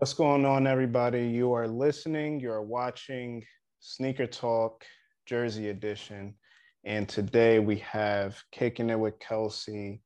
What's 0.00 0.14
going 0.14 0.46
on, 0.46 0.68
everybody? 0.68 1.26
You 1.26 1.52
are 1.54 1.66
listening, 1.66 2.38
you 2.38 2.52
are 2.52 2.62
watching 2.62 3.44
Sneaker 3.80 4.28
Talk 4.28 4.84
Jersey 5.26 5.70
Edition. 5.70 6.34
And 6.84 7.08
today 7.08 7.58
we 7.58 7.78
have 7.78 8.40
Kicking 8.52 8.90
It 8.90 9.00
with 9.00 9.18
Kelcie. 9.18 9.98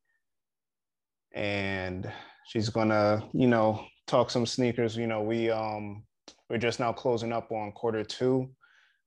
And 1.35 2.11
she's 2.47 2.71
gonna, 2.71 3.29
you 3.35 3.47
know, 3.47 3.85
talk 4.07 4.31
some 4.31 4.47
sneakers. 4.47 4.97
You 4.97 5.07
know, 5.07 5.21
we 5.21 5.51
um 5.51 6.05
we're 6.49 6.57
just 6.57 6.81
now 6.81 6.95
closing 6.95 7.31
up 7.31 7.53
on 7.53 7.71
quarter 7.73 8.03
two 8.03 8.49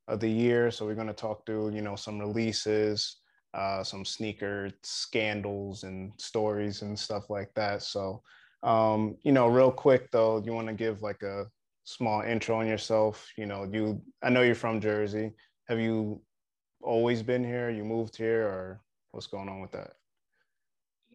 of 0.07 0.19
the 0.19 0.29
year. 0.29 0.69
So 0.69 0.85
we're 0.85 0.93
gonna 0.93 1.13
talk 1.13 1.47
through, 1.47 1.73
you 1.73 1.81
know, 1.81 1.95
some 1.95 2.19
releases, 2.19 3.21
uh, 3.55 3.83
some 3.83 4.05
sneaker 4.05 4.69
scandals 4.83 5.81
and 5.81 6.11
stories 6.17 6.83
and 6.83 6.99
stuff 6.99 7.31
like 7.31 7.51
that. 7.55 7.81
So 7.81 8.21
um, 8.65 9.15
you 9.23 9.31
know, 9.31 9.47
real 9.47 9.71
quick 9.71 10.09
though, 10.11 10.41
you 10.43 10.51
want 10.51 10.67
to 10.67 10.73
give 10.73 11.03
like 11.03 11.21
a 11.21 11.45
small 11.83 12.21
intro 12.21 12.59
on 12.59 12.67
yourself. 12.67 13.31
You 13.37 13.45
know, 13.45 13.69
you 13.71 14.01
I 14.23 14.29
know 14.29 14.41
you're 14.41 14.55
from 14.55 14.81
Jersey. 14.81 15.33
Have 15.69 15.79
you 15.79 16.21
always 16.81 17.21
been 17.21 17.43
here? 17.43 17.69
You 17.69 17.83
moved 17.83 18.17
here, 18.17 18.43
or 18.43 18.81
what's 19.11 19.27
going 19.27 19.49
on 19.49 19.61
with 19.61 19.71
that? 19.73 19.91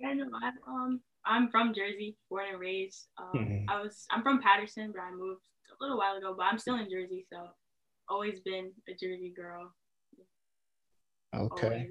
Yeah, 0.01 0.15
no, 0.15 0.27
I'm 0.43 0.55
um 0.67 1.01
I'm 1.27 1.51
from 1.51 1.75
Jersey, 1.75 2.17
born 2.31 2.47
and 2.53 2.61
raised. 2.61 3.09
Um, 3.19 3.41
mm-hmm. 3.41 3.69
I 3.69 3.83
was 3.83 4.07
I'm 4.11 4.23
from 4.23 4.41
Paterson, 4.41 4.93
but 4.95 5.03
I 5.03 5.11
moved 5.11 5.43
a 5.71 5.85
little 5.85 5.99
while 5.99 6.17
ago. 6.17 6.35
But 6.37 6.45
I'm 6.45 6.59
still 6.59 6.77
in 6.77 6.89
Jersey, 6.89 7.27
so 7.33 7.49
always 8.09 8.39
been 8.41 8.71
a 8.89 8.93
Jersey 8.93 9.33
girl. 9.37 9.75
Okay. 11.35 11.89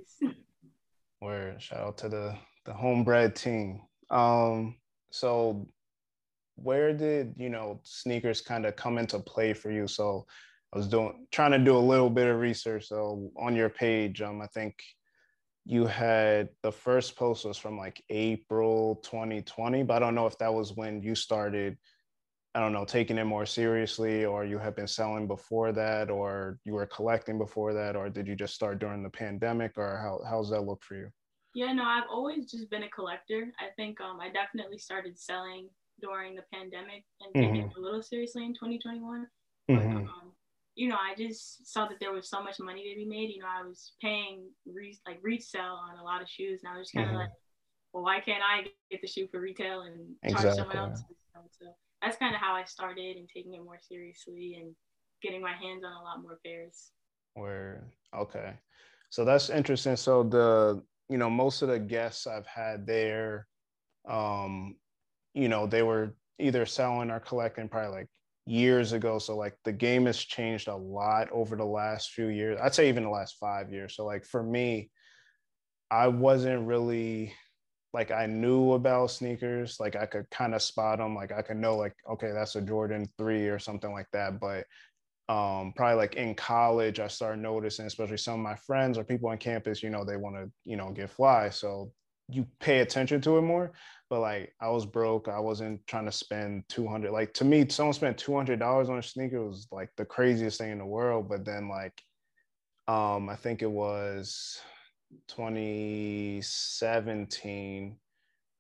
Where 1.20 1.56
shout 1.60 1.80
out 1.80 1.98
to 2.00 2.10
the 2.10 2.38
the 2.66 2.72
homebred 2.72 3.36
team. 3.36 3.82
Um, 4.10 4.76
so 5.12 5.68
where 6.56 6.94
did 6.94 7.36
you 7.38 7.50
know 7.50 7.80
sneakers 7.84 8.42
kind 8.42 8.66
of 8.66 8.76
come 8.76 8.98
into 8.98 9.20
play 9.20 9.54
for 9.54 9.72
you? 9.72 9.88
So 9.88 10.26
i 10.74 10.78
was 10.78 10.88
doing 10.88 11.26
trying 11.32 11.52
to 11.52 11.60
do 11.60 11.78
a 11.78 11.80
little 11.80 12.10
bit 12.10 12.28
of 12.28 12.40
research. 12.40 12.88
So 12.88 13.32
on 13.38 13.56
your 13.56 13.70
page 13.70 14.22
um 14.22 14.42
i 14.42 14.48
think 14.48 14.76
you 15.66 15.86
had 15.86 16.50
the 16.64 16.72
first 16.72 17.16
post 17.16 17.46
was 17.46 17.58
from 17.58 17.78
like 17.78 18.04
april 18.10 18.96
2020 19.04 19.84
but 19.84 19.96
i 19.96 20.00
don't 20.00 20.16
know 20.16 20.26
if 20.26 20.38
that 20.40 20.54
was 20.54 20.76
when 20.76 21.02
you 21.04 21.14
started 21.14 21.78
i 22.56 22.60
don't 22.60 22.74
know 22.74 22.86
taking 22.86 23.18
it 23.20 23.26
more 23.26 23.46
seriously 23.46 24.26
or 24.26 24.44
you 24.46 24.58
had 24.58 24.76
been 24.76 24.88
selling 24.88 25.28
before 25.28 25.72
that 25.72 26.10
or 26.10 26.58
you 26.66 26.74
were 26.74 26.88
collecting 26.88 27.38
before 27.38 27.74
that 27.74 27.96
or 27.96 28.10
did 28.10 28.28
you 28.28 28.36
just 28.36 28.56
start 28.56 28.80
during 28.80 29.04
the 29.04 29.10
pandemic 29.10 29.78
or 29.78 29.98
how 29.98 30.20
how's 30.28 30.50
that 30.50 30.62
look 30.62 30.84
for 30.84 30.96
you 30.96 31.10
yeah, 31.54 31.74
no, 31.74 31.84
I've 31.84 32.10
always 32.10 32.50
just 32.50 32.70
been 32.70 32.84
a 32.84 32.90
collector. 32.90 33.52
I 33.60 33.70
think 33.76 34.00
um, 34.02 34.20
I 34.20 34.30
definitely 34.30 34.78
started 34.78 35.18
selling 35.20 35.70
during 36.02 36.36
the 36.36 36.44
pandemic 36.54 37.06
and 37.22 37.34
mm-hmm. 37.34 37.54
taking 37.54 37.70
it 37.70 37.78
a 37.78 37.82
little 37.82 38.02
seriously 38.02 38.46
in 38.46 38.54
2021. 38.54 39.28
Mm-hmm. 39.70 39.98
um, 39.98 40.34
you 40.76 40.88
know, 40.88 40.96
I 40.96 41.14
just 41.16 41.72
saw 41.72 41.88
that 41.88 42.00
there 42.00 42.14
was 42.14 42.30
so 42.30 42.42
much 42.42 42.60
money 42.60 42.90
to 42.90 42.96
be 42.96 43.06
made. 43.06 43.30
You 43.30 43.42
know, 43.42 43.48
I 43.50 43.68
was 43.68 43.94
paying 44.02 44.50
re- 44.66 44.98
like 45.06 45.20
resale 45.22 45.78
on 45.90 46.00
a 46.00 46.04
lot 46.04 46.22
of 46.22 46.30
shoes, 46.30 46.62
and 46.64 46.74
I 46.74 46.78
was 46.78 46.88
just 46.88 46.96
kind 46.96 47.08
of 47.08 47.12
mm-hmm. 47.12 47.22
like, 47.24 47.32
well, 47.94 48.04
why 48.04 48.20
can't 48.22 48.42
I 48.42 48.68
get 48.90 49.02
the 49.02 49.08
shoe 49.08 49.28
for 49.30 49.42
retail 49.42 49.82
and 49.82 50.16
charge 50.24 50.46
exactly. 50.46 50.58
someone 50.58 50.78
else? 50.78 51.04
So 51.60 51.66
that's 52.02 52.18
kind 52.18 52.34
of 52.34 52.42
how 52.42 52.54
I 52.54 52.64
started 52.64 53.18
and 53.18 53.28
taking 53.34 53.56
it 53.56 53.64
more 53.64 53.80
seriously 53.82 54.58
and 54.60 54.76
getting 55.22 55.42
my 55.42 55.54
hands 55.54 55.84
on 55.84 55.92
a 55.92 56.04
lot 56.04 56.22
more 56.22 56.40
pairs. 56.46 56.92
Where 57.34 57.84
okay, 58.16 58.54
so 59.10 59.26
that's 59.26 59.50
interesting. 59.50 59.96
So 59.96 60.24
the 60.24 60.82
you 61.10 61.18
know, 61.18 61.30
most 61.30 61.62
of 61.62 61.70
the 61.70 61.80
guests 61.80 62.28
I've 62.28 62.48
had 62.48 62.86
there, 62.86 63.48
um, 64.08 64.76
you 65.34 65.50
know, 65.50 65.66
they 65.68 65.82
were 65.84 66.16
either 66.40 66.66
selling 66.66 67.12
or 67.12 67.20
collecting 67.20 67.68
probably 67.68 67.98
like 67.98 68.10
years 68.46 68.94
ago. 68.94 69.20
So 69.20 69.36
like 69.36 69.56
the 69.64 69.72
game 69.72 70.06
has 70.06 70.18
changed 70.18 70.68
a 70.68 70.76
lot 70.76 71.30
over 71.32 71.56
the 71.56 71.66
last 71.66 72.12
few 72.12 72.28
years. 72.28 72.60
I'd 72.62 72.74
say 72.74 72.90
even 72.90 73.04
the 73.04 73.10
last 73.10 73.38
five 73.40 73.72
years. 73.72 73.96
So 73.96 74.06
like 74.06 74.26
for 74.26 74.42
me, 74.42 74.90
I 75.92 76.08
wasn't 76.08 76.68
really 76.68 77.34
like 77.94 78.12
I 78.12 78.28
knew 78.28 78.74
about 78.74 79.12
sneakers. 79.12 79.80
Like 79.80 79.96
I 79.96 80.06
could 80.06 80.30
kind 80.30 80.54
of 80.54 80.62
spot 80.62 81.00
them. 81.00 81.16
Like 81.16 81.32
I 81.32 81.42
could 81.42 81.58
know 81.58 81.76
like, 81.76 81.96
okay, 82.12 82.32
that's 82.32 82.56
a 82.56 82.62
Jordan 82.62 83.08
3 83.18 83.48
or 83.48 83.60
something 83.60 83.92
like 83.92 84.08
that. 84.14 84.40
But 84.40 84.66
um, 85.30 85.72
probably 85.76 85.96
like 85.96 86.16
in 86.16 86.34
college, 86.34 87.00
I 87.00 87.08
started 87.08 87.42
noticing, 87.42 87.86
especially 87.86 88.18
some 88.18 88.34
of 88.34 88.40
my 88.40 88.56
friends 88.56 88.98
or 88.98 89.04
people 89.04 89.30
on 89.30 89.38
campus, 89.38 89.84
you 89.84 89.92
know, 89.92 90.04
they 90.04 90.18
want 90.18 90.36
to, 90.36 90.50
you 90.66 90.76
know, 90.76 90.92
get 90.92 91.12
fly. 91.12 91.52
So 91.52 91.92
you 92.28 92.48
pay 92.60 92.80
attention 92.80 93.22
to 93.22 93.38
it 93.38 93.44
more. 93.44 93.72
But 94.10 94.22
like 94.22 94.56
I 94.60 94.70
was 94.70 94.88
broke. 94.88 95.28
I 95.28 95.40
wasn't 95.40 95.86
trying 95.86 96.06
to 96.06 96.12
spend 96.12 96.64
200. 96.70 97.12
Like 97.12 97.32
to 97.36 97.46
me, 97.46 97.68
someone 97.70 97.94
spent 97.94 98.18
$200 98.18 98.90
on 98.90 98.98
a 98.98 99.04
sneaker 99.04 99.46
was 99.46 99.68
like 99.72 99.92
the 99.98 100.06
craziest 100.06 100.58
thing 100.58 100.72
in 100.72 100.80
the 100.80 100.86
world. 100.86 101.30
But 101.30 101.46
then 101.46 101.70
like, 101.70 102.02
um, 102.88 103.30
I 103.30 103.36
think 103.36 103.62
it 103.62 103.70
was 103.70 104.60
2017. 105.28 107.98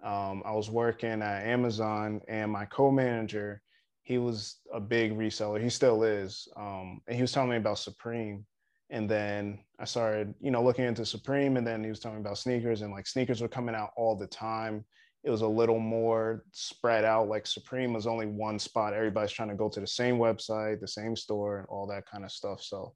Um, 0.03 0.43
I 0.45 0.51
was 0.51 0.69
working 0.69 1.23
at 1.23 1.47
Amazon 1.47 2.21
and 2.27 2.51
my 2.51 2.65
co-manager, 2.65 3.63
he 4.09 4.17
was 4.17 4.55
a 4.73 4.79
big 4.79 5.15
reseller. 5.15 5.61
He 5.61 5.69
still 5.69 6.01
is. 6.01 6.47
Um, 6.57 6.99
and 7.05 7.15
he 7.15 7.21
was 7.21 7.31
telling 7.31 7.51
me 7.51 7.57
about 7.57 7.77
Supreme. 7.77 8.43
And 8.89 9.07
then 9.07 9.59
I 9.79 9.85
started, 9.85 10.33
you 10.41 10.49
know, 10.49 10.63
looking 10.63 10.85
into 10.85 11.05
Supreme. 11.05 11.57
And 11.57 11.67
then 11.67 11.83
he 11.83 11.91
was 11.91 11.99
telling 11.99 12.17
me 12.17 12.21
about 12.21 12.39
sneakers, 12.39 12.81
and 12.81 12.91
like 12.91 13.05
sneakers 13.05 13.39
were 13.39 13.47
coming 13.47 13.75
out 13.75 13.91
all 13.95 14.15
the 14.15 14.25
time. 14.25 14.83
It 15.23 15.29
was 15.29 15.41
a 15.41 15.47
little 15.47 15.79
more 15.79 16.43
spread 16.53 17.05
out. 17.05 17.27
Like 17.27 17.45
Supreme 17.45 17.93
was 17.93 18.07
only 18.07 18.25
one 18.25 18.57
spot. 18.57 18.95
Everybody's 18.95 19.31
trying 19.31 19.49
to 19.49 19.55
go 19.55 19.69
to 19.69 19.79
the 19.79 19.85
same 19.85 20.17
website, 20.17 20.79
the 20.79 20.87
same 20.87 21.15
store, 21.15 21.59
and 21.59 21.67
all 21.67 21.85
that 21.85 22.07
kind 22.11 22.23
of 22.23 22.31
stuff. 22.31 22.63
So, 22.63 22.95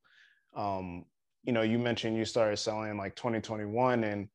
um, 0.57 1.05
you 1.43 1.53
know, 1.53 1.61
you 1.61 1.77
mentioned 1.77 2.17
you 2.17 2.25
started 2.25 2.57
selling 2.57 2.89
in 2.89 2.97
like 2.97 3.15
2021, 3.15 4.03
and 4.03 4.27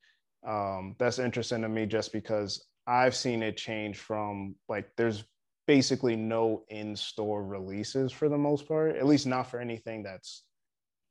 um, 0.47 0.95
that's 1.01 1.19
interesting 1.19 1.63
to 1.63 1.69
me 1.69 1.87
just 1.87 2.13
because 2.13 2.65
I've 2.87 3.17
seen 3.17 3.43
it 3.43 3.57
change 3.57 3.99
from 3.99 4.55
like 4.69 4.91
there's 4.97 5.25
basically 5.69 6.17
no 6.17 6.65
in-store 6.71 7.45
releases 7.45 8.11
for 8.11 8.31
the 8.31 8.39
most 8.39 8.67
part 8.67 8.97
at 8.97 9.07
least 9.07 9.27
not 9.27 9.51
for 9.51 9.61
anything 9.61 10.03
that's 10.03 10.45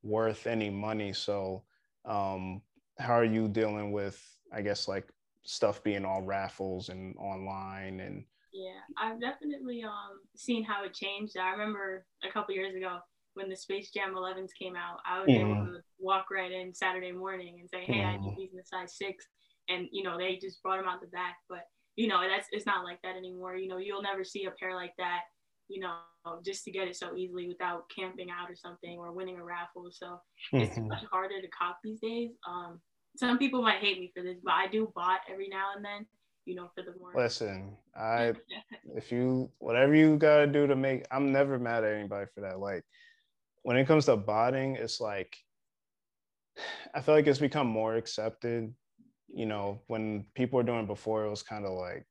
worth 0.01 0.47
any 0.47 0.67
money 0.67 1.13
so 1.13 1.61
um 2.05 2.59
how 2.97 3.13
are 3.13 3.23
you 3.23 3.47
dealing 3.47 3.91
with 3.91 4.19
i 4.51 4.59
guess 4.59 4.87
like 4.87 5.07
stuff 5.43 5.83
being 5.83 6.03
all 6.03 6.23
raffles 6.23 6.89
and 6.89 7.15
online 7.17 7.99
and 7.99 8.25
yeah 8.51 8.81
i've 8.99 9.21
definitely 9.21 9.83
um 9.83 10.19
seen 10.35 10.63
how 10.63 10.83
it 10.83 10.91
changed 10.91 11.37
i 11.37 11.51
remember 11.51 12.03
a 12.27 12.31
couple 12.31 12.55
years 12.55 12.75
ago 12.75 12.97
when 13.35 13.49
the 13.49 13.55
space 13.55 13.91
jam 13.91 14.15
11s 14.15 14.49
came 14.59 14.75
out 14.75 14.97
i 15.05 15.19
was 15.19 15.29
mm-hmm. 15.29 15.51
able 15.51 15.65
to 15.67 15.79
walk 15.99 16.31
right 16.31 16.51
in 16.51 16.73
saturday 16.73 17.11
morning 17.11 17.59
and 17.59 17.69
say 17.69 17.83
hey 17.85 17.99
mm-hmm. 17.99 18.23
i 18.23 18.27
need 18.27 18.35
these 18.35 18.53
in 18.53 18.59
a 18.59 18.65
size 18.65 18.97
six 18.97 19.27
and 19.69 19.87
you 19.91 20.01
know 20.01 20.17
they 20.17 20.39
just 20.41 20.63
brought 20.63 20.77
them 20.77 20.87
out 20.87 20.99
the 20.99 21.07
back 21.07 21.35
but 21.47 21.67
you 21.97 22.07
know 22.07 22.21
that's 22.27 22.47
it's 22.51 22.65
not 22.65 22.85
like 22.85 23.01
that 23.03 23.17
anymore. 23.17 23.57
You 23.57 23.67
know 23.67 23.77
you'll 23.77 24.01
never 24.01 24.23
see 24.23 24.45
a 24.45 24.51
pair 24.51 24.73
like 24.73 24.93
that 24.97 25.21
you 25.67 25.81
know 25.81 25.95
just 26.45 26.63
to 26.63 26.71
get 26.71 26.87
it 26.87 26.95
so 26.95 27.15
easily 27.15 27.47
without 27.47 27.83
camping 27.93 28.29
out 28.29 28.49
or 28.49 28.55
something 28.55 28.97
or 28.97 29.11
winning 29.11 29.37
a 29.37 29.43
raffle. 29.43 29.89
So 29.91 30.19
mm-hmm. 30.53 30.59
it's 30.59 30.77
much 30.77 31.03
harder 31.11 31.41
to 31.41 31.47
cop 31.49 31.79
these 31.83 31.99
days. 31.99 32.31
Um 32.47 32.79
some 33.17 33.37
people 33.37 33.61
might 33.61 33.79
hate 33.79 33.99
me 33.99 34.11
for 34.15 34.23
this 34.23 34.37
but 34.43 34.53
i 34.53 34.67
do 34.67 34.91
bot 34.95 35.19
every 35.31 35.47
now 35.49 35.69
and 35.75 35.83
then 35.83 36.05
you 36.45 36.55
know 36.55 36.69
for 36.75 36.83
the 36.83 36.93
more 36.99 37.11
listen 37.15 37.75
i 37.95 38.33
if 38.95 39.11
you 39.11 39.49
whatever 39.59 39.95
you 39.95 40.17
gotta 40.17 40.47
do 40.47 40.67
to 40.67 40.75
make 40.75 41.05
i'm 41.11 41.31
never 41.31 41.59
mad 41.59 41.83
at 41.83 41.93
anybody 41.93 42.25
for 42.33 42.41
that. 42.41 42.59
Like 42.59 42.83
when 43.63 43.77
it 43.77 43.87
comes 43.87 44.05
to 44.05 44.15
botting 44.15 44.75
it's 44.75 45.01
like 45.01 45.35
i 46.95 47.01
feel 47.01 47.15
like 47.15 47.27
it's 47.27 47.39
become 47.39 47.67
more 47.67 47.95
accepted 47.95 48.73
you 49.37 49.45
know, 49.45 49.79
when 49.85 50.25
people 50.33 50.57
were 50.57 50.63
doing 50.63 50.87
before, 50.87 51.23
it 51.23 51.29
was 51.29 51.43
kind 51.43 51.63
of 51.63 51.73
like 51.73 52.07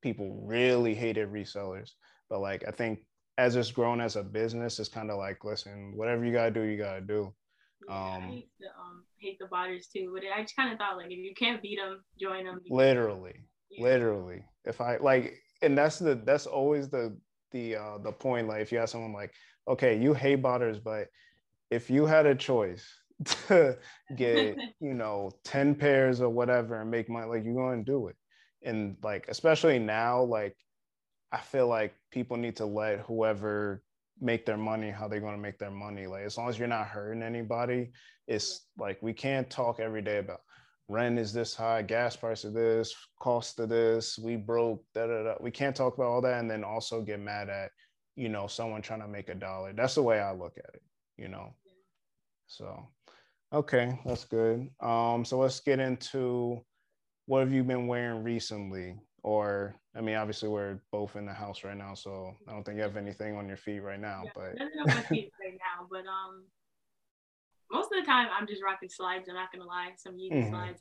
people 0.00 0.40
really 0.46 0.94
hated 0.94 1.32
resellers. 1.32 1.90
But 2.30 2.38
like, 2.38 2.62
I 2.68 2.70
think 2.70 3.00
as 3.36 3.56
it's 3.56 3.72
grown 3.72 4.00
as 4.00 4.14
a 4.14 4.22
business, 4.22 4.78
it's 4.78 4.88
kind 4.88 5.10
of 5.10 5.18
like, 5.18 5.44
listen, 5.44 5.92
whatever 5.96 6.24
you 6.24 6.32
gotta 6.32 6.52
do, 6.52 6.62
you 6.62 6.78
gotta 6.78 7.00
do. 7.00 7.34
Yeah, 7.88 7.96
um, 7.96 8.22
I 8.22 8.26
hate 8.26 8.50
the, 8.60 8.66
um, 8.68 9.04
hate 9.18 9.38
the 9.40 9.46
botters 9.46 9.90
too, 9.92 10.12
but 10.14 10.22
I 10.32 10.42
just 10.42 10.54
kind 10.54 10.72
of 10.72 10.78
thought 10.78 10.96
like, 10.96 11.06
if 11.06 11.18
you 11.18 11.34
can't 11.34 11.60
beat 11.60 11.80
them, 11.80 12.00
join 12.20 12.44
them. 12.44 12.60
Literally, 12.70 13.34
yeah. 13.72 13.82
literally. 13.82 14.44
If 14.64 14.80
I 14.80 14.98
like, 14.98 15.34
and 15.62 15.76
that's 15.76 15.98
the 15.98 16.14
that's 16.14 16.46
always 16.46 16.88
the 16.88 17.18
the 17.50 17.74
uh 17.74 17.98
the 17.98 18.12
point. 18.12 18.46
Like, 18.46 18.60
if 18.60 18.70
you 18.70 18.78
have 18.78 18.88
someone 18.88 19.12
like, 19.12 19.32
okay, 19.66 19.98
you 19.98 20.14
hate 20.14 20.42
botters, 20.42 20.78
but 20.82 21.08
if 21.72 21.90
you 21.90 22.06
had 22.06 22.26
a 22.26 22.36
choice 22.36 22.86
to 23.48 23.76
get 24.16 24.56
you 24.80 24.94
know 24.94 25.30
10 25.44 25.74
pairs 25.74 26.20
or 26.20 26.28
whatever 26.28 26.80
and 26.80 26.90
make 26.90 27.08
money 27.08 27.26
like 27.26 27.44
you're 27.44 27.54
going 27.54 27.84
to 27.84 27.90
do 27.90 28.08
it 28.08 28.16
and 28.62 28.96
like 29.02 29.26
especially 29.28 29.78
now 29.78 30.22
like 30.22 30.56
i 31.32 31.38
feel 31.38 31.66
like 31.66 31.94
people 32.10 32.36
need 32.36 32.56
to 32.56 32.66
let 32.66 33.00
whoever 33.00 33.82
make 34.20 34.44
their 34.44 34.56
money 34.56 34.90
how 34.90 35.06
they're 35.06 35.20
going 35.20 35.36
to 35.36 35.40
make 35.40 35.58
their 35.58 35.70
money 35.70 36.06
like 36.06 36.24
as 36.24 36.36
long 36.36 36.48
as 36.48 36.58
you're 36.58 36.68
not 36.68 36.86
hurting 36.86 37.22
anybody 37.22 37.90
it's 38.26 38.66
like 38.78 39.00
we 39.02 39.12
can't 39.12 39.48
talk 39.48 39.80
every 39.80 40.02
day 40.02 40.18
about 40.18 40.40
rent 40.88 41.18
is 41.18 41.32
this 41.32 41.54
high 41.54 41.82
gas 41.82 42.16
price 42.16 42.44
of 42.44 42.52
this 42.52 42.94
cost 43.20 43.58
of 43.60 43.68
this 43.68 44.18
we 44.18 44.36
broke 44.36 44.82
da, 44.94 45.06
da, 45.06 45.22
da. 45.22 45.34
we 45.40 45.50
can't 45.50 45.76
talk 45.76 45.94
about 45.94 46.08
all 46.08 46.20
that 46.20 46.40
and 46.40 46.50
then 46.50 46.64
also 46.64 47.00
get 47.00 47.20
mad 47.20 47.48
at 47.48 47.70
you 48.18 48.28
know, 48.28 48.48
someone 48.48 48.82
trying 48.82 49.00
to 49.00 49.06
make 49.06 49.28
a 49.28 49.34
dollar. 49.34 49.72
That's 49.72 49.94
the 49.94 50.02
way 50.02 50.18
I 50.18 50.32
look 50.32 50.58
at 50.58 50.74
it, 50.74 50.82
you 51.16 51.28
know. 51.28 51.54
So 52.48 52.88
okay, 53.52 53.98
that's 54.04 54.24
good. 54.24 54.68
Um, 54.80 55.24
so 55.24 55.38
let's 55.38 55.60
get 55.60 55.80
into 55.80 56.64
what 57.26 57.40
have 57.40 57.52
you 57.52 57.64
been 57.64 57.86
wearing 57.86 58.22
recently? 58.22 58.96
Or 59.22 59.74
I 59.96 60.00
mean, 60.00 60.16
obviously 60.16 60.48
we're 60.48 60.80
both 60.92 61.16
in 61.16 61.26
the 61.26 61.32
house 61.32 61.64
right 61.64 61.76
now, 61.76 61.94
so 61.94 62.34
I 62.46 62.52
don't 62.52 62.64
think 62.64 62.76
you 62.76 62.82
have 62.82 62.96
anything 62.96 63.36
on 63.36 63.48
your 63.48 63.56
feet 63.56 63.80
right 63.80 64.00
now. 64.00 64.22
Yeah, 64.24 64.30
but 64.34 64.58
nothing 64.58 64.80
on 64.80 64.86
my 64.86 65.02
feet 65.02 65.32
right 65.42 65.58
now. 65.58 65.86
But 65.90 66.06
um, 66.06 66.44
most 67.70 67.90
of 67.92 68.00
the 68.00 68.06
time 68.06 68.28
I'm 68.32 68.46
just 68.46 68.62
rocking 68.62 68.88
slides. 68.88 69.28
I'm 69.28 69.34
not 69.34 69.52
gonna 69.52 69.66
lie, 69.66 69.90
some 69.96 70.14
Yeezy 70.14 70.32
mm-hmm. 70.32 70.50
slides. 70.50 70.80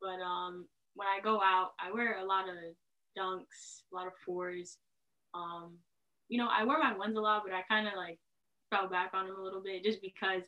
But 0.00 0.20
um, 0.22 0.66
when 0.94 1.08
I 1.08 1.20
go 1.22 1.40
out, 1.40 1.70
I 1.80 1.92
wear 1.92 2.18
a 2.18 2.24
lot 2.24 2.48
of 2.48 2.56
dunks, 3.16 3.82
a 3.92 3.96
lot 3.96 4.06
of 4.06 4.12
fours. 4.24 4.76
Um, 5.34 5.78
you 6.28 6.38
know, 6.38 6.48
I 6.50 6.64
wear 6.64 6.78
my 6.78 6.96
ones 6.96 7.16
a 7.16 7.20
lot, 7.20 7.42
but 7.44 7.54
I 7.54 7.62
kind 7.68 7.86
of 7.86 7.94
like 7.96 8.18
fell 8.70 8.88
back 8.88 9.12
on 9.14 9.26
them 9.26 9.36
a 9.38 9.42
little 9.42 9.62
bit 9.62 9.84
just 9.84 10.02
because, 10.02 10.42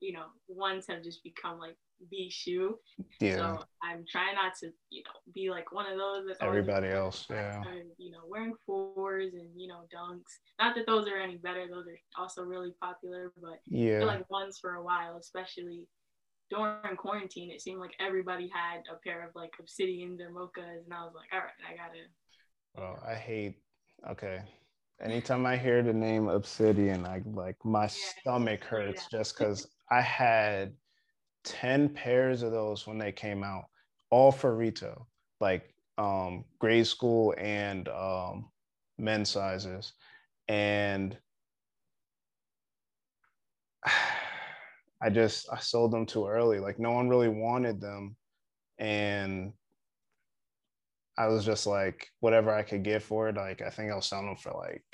you 0.00 0.12
know, 0.12 0.26
ones 0.48 0.86
have 0.88 1.02
just 1.02 1.22
become 1.22 1.58
like 1.58 1.76
the 2.10 2.28
shoe. 2.30 2.78
Yeah. 3.20 3.36
So 3.36 3.64
I'm 3.82 4.04
trying 4.10 4.34
not 4.34 4.54
to, 4.60 4.70
you 4.90 5.02
know, 5.04 5.32
be 5.34 5.50
like 5.50 5.72
one 5.72 5.90
of 5.90 5.98
those 5.98 6.26
that's 6.26 6.38
everybody 6.42 6.88
else. 6.88 7.26
Yeah. 7.30 7.62
you 7.98 8.10
know, 8.10 8.20
wearing 8.28 8.54
fours 8.66 9.32
and 9.34 9.48
you 9.56 9.68
know 9.68 9.86
dunks. 9.94 10.38
Not 10.58 10.74
that 10.76 10.86
those 10.86 11.08
are 11.08 11.16
any 11.16 11.36
better; 11.36 11.66
those 11.68 11.86
are 11.86 12.22
also 12.22 12.42
really 12.42 12.72
popular. 12.80 13.32
But 13.40 13.60
yeah, 13.66 14.04
like 14.04 14.28
ones 14.30 14.58
for 14.60 14.74
a 14.74 14.82
while, 14.82 15.16
especially 15.18 15.86
during 16.50 16.96
quarantine, 16.96 17.50
it 17.50 17.60
seemed 17.60 17.80
like 17.80 17.94
everybody 18.00 18.50
had 18.52 18.82
a 18.92 18.96
pair 19.02 19.26
of 19.26 19.34
like 19.34 19.52
obsidians 19.60 20.20
or 20.20 20.30
mochas, 20.30 20.84
and 20.84 20.92
I 20.92 21.04
was 21.04 21.14
like, 21.14 21.28
all 21.32 21.40
right, 21.40 21.52
I 21.66 21.76
gotta. 21.76 22.00
Well, 22.76 23.02
I 23.06 23.14
hate. 23.14 23.56
Okay, 24.10 24.40
anytime 25.00 25.46
I 25.46 25.56
hear 25.56 25.82
the 25.82 25.92
name 25.92 26.28
obsidian, 26.28 27.06
I 27.06 27.22
like 27.24 27.56
my 27.64 27.86
stomach 27.86 28.64
hurts 28.64 29.06
just 29.10 29.38
because 29.38 29.66
I 29.90 30.00
had 30.00 30.74
10 31.44 31.90
pairs 31.90 32.42
of 32.42 32.52
those 32.52 32.86
when 32.86 32.98
they 32.98 33.12
came 33.12 33.42
out, 33.44 33.64
all 34.10 34.32
for 34.32 34.54
retail, 34.56 35.08
like 35.40 35.74
um 35.96 36.44
grade 36.58 36.86
school 36.86 37.34
and 37.38 37.88
um 37.88 38.50
men's 38.98 39.30
sizes. 39.30 39.92
And 40.48 41.16
I 45.02 45.10
just 45.10 45.48
I 45.52 45.58
sold 45.58 45.92
them 45.92 46.06
too 46.06 46.26
early. 46.26 46.58
Like 46.60 46.78
no 46.78 46.92
one 46.92 47.08
really 47.08 47.28
wanted 47.28 47.80
them. 47.80 48.16
And 48.78 49.52
I 51.16 51.28
was 51.28 51.44
just 51.44 51.66
like, 51.66 52.08
whatever 52.20 52.52
I 52.52 52.62
could 52.62 52.82
get 52.82 53.02
for 53.02 53.28
it. 53.28 53.36
Like 53.36 53.62
I 53.62 53.70
think 53.70 53.90
I 53.90 53.94
was 53.94 54.06
selling 54.06 54.26
them 54.26 54.36
for 54.36 54.52
like 54.52 54.84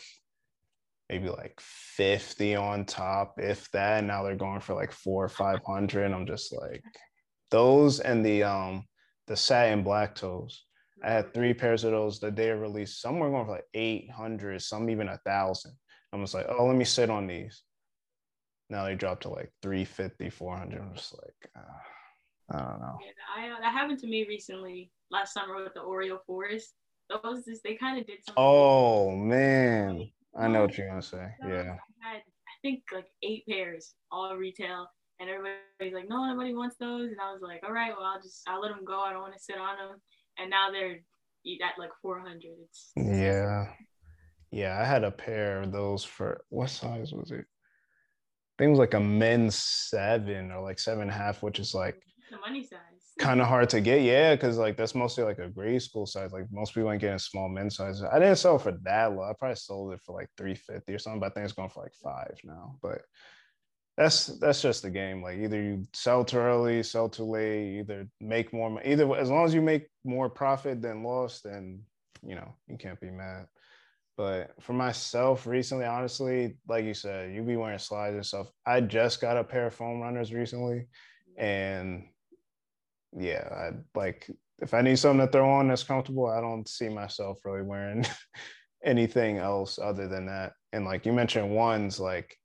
maybe 1.08 1.28
like 1.28 1.58
50 1.60 2.56
on 2.56 2.84
top, 2.84 3.34
if 3.38 3.70
that. 3.72 4.04
Now 4.04 4.22
they're 4.22 4.36
going 4.36 4.60
for 4.60 4.74
like 4.74 4.92
four 4.92 5.24
or 5.24 5.28
five 5.28 5.60
hundred. 5.66 6.12
I'm 6.12 6.26
just 6.26 6.52
like 6.52 6.82
those 7.50 8.00
and 8.00 8.24
the 8.24 8.44
um 8.44 8.84
the 9.26 9.36
satin 9.36 9.82
black 9.82 10.14
toes. 10.14 10.64
I 11.02 11.10
had 11.10 11.32
three 11.32 11.54
pairs 11.54 11.84
of 11.84 11.92
those 11.92 12.20
the 12.20 12.30
day 12.30 12.50
of 12.50 12.60
release. 12.60 12.98
Some 12.98 13.18
were 13.18 13.30
going 13.30 13.46
for 13.46 13.52
like 13.52 13.64
800, 13.72 14.60
some 14.60 14.90
even 14.90 15.08
a 15.08 15.18
thousand. 15.24 15.72
I 16.12 16.16
was 16.16 16.34
like, 16.34 16.46
oh, 16.48 16.66
let 16.66 16.76
me 16.76 16.84
sit 16.84 17.08
on 17.08 17.26
these. 17.26 17.62
Now 18.68 18.84
they 18.84 18.94
dropped 18.94 19.22
to 19.22 19.30
like 19.30 19.50
350, 19.62 20.28
400. 20.30 20.80
I'm 20.80 20.94
just 20.94 21.14
like, 21.14 21.50
uh, 21.56 21.78
I 22.50 22.58
don't 22.58 22.80
know. 22.80 22.98
Yeah, 23.00 23.12
I, 23.36 23.50
uh, 23.50 23.60
that 23.60 23.72
happened 23.72 23.98
to 24.00 24.06
me 24.06 24.26
recently 24.26 24.90
last 25.10 25.34
summer 25.34 25.62
with 25.62 25.74
the 25.74 25.80
Oreo 25.80 26.18
fours. 26.26 26.72
Those 27.08 27.44
just, 27.44 27.62
they 27.64 27.74
kind 27.74 27.98
of 27.98 28.06
did 28.06 28.18
something. 28.24 28.34
Oh, 28.36 29.10
man. 29.10 30.10
I 30.38 30.48
know 30.48 30.62
what 30.62 30.76
you're 30.76 30.92
to 30.94 31.02
say. 31.02 31.28
Yeah. 31.46 31.76
I 32.04 32.14
had, 32.14 32.22
I 32.22 32.54
think, 32.62 32.82
like 32.92 33.06
eight 33.22 33.44
pairs, 33.48 33.94
all 34.12 34.36
retail. 34.36 34.88
And 35.18 35.28
everybody's 35.28 35.94
like, 35.94 36.08
no, 36.08 36.24
nobody 36.24 36.54
wants 36.54 36.76
those. 36.76 37.10
And 37.10 37.20
I 37.20 37.32
was 37.32 37.42
like, 37.42 37.62
all 37.64 37.72
right, 37.72 37.92
well, 37.96 38.06
I'll 38.06 38.22
just, 38.22 38.42
I'll 38.48 38.60
let 38.60 38.70
them 38.70 38.84
go. 38.84 39.00
I 39.00 39.12
don't 39.12 39.22
want 39.22 39.34
to 39.34 39.42
sit 39.42 39.58
on 39.58 39.76
them. 39.76 40.00
And 40.38 40.50
now 40.50 40.70
they're 40.70 41.00
at 41.62 41.78
like 41.78 41.90
400. 42.00 42.40
It's, 42.62 42.92
yeah. 42.96 43.66
Yeah, 44.50 44.78
I 44.80 44.84
had 44.84 45.04
a 45.04 45.10
pair 45.10 45.62
of 45.62 45.72
those 45.72 46.04
for 46.04 46.44
what 46.48 46.70
size 46.70 47.12
was 47.12 47.30
it? 47.30 47.44
I 47.44 48.54
think 48.58 48.68
it 48.68 48.70
was 48.70 48.78
like 48.78 48.94
a 48.94 49.00
men's 49.00 49.56
seven 49.56 50.50
or 50.50 50.62
like 50.62 50.78
seven 50.78 51.02
and 51.02 51.10
a 51.10 51.14
half, 51.14 51.42
which 51.42 51.58
is 51.58 51.74
like 51.74 52.00
the 52.30 52.38
money 52.38 52.62
size. 52.62 52.78
Kind 53.18 53.40
of 53.40 53.48
hard 53.48 53.68
to 53.70 53.80
get, 53.80 54.02
yeah, 54.02 54.34
because 54.34 54.56
like 54.56 54.76
that's 54.76 54.94
mostly 54.94 55.24
like 55.24 55.38
a 55.38 55.48
grade 55.48 55.82
school 55.82 56.06
size. 56.06 56.32
Like 56.32 56.46
most 56.50 56.74
people 56.74 56.90
ain't 56.90 57.00
getting 57.00 57.18
small 57.18 57.48
men's 57.48 57.76
sizes. 57.76 58.02
I 58.02 58.18
didn't 58.18 58.36
sell 58.36 58.58
for 58.58 58.72
that 58.82 59.12
low. 59.14 59.22
I 59.22 59.32
probably 59.38 59.56
sold 59.56 59.92
it 59.92 60.00
for 60.00 60.14
like 60.14 60.28
350 60.36 60.94
or 60.94 60.98
something, 60.98 61.20
but 61.20 61.26
I 61.26 61.34
think 61.34 61.44
it's 61.44 61.52
going 61.52 61.68
for 61.68 61.82
like 61.82 61.94
five 62.02 62.38
now. 62.44 62.76
But 62.80 63.02
that's 63.96 64.26
that's 64.38 64.62
just 64.62 64.82
the 64.82 64.90
game. 64.90 65.22
Like 65.22 65.38
either 65.38 65.60
you 65.60 65.86
sell 65.92 66.24
too 66.24 66.38
early, 66.38 66.82
sell 66.82 67.08
too 67.08 67.24
late, 67.24 67.80
either 67.80 68.08
make 68.20 68.52
more 68.52 68.70
Money. 68.70 68.86
either 68.92 69.14
as 69.16 69.30
long 69.30 69.44
as 69.44 69.52
you 69.52 69.60
make 69.60 69.88
more 70.04 70.30
profit 70.30 70.80
than 70.80 71.02
loss, 71.02 71.42
then 71.42 71.82
you 72.26 72.34
know, 72.34 72.54
you 72.66 72.78
can't 72.78 73.00
be 73.00 73.10
mad. 73.10 73.46
But 74.16 74.52
for 74.60 74.72
myself, 74.72 75.46
recently, 75.46 75.86
honestly, 75.86 76.56
like 76.68 76.84
you 76.84 76.94
said, 76.94 77.34
you 77.34 77.42
be 77.42 77.56
wearing 77.56 77.78
slides 77.78 78.14
and 78.14 78.26
stuff. 78.26 78.48
I 78.66 78.80
just 78.80 79.20
got 79.20 79.36
a 79.36 79.44
pair 79.44 79.66
of 79.66 79.74
foam 79.74 80.00
runners 80.00 80.32
recently, 80.32 80.88
and 81.36 82.04
yeah, 83.16 83.48
I 83.50 83.70
like 83.94 84.30
if 84.60 84.74
I 84.74 84.82
need 84.82 84.98
something 84.98 85.26
to 85.26 85.32
throw 85.32 85.50
on 85.50 85.68
that's 85.68 85.82
comfortable, 85.82 86.26
I 86.26 86.40
don't 86.40 86.68
see 86.68 86.88
myself 86.88 87.38
really 87.44 87.62
wearing 87.62 88.04
anything 88.84 89.38
else 89.38 89.78
other 89.78 90.06
than 90.06 90.26
that. 90.26 90.52
And 90.72 90.84
like 90.84 91.06
you 91.06 91.12
mentioned, 91.12 91.54
ones 91.54 91.98
like 91.98 92.36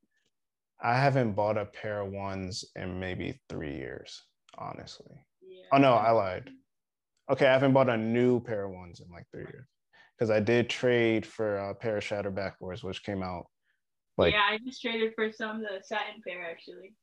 I 0.82 0.98
haven't 0.98 1.34
bought 1.34 1.58
a 1.58 1.66
pair 1.66 2.02
of 2.02 2.12
ones 2.12 2.66
in 2.76 3.00
maybe 3.00 3.40
three 3.50 3.76
years, 3.76 4.24
honestly. 4.58 5.16
Yeah. 5.42 5.64
Oh 5.74 5.78
no, 5.78 5.94
I 5.94 6.12
lied. 6.12 6.50
Okay, 7.32 7.48
I 7.48 7.54
haven't 7.54 7.74
bought 7.74 7.90
a 7.90 7.98
new 7.98 8.40
pair 8.40 8.66
of 8.66 8.72
ones 8.72 9.02
in 9.02 9.12
like 9.12 9.26
three 9.32 9.46
years 9.52 9.68
because 10.18 10.30
I 10.30 10.40
did 10.40 10.70
trade 10.70 11.26
for 11.26 11.58
a 11.58 11.76
pair 11.76 11.98
of 11.98 12.04
Shatter 12.04 12.32
Backboards, 12.32 12.84
which 12.84 13.04
came 13.04 13.24
out 13.24 13.46
like 14.18 14.34
yeah, 14.34 14.44
I 14.50 14.58
just 14.66 14.82
traded 14.82 15.14
for 15.16 15.32
some 15.32 15.58
of 15.58 15.62
the 15.62 15.82
satin 15.84 16.22
pair 16.26 16.50
actually. 16.50 16.94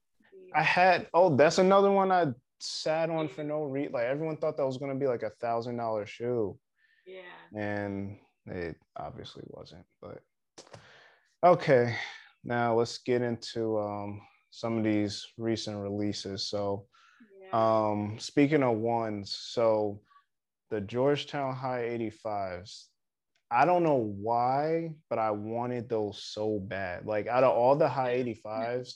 I 0.54 0.62
had 0.62 1.08
oh, 1.12 1.34
that's 1.36 1.58
another 1.58 1.90
one 1.90 2.10
I 2.10 2.26
sat 2.62 3.10
on 3.10 3.28
for 3.28 3.42
no 3.42 3.64
reason. 3.64 3.92
Like 3.92 4.04
everyone 4.04 4.36
thought 4.36 4.56
that 4.56 4.66
was 4.66 4.78
gonna 4.78 4.94
be 4.94 5.06
like 5.06 5.22
a 5.22 5.30
thousand 5.40 5.76
dollar 5.76 6.06
shoe. 6.06 6.58
Yeah. 7.06 7.58
And 7.60 8.18
it 8.46 8.76
obviously 8.96 9.42
wasn't, 9.48 9.84
but 10.00 10.22
okay. 11.44 11.96
Now 12.44 12.74
let's 12.74 12.98
get 12.98 13.22
into 13.22 13.78
um, 13.78 14.20
some 14.50 14.78
of 14.78 14.84
these 14.84 15.26
recent 15.38 15.78
releases. 15.78 16.48
So 16.48 16.86
yeah. 17.40 17.90
um 17.90 18.16
speaking 18.19 18.62
of 18.62 18.76
ones, 18.76 19.36
so 19.40 20.00
the 20.70 20.81
Georgetown 20.81 21.54
High 21.54 21.98
85s, 22.24 22.86
I 23.50 23.66
don't 23.66 23.82
know 23.82 24.14
why, 24.19 24.94
but 25.10 25.19
I 25.19 25.31
wanted 25.32 25.88
those 25.88 26.24
so 26.24 26.58
bad. 26.58 27.04
Like 27.04 27.26
out 27.26 27.44
of 27.44 27.54
all 27.54 27.76
the 27.76 27.88
high 27.88 28.24
85s, 28.24 28.94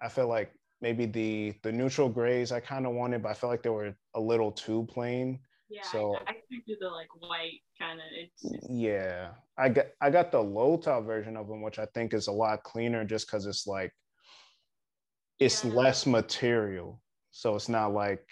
I 0.00 0.08
feel 0.08 0.28
like 0.28 0.50
maybe 0.80 1.06
the 1.06 1.54
the 1.62 1.72
neutral 1.72 2.08
grays 2.08 2.52
I 2.52 2.60
kind 2.60 2.86
of 2.86 2.92
wanted, 2.92 3.22
but 3.22 3.30
I 3.30 3.34
felt 3.34 3.50
like 3.50 3.62
they 3.62 3.70
were 3.70 3.94
a 4.14 4.20
little 4.20 4.52
too 4.52 4.86
plain. 4.90 5.40
Yeah, 5.70 5.82
so 5.82 6.16
I, 6.26 6.30
I 6.30 6.32
could 6.34 6.64
do 6.66 6.76
the 6.80 6.88
like 6.88 7.08
white 7.18 7.60
kind 7.78 8.00
of. 8.00 8.06
It's, 8.12 8.70
yeah, 8.70 9.30
I 9.58 9.68
got 9.68 9.86
I 10.00 10.10
got 10.10 10.32
the 10.32 10.42
low 10.42 10.76
top 10.76 11.04
version 11.04 11.36
of 11.36 11.48
them, 11.48 11.62
which 11.62 11.78
I 11.78 11.86
think 11.86 12.14
is 12.14 12.28
a 12.28 12.32
lot 12.32 12.62
cleaner, 12.62 13.04
just 13.04 13.26
because 13.26 13.46
it's 13.46 13.66
like 13.66 13.92
it's 15.38 15.64
yeah. 15.64 15.72
less 15.72 16.06
material, 16.06 17.02
so 17.30 17.54
it's 17.54 17.68
not 17.68 17.92
like 17.92 18.24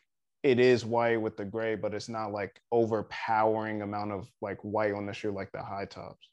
it 0.43 0.61
is 0.61 0.85
white 0.85 1.21
with 1.21 1.37
the 1.37 1.45
gray, 1.45 1.75
but 1.75 1.93
it's 1.93 2.09
not 2.09 2.33
like 2.33 2.61
overpowering 2.73 3.83
amount 3.83 4.13
of 4.13 4.31
like 4.41 4.59
white 4.63 4.95
on 4.95 5.05
the 5.05 5.13
shoe 5.13 5.33
like 5.33 5.51
the 5.53 5.63
high 5.63 5.87
tops. 5.87 6.31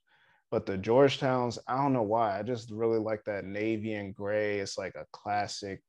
But 0.52 0.68
the 0.68 0.78
Georgetowns, 0.78 1.58
I 1.68 1.78
don't 1.78 1.94
know 1.94 2.04
why. 2.04 2.38
I 2.38 2.44
just 2.44 2.70
really 2.70 3.00
like 3.00 3.24
that 3.26 3.44
navy 3.44 3.94
and 3.94 4.14
gray. 4.14 4.60
It's 4.60 4.78
like 4.78 4.94
a 4.94 5.08
classic 5.12 5.82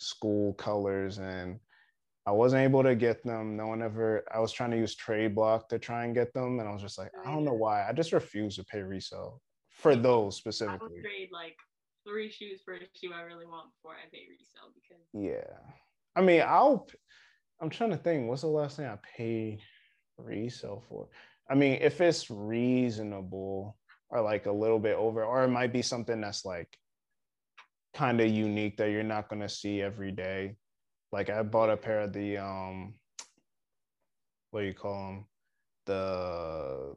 school 0.00 0.54
colors. 0.54 1.18
And 1.18 1.60
I 2.26 2.32
wasn't 2.32 2.62
able 2.62 2.82
to 2.82 2.94
get 2.94 3.24
them. 3.24 3.56
No 3.56 3.68
one 3.68 3.82
ever, 3.82 4.24
I 4.32 4.40
was 4.40 4.52
trying 4.52 4.70
to 4.72 4.76
use 4.76 4.94
trade 4.94 5.34
block 5.34 5.68
to 5.68 5.78
try 5.78 6.04
and 6.04 6.14
get 6.14 6.32
them. 6.34 6.60
And 6.60 6.68
I 6.68 6.72
was 6.72 6.82
just 6.82 6.98
like, 6.98 7.10
I 7.24 7.30
don't 7.30 7.44
know 7.44 7.54
why. 7.54 7.88
I 7.88 7.92
just 7.92 8.12
refuse 8.12 8.56
to 8.56 8.64
pay 8.64 8.82
resale 8.82 9.40
for 9.70 9.96
those 9.96 10.36
specifically. 10.36 10.88
I 10.88 10.92
would 10.92 11.02
trade 11.02 11.28
like 11.32 11.56
three 12.06 12.30
shoes 12.30 12.60
for 12.64 12.74
a 12.74 12.78
shoe 12.94 13.12
I 13.14 13.22
really 13.22 13.46
want 13.46 13.70
before 13.74 13.92
I 13.92 14.08
pay 14.12 14.26
resale 14.28 14.72
because. 14.74 15.04
Yeah. 15.12 15.56
I 16.16 16.22
mean, 16.22 16.42
I'll 16.46 16.86
I'm 17.60 17.70
trying 17.70 17.90
to 17.90 17.96
think. 17.96 18.28
What's 18.28 18.42
the 18.42 18.48
last 18.48 18.76
thing 18.76 18.86
I 18.86 18.98
paid 19.16 19.60
resale 20.16 20.82
for? 20.88 21.08
I 21.50 21.54
mean, 21.54 21.78
if 21.80 22.00
it's 22.00 22.30
reasonable 22.30 23.76
or 24.08 24.22
like 24.22 24.46
a 24.46 24.52
little 24.52 24.78
bit 24.78 24.96
over, 24.96 25.24
or 25.24 25.44
it 25.44 25.48
might 25.48 25.72
be 25.72 25.82
something 25.82 26.20
that's 26.20 26.44
like 26.44 26.68
kind 27.94 28.20
of 28.20 28.28
unique 28.28 28.76
that 28.76 28.90
you're 28.90 29.02
not 29.02 29.28
gonna 29.28 29.48
see 29.48 29.82
every 29.82 30.12
day. 30.12 30.56
Like 31.12 31.30
I 31.30 31.42
bought 31.42 31.70
a 31.70 31.76
pair 31.76 32.00
of 32.00 32.12
the 32.12 32.38
um, 32.38 32.94
what 34.50 34.60
do 34.60 34.66
you 34.66 34.74
call 34.74 35.06
them? 35.06 35.26
The 35.86 36.94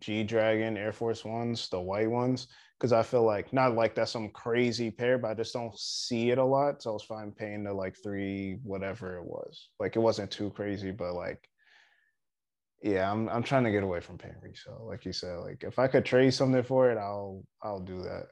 G 0.00 0.24
Dragon 0.24 0.76
Air 0.76 0.92
Force 0.92 1.24
Ones, 1.24 1.68
the 1.68 1.80
white 1.80 2.10
ones, 2.10 2.48
because 2.78 2.92
I 2.92 3.02
feel 3.02 3.24
like 3.24 3.52
not 3.52 3.74
like 3.74 3.94
that's 3.94 4.12
some 4.12 4.30
crazy 4.30 4.90
pair, 4.90 5.18
but 5.18 5.30
I 5.30 5.34
just 5.34 5.52
don't 5.52 5.78
see 5.78 6.30
it 6.30 6.38
a 6.38 6.44
lot. 6.44 6.82
So 6.82 6.90
I 6.90 6.92
was 6.94 7.02
fine 7.02 7.32
paying 7.32 7.64
the 7.64 7.72
like 7.72 7.96
three, 8.02 8.58
whatever 8.62 9.16
it 9.16 9.24
was. 9.24 9.70
Like 9.80 9.96
it 9.96 10.00
wasn't 10.00 10.30
too 10.30 10.50
crazy, 10.50 10.90
but 10.90 11.14
like, 11.14 11.48
yeah, 12.82 13.10
I'm 13.10 13.28
I'm 13.28 13.42
trying 13.42 13.64
to 13.64 13.70
get 13.70 13.82
away 13.82 14.00
from 14.00 14.18
paying 14.18 14.34
resale. 14.42 14.86
Like 14.86 15.04
you 15.04 15.12
said, 15.12 15.38
like 15.38 15.64
if 15.64 15.78
I 15.78 15.86
could 15.86 16.04
trade 16.04 16.34
something 16.34 16.62
for 16.62 16.90
it, 16.90 16.98
I'll 16.98 17.44
I'll 17.62 17.80
do 17.80 18.02
that. 18.02 18.26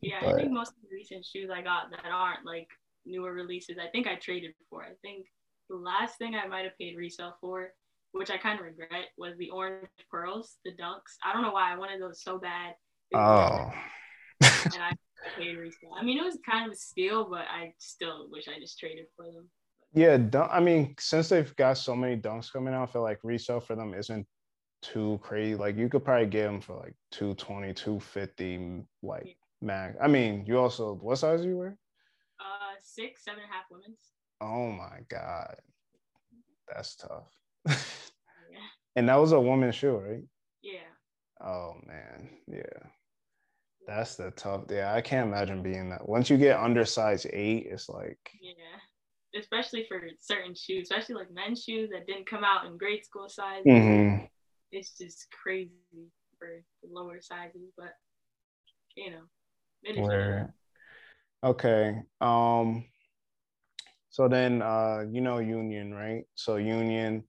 Yeah, 0.00 0.20
but, 0.20 0.34
I 0.34 0.36
think 0.36 0.52
most 0.52 0.70
of 0.70 0.82
the 0.82 0.94
recent 0.94 1.24
shoes 1.24 1.50
I 1.52 1.62
got 1.62 1.90
that 1.90 2.10
aren't 2.12 2.44
like 2.44 2.68
newer 3.04 3.32
releases, 3.32 3.78
I 3.78 3.88
think 3.88 4.06
I 4.06 4.16
traded 4.16 4.52
for. 4.70 4.82
I 4.82 4.92
think 5.02 5.26
the 5.68 5.76
last 5.76 6.18
thing 6.18 6.34
I 6.34 6.46
might 6.46 6.64
have 6.64 6.78
paid 6.78 6.96
resale 6.96 7.36
for, 7.40 7.72
which 8.12 8.30
I 8.30 8.38
kind 8.38 8.58
of 8.58 8.64
regret, 8.64 9.06
was 9.16 9.36
the 9.38 9.50
orange 9.50 9.88
pearls, 10.10 10.56
the 10.64 10.72
dunks. 10.72 11.16
I 11.24 11.32
don't 11.32 11.42
know 11.42 11.52
why 11.52 11.72
I 11.72 11.76
wanted 11.76 12.00
those 12.00 12.22
so 12.22 12.38
bad 12.38 12.74
Oh. 13.14 13.72
and 14.42 14.82
I 14.82 14.92
paid 15.36 15.56
resale. 15.56 15.94
I 15.98 16.04
mean, 16.04 16.18
it 16.18 16.24
was 16.24 16.38
kind 16.48 16.66
of 16.66 16.72
a 16.72 16.76
steal, 16.76 17.28
but 17.28 17.44
I 17.50 17.72
still 17.78 18.28
wish 18.30 18.48
I 18.48 18.60
just 18.60 18.78
traded 18.78 19.06
for 19.16 19.26
them. 19.26 19.48
Yeah, 19.94 20.16
dunk, 20.18 20.50
I 20.52 20.60
mean, 20.60 20.94
since 20.98 21.30
they've 21.30 21.54
got 21.56 21.78
so 21.78 21.96
many 21.96 22.16
dunks 22.20 22.52
coming 22.52 22.74
out, 22.74 22.88
I 22.88 22.92
feel 22.92 23.02
like 23.02 23.18
resale 23.24 23.60
for 23.60 23.74
them 23.74 23.94
isn't 23.94 24.26
too 24.82 25.18
crazy. 25.22 25.54
Like 25.54 25.76
you 25.76 25.88
could 25.88 26.04
probably 26.04 26.26
get 26.26 26.44
them 26.44 26.60
for 26.60 26.76
like 26.76 26.94
220, 27.12 27.72
250, 27.74 28.84
like 29.02 29.22
yeah. 29.24 29.32
Max. 29.60 29.96
I 30.00 30.08
mean, 30.08 30.44
you 30.46 30.58
also 30.58 30.94
what 31.00 31.18
size 31.18 31.44
you 31.44 31.56
wear? 31.56 31.78
Uh 32.40 32.74
six, 32.80 33.24
seven 33.24 33.40
and 33.42 33.50
a 33.50 33.54
half 33.54 33.64
women's. 33.70 34.00
Oh 34.40 34.70
my 34.70 35.00
god. 35.08 35.56
That's 36.72 36.96
tough. 36.96 37.28
yeah. 37.66 37.74
And 38.96 39.08
that 39.08 39.16
was 39.20 39.30
a 39.30 39.40
woman's 39.40 39.76
shoe, 39.76 39.96
right? 39.96 40.24
Yeah. 40.60 40.90
Oh 41.40 41.74
man, 41.86 42.30
yeah. 42.48 42.88
That's 43.86 44.16
the 44.16 44.32
tough. 44.32 44.64
Yeah, 44.70 44.92
I 44.92 45.00
can't 45.00 45.28
imagine 45.28 45.62
being 45.62 45.90
that. 45.90 46.08
Once 46.08 46.28
you 46.28 46.36
get 46.36 46.58
under 46.58 46.84
size 46.84 47.24
eight, 47.32 47.68
it's 47.70 47.88
like 47.88 48.18
yeah, 48.42 49.40
especially 49.40 49.86
for 49.88 50.02
certain 50.20 50.54
shoes, 50.54 50.90
especially 50.90 51.14
like 51.14 51.32
men's 51.32 51.62
shoes 51.62 51.90
that 51.92 52.06
didn't 52.06 52.28
come 52.28 52.42
out 52.44 52.66
in 52.66 52.76
grade 52.76 53.04
school 53.04 53.28
size. 53.28 53.62
Mm-hmm. 53.66 54.24
It's 54.72 54.98
just 54.98 55.28
crazy 55.30 55.70
for 56.38 56.62
lower 56.90 57.20
sizes, 57.20 57.70
but 57.76 57.94
you 58.96 59.10
know. 59.10 59.22
Where, 59.96 60.54
okay. 61.44 61.94
Um. 62.20 62.84
So 64.10 64.26
then, 64.26 64.62
uh, 64.62 65.04
you 65.10 65.20
know, 65.20 65.38
Union, 65.38 65.94
right? 65.94 66.24
So 66.34 66.56
Union 66.56 67.24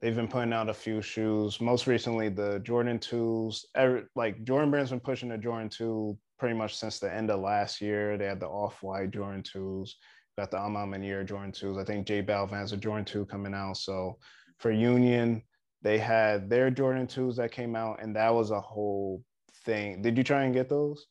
they've 0.00 0.14
been 0.14 0.28
putting 0.28 0.52
out 0.52 0.68
a 0.68 0.74
few 0.74 1.00
shoes. 1.02 1.60
Most 1.60 1.86
recently, 1.86 2.28
the 2.28 2.60
Jordan 2.60 2.98
2s. 2.98 3.64
Every, 3.74 4.04
like 4.14 4.44
Jordan 4.44 4.70
Brand's 4.70 4.90
been 4.90 5.00
pushing 5.00 5.30
the 5.30 5.38
Jordan 5.38 5.68
2 5.68 6.16
pretty 6.38 6.54
much 6.54 6.76
since 6.76 6.98
the 6.98 7.12
end 7.12 7.30
of 7.30 7.40
last 7.40 7.80
year. 7.80 8.18
They 8.18 8.26
had 8.26 8.40
the 8.40 8.46
off-white 8.48 9.10
Jordan 9.10 9.42
2s, 9.42 9.90
got 10.38 10.50
the 10.50 10.58
A 10.62 10.68
Ma 10.68 10.84
Maniére 10.84 11.26
Jordan 11.26 11.52
2s. 11.52 11.80
I 11.80 11.84
think 11.84 12.06
J 12.06 12.22
Balvin 12.22 12.52
has 12.52 12.72
a 12.72 12.76
Jordan 12.76 13.04
2 13.04 13.26
coming 13.26 13.54
out. 13.54 13.78
So 13.78 14.18
for 14.58 14.70
Union, 14.70 15.42
they 15.82 15.98
had 15.98 16.50
their 16.50 16.70
Jordan 16.70 17.06
2s 17.06 17.36
that 17.36 17.52
came 17.52 17.74
out, 17.74 18.02
and 18.02 18.14
that 18.16 18.34
was 18.34 18.50
a 18.50 18.60
whole 18.60 19.22
thing. 19.64 20.02
Did 20.02 20.18
you 20.18 20.24
try 20.24 20.44
and 20.44 20.54
get 20.54 20.68
those? 20.68 21.06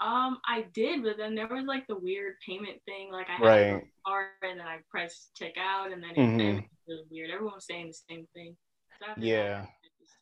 Um, 0.00 0.38
I 0.46 0.64
did, 0.72 1.02
but 1.02 1.18
then 1.18 1.34
there 1.34 1.46
was 1.46 1.66
like 1.66 1.86
the 1.86 1.98
weird 1.98 2.34
payment 2.46 2.78
thing. 2.86 3.10
Like 3.12 3.26
I 3.28 3.32
had 3.32 3.46
right. 3.46 3.82
a 3.82 3.82
card 4.06 4.28
and 4.42 4.58
then 4.58 4.66
I 4.66 4.78
pressed 4.90 5.32
check 5.36 5.54
out 5.58 5.92
and 5.92 6.02
then 6.02 6.10
it, 6.10 6.16
mm-hmm. 6.16 6.40
it 6.40 6.54
was 6.54 6.64
really 6.88 7.02
weird. 7.10 7.30
Everyone 7.30 7.54
was 7.56 7.66
saying 7.66 7.88
the 7.88 8.14
same 8.14 8.26
thing. 8.34 8.56
So 8.98 9.06
yeah. 9.18 9.66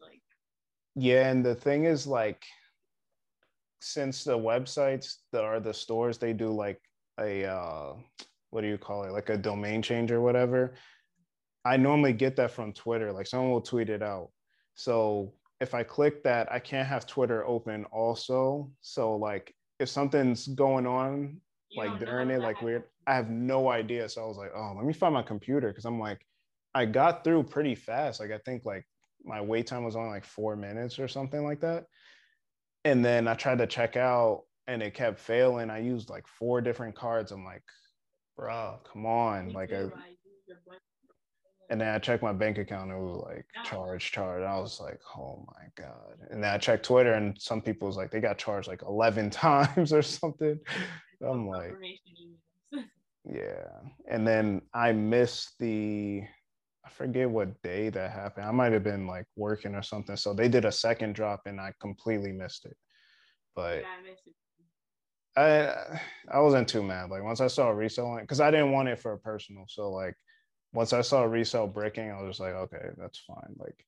like... 0.01 0.21
Yeah, 0.97 1.31
and 1.31 1.45
the 1.45 1.55
thing 1.55 1.85
is 1.85 2.07
like 2.07 2.43
since 3.81 4.25
the 4.25 4.37
websites 4.37 5.19
that 5.33 5.45
are 5.45 5.61
the 5.61 5.75
stores, 5.75 6.19
they 6.19 6.33
do 6.33 6.51
like 6.51 6.81
a 7.21 7.45
uh 7.45 7.93
what 8.51 8.63
do 8.63 8.67
you 8.67 8.79
call 8.79 9.05
it? 9.05 9.13
Like 9.13 9.29
a 9.29 9.37
domain 9.37 9.83
change 9.83 10.11
or 10.11 10.21
whatever. 10.21 10.75
I 11.65 11.77
normally 11.77 12.15
get 12.15 12.35
that 12.37 12.51
from 12.51 12.73
Twitter. 12.73 13.13
Like 13.13 13.27
someone 13.27 13.51
will 13.51 13.61
tweet 13.61 13.91
it 13.91 14.03
out. 14.03 14.31
So 14.75 15.35
if 15.61 15.75
I 15.75 15.83
click 15.83 16.23
that, 16.25 16.51
I 16.51 16.59
can't 16.59 16.89
have 16.89 17.07
Twitter 17.07 17.47
open 17.47 17.85
also. 17.93 18.71
So 18.81 19.17
like 19.17 19.55
if 19.79 19.89
something's 19.89 20.47
going 20.49 20.87
on 20.87 21.41
you 21.71 21.83
like 21.83 21.99
during 21.99 22.31
it, 22.31 22.41
like 22.41 22.63
weird, 22.63 22.85
I 23.07 23.15
have 23.15 23.31
no 23.31 23.71
idea. 23.71 24.09
So 24.09 24.25
I 24.25 24.27
was 24.27 24.37
like, 24.37 24.53
oh, 24.55 24.73
let 24.77 24.85
me 24.85 24.93
find 24.93 25.15
my 25.15 25.23
computer 25.23 25.69
because 25.69 25.85
I'm 25.85 26.01
like, 26.01 26.21
I 26.75 26.87
got 26.87 27.25
through 27.25 27.45
pretty 27.45 27.75
fast. 27.75 28.21
Like 28.21 28.31
I 28.31 28.39
think 28.39 28.65
like 28.65 28.87
my 29.25 29.41
wait 29.41 29.67
time 29.67 29.85
was 29.85 29.97
only 29.97 30.11
like 30.11 30.25
four 30.25 30.57
minutes 30.57 30.99
or 30.99 31.09
something 31.09 31.45
like 31.45 31.61
that. 31.61 31.87
And 32.85 33.05
then 33.05 33.29
I 33.29 33.35
tried 33.35 33.59
to 33.59 33.67
check 33.67 33.97
out 33.97 34.45
and 34.67 34.83
it 34.83 34.95
kept 34.95 35.19
failing. 35.19 35.71
I 35.71 35.79
used 35.79 36.09
like 36.09 36.27
four 36.27 36.61
different 36.61 36.95
cards. 36.95 37.33
I'm 37.33 37.45
like, 37.45 37.63
bro, 38.37 38.79
come 38.91 39.07
on. 39.07 39.53
like 39.53 39.73
I, 39.73 39.89
and 41.71 41.81
then 41.81 41.95
I 41.95 41.99
checked 41.99 42.23
my 42.23 42.33
bank 42.33 42.59
account. 42.59 42.91
And 42.91 42.99
it 42.99 43.03
was 43.03 43.23
like 43.25 43.47
charge, 43.65 44.11
charge. 44.11 44.43
I 44.43 44.59
was 44.59 44.81
like, 44.81 44.99
oh 45.17 45.45
my 45.47 45.65
god. 45.77 46.19
And 46.31 46.43
then 46.43 46.53
I 46.53 46.59
checked 46.59 46.85
Twitter, 46.85 47.15
and 47.15 47.41
some 47.41 47.61
people 47.61 47.87
was 47.87 47.97
like, 47.97 48.11
they 48.11 48.21
got 48.21 48.39
charged 48.39 48.69
like 48.69 48.83
eleven 48.83 49.31
times 49.31 49.93
or 49.93 50.03
something. 50.03 50.59
I'm 51.23 51.49
like, 51.49 51.75
yeah. 53.25 53.69
And 54.09 54.27
then 54.27 54.63
I 54.73 54.93
missed 54.93 55.59
the, 55.59 56.23
I 56.87 56.91
forget 56.91 57.29
what 57.29 57.61
day 57.63 57.91
that 57.91 58.11
happened. 58.13 58.47
I 58.47 58.53
might 58.53 58.73
have 58.73 58.85
been 58.85 59.07
like 59.07 59.27
working 59.37 59.75
or 59.75 59.83
something. 59.83 60.17
So 60.17 60.33
they 60.33 60.49
did 60.49 60.65
a 60.65 60.73
second 60.73 61.15
drop, 61.15 61.43
and 61.47 61.61
I 61.61 61.73
completely 61.81 62.33
missed 62.33 62.65
it. 62.67 62.77
But 63.55 63.85
I. 63.85 63.99
I 65.37 66.01
I 66.33 66.41
wasn't 66.41 66.69
too 66.69 66.83
mad. 66.83 67.11
Like 67.11 67.23
once 67.23 67.41
I 67.41 67.47
saw 67.47 67.69
a 67.69 67.75
reselling, 67.75 68.25
because 68.25 68.41
I 68.41 68.51
didn't 68.51 68.73
want 68.73 68.89
it 68.89 68.99
for 68.99 69.13
a 69.13 69.19
personal. 69.19 69.67
So 69.69 69.91
like 69.91 70.15
once 70.73 70.93
I 70.93 71.01
saw 71.01 71.23
resale 71.23 71.67
bricking, 71.67 72.11
I 72.11 72.21
was 72.21 72.31
just 72.31 72.41
like, 72.41 72.55
okay, 72.55 72.91
that's 72.97 73.19
fine. 73.19 73.55
Like, 73.59 73.85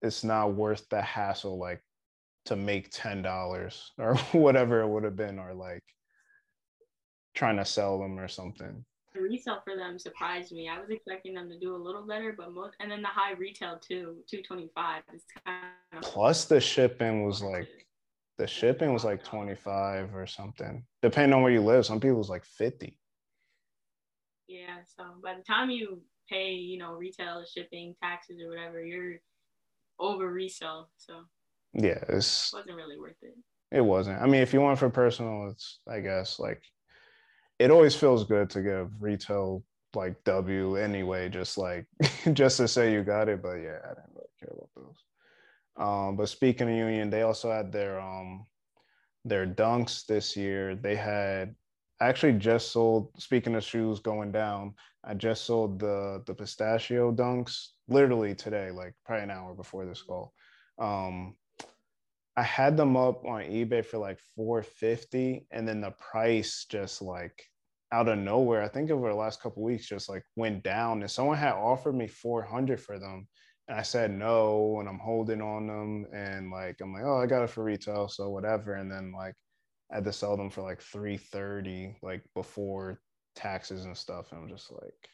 it's 0.00 0.24
not 0.24 0.54
worth 0.54 0.88
the 0.88 1.02
hassle, 1.02 1.58
like, 1.58 1.82
to 2.46 2.56
make 2.56 2.90
ten 2.90 3.22
dollars 3.22 3.92
or 3.98 4.16
whatever 4.32 4.80
it 4.80 4.88
would 4.88 5.04
have 5.04 5.16
been, 5.16 5.38
or 5.38 5.54
like 5.54 5.84
trying 7.34 7.56
to 7.56 7.64
sell 7.64 7.98
them 7.98 8.18
or 8.18 8.28
something. 8.28 8.84
The 9.14 9.20
resale 9.20 9.60
for 9.64 9.76
them 9.76 9.98
surprised 9.98 10.52
me. 10.52 10.68
I 10.68 10.80
was 10.80 10.88
expecting 10.90 11.34
them 11.34 11.48
to 11.50 11.58
do 11.58 11.74
a 11.74 11.76
little 11.76 12.06
better, 12.06 12.34
but 12.36 12.52
most, 12.52 12.74
and 12.80 12.90
then 12.90 13.02
the 13.02 13.08
high 13.08 13.32
retail 13.32 13.78
too, 13.78 14.16
two 14.28 14.42
twenty 14.42 14.70
five. 14.74 15.02
Kind 15.46 15.64
of 15.92 16.02
Plus 16.02 16.46
the 16.46 16.60
shipping 16.60 17.24
was 17.24 17.42
like, 17.42 17.68
the 18.38 18.46
shipping 18.46 18.92
was 18.92 19.04
like 19.04 19.22
twenty 19.22 19.54
five 19.54 20.14
or 20.14 20.26
something, 20.26 20.84
depending 21.02 21.34
on 21.34 21.42
where 21.42 21.52
you 21.52 21.60
live. 21.60 21.86
Some 21.86 22.00
people 22.00 22.16
was 22.16 22.30
like 22.30 22.44
fifty. 22.44 22.98
Yeah. 24.48 24.78
So 24.96 25.04
by 25.22 25.34
the 25.34 25.42
time 25.42 25.70
you 25.70 26.02
pay, 26.28 26.52
you 26.52 26.78
know, 26.78 26.94
retail 26.94 27.44
shipping, 27.44 27.94
taxes 28.02 28.40
or 28.42 28.48
whatever, 28.48 28.82
you're 28.82 29.16
over 29.98 30.30
resell. 30.30 30.90
So 30.96 31.22
yeah, 31.74 32.02
it 32.08 32.14
wasn't 32.14 32.76
really 32.76 32.98
worth 32.98 33.16
it. 33.22 33.36
It 33.70 33.80
wasn't. 33.80 34.20
I 34.20 34.26
mean, 34.26 34.42
if 34.42 34.52
you 34.52 34.60
want 34.60 34.78
for 34.78 34.90
personal, 34.90 35.50
it's 35.50 35.80
I 35.88 36.00
guess 36.00 36.38
like 36.38 36.62
it 37.58 37.70
always 37.70 37.94
feels 37.94 38.24
good 38.24 38.50
to 38.50 38.62
give 38.62 38.90
retail 39.00 39.64
like 39.94 40.22
W 40.24 40.76
anyway, 40.76 41.28
just 41.28 41.56
like 41.58 41.86
just 42.32 42.58
to 42.58 42.68
say 42.68 42.92
you 42.92 43.02
got 43.02 43.28
it. 43.28 43.42
But 43.42 43.56
yeah, 43.56 43.78
I 43.84 43.88
didn't 43.88 44.14
really 44.14 44.28
care 44.40 44.52
about 44.52 44.70
those. 44.76 44.96
Um, 45.76 46.16
but 46.16 46.28
speaking 46.28 46.68
of 46.68 46.76
Union, 46.76 47.10
they 47.10 47.22
also 47.22 47.50
had 47.50 47.72
their 47.72 48.00
um 48.00 48.46
their 49.24 49.46
dunks 49.46 50.04
this 50.06 50.36
year. 50.36 50.74
They 50.74 50.96
had 50.96 51.54
I 52.02 52.08
actually 52.08 52.32
just 52.32 52.72
sold. 52.72 53.12
Speaking 53.16 53.54
of 53.54 53.62
shoes 53.62 54.00
going 54.00 54.32
down, 54.32 54.74
I 55.04 55.14
just 55.14 55.44
sold 55.44 55.78
the 55.78 56.20
the 56.26 56.34
pistachio 56.34 57.12
dunks 57.12 57.68
literally 57.86 58.34
today, 58.34 58.72
like 58.72 58.94
probably 59.06 59.22
an 59.22 59.30
hour 59.30 59.54
before 59.54 59.86
this 59.86 60.02
call. 60.02 60.32
Um, 60.80 61.36
I 62.36 62.42
had 62.42 62.76
them 62.76 62.96
up 62.96 63.24
on 63.24 63.42
eBay 63.42 63.86
for 63.86 63.98
like 63.98 64.18
450, 64.34 65.46
and 65.52 65.68
then 65.68 65.80
the 65.80 65.92
price 65.92 66.66
just 66.68 67.02
like 67.02 67.40
out 67.92 68.08
of 68.08 68.18
nowhere, 68.18 68.62
I 68.62 68.68
think 68.68 68.90
over 68.90 69.08
the 69.08 69.14
last 69.14 69.40
couple 69.40 69.62
weeks, 69.62 69.86
just 69.86 70.08
like 70.08 70.24
went 70.34 70.64
down. 70.64 71.02
And 71.02 71.10
someone 71.10 71.38
had 71.38 71.52
offered 71.52 71.94
me 71.94 72.08
400 72.08 72.80
for 72.80 72.98
them, 72.98 73.28
and 73.68 73.78
I 73.78 73.82
said 73.82 74.10
no, 74.10 74.78
and 74.80 74.88
I'm 74.88 74.98
holding 74.98 75.40
on 75.40 75.68
them, 75.68 76.06
and 76.12 76.50
like 76.50 76.80
I'm 76.82 76.92
like, 76.92 77.04
oh, 77.04 77.18
I 77.18 77.26
got 77.26 77.44
it 77.44 77.50
for 77.50 77.62
retail, 77.62 78.08
so 78.08 78.28
whatever. 78.28 78.74
And 78.74 78.90
then 78.90 79.12
like 79.12 79.36
I 79.92 79.96
had 79.96 80.04
to 80.04 80.12
sell 80.12 80.36
them 80.36 80.50
for 80.50 80.62
like 80.62 80.80
330 80.80 81.96
like 82.02 82.22
before 82.34 83.00
taxes 83.36 83.84
and 83.84 83.96
stuff. 83.96 84.32
And 84.32 84.40
I'm 84.40 84.48
just 84.48 84.72
like, 84.72 85.08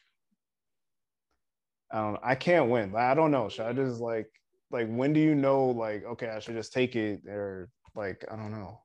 I 1.93 2.01
don't 2.01 2.21
I 2.23 2.35
can't 2.35 2.71
win. 2.71 2.95
I 2.97 3.15
don't 3.15 3.31
know. 3.31 3.49
Should 3.49 3.67
I 3.67 3.73
just 3.73 4.01
like 4.01 4.31
like 4.71 4.89
when 4.89 5.13
do 5.13 5.21
you 5.21 5.35
know 5.35 5.67
like 5.67 6.05
okay, 6.05 6.29
I 6.29 6.39
should 6.39 6.55
just 6.55 6.73
take 6.73 6.97
it 6.97 7.23
or 7.27 7.71
like 7.95 8.25
I 8.31 8.37
don't 8.37 8.53
know. 8.53 8.81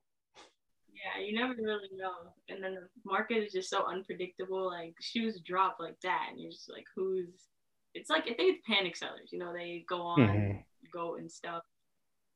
Yeah, 0.90 1.24
you 1.24 1.38
never 1.38 1.54
really 1.62 1.90
know. 1.96 2.34
And 2.50 2.64
then 2.64 2.76
the 2.76 2.88
market 3.06 3.36
is 3.36 3.52
just 3.52 3.70
so 3.70 3.86
unpredictable. 3.86 4.68
Like 4.68 4.96
shoes 5.02 5.42
drop 5.46 5.78
like 5.80 6.00
that 6.04 6.28
and 6.32 6.40
you're 6.40 6.52
just 6.52 6.72
like 6.72 6.86
who's 6.96 7.48
it's 7.94 8.10
like 8.10 8.24
I 8.24 8.34
think 8.34 8.58
it's 8.58 8.68
panic 8.68 8.96
sellers, 8.96 9.30
you 9.32 9.40
know, 9.40 9.54
they 9.54 9.86
go 9.88 10.02
on, 10.02 10.20
mm-hmm. 10.20 10.58
go 10.92 11.16
and 11.16 11.32
stuff. 11.32 11.64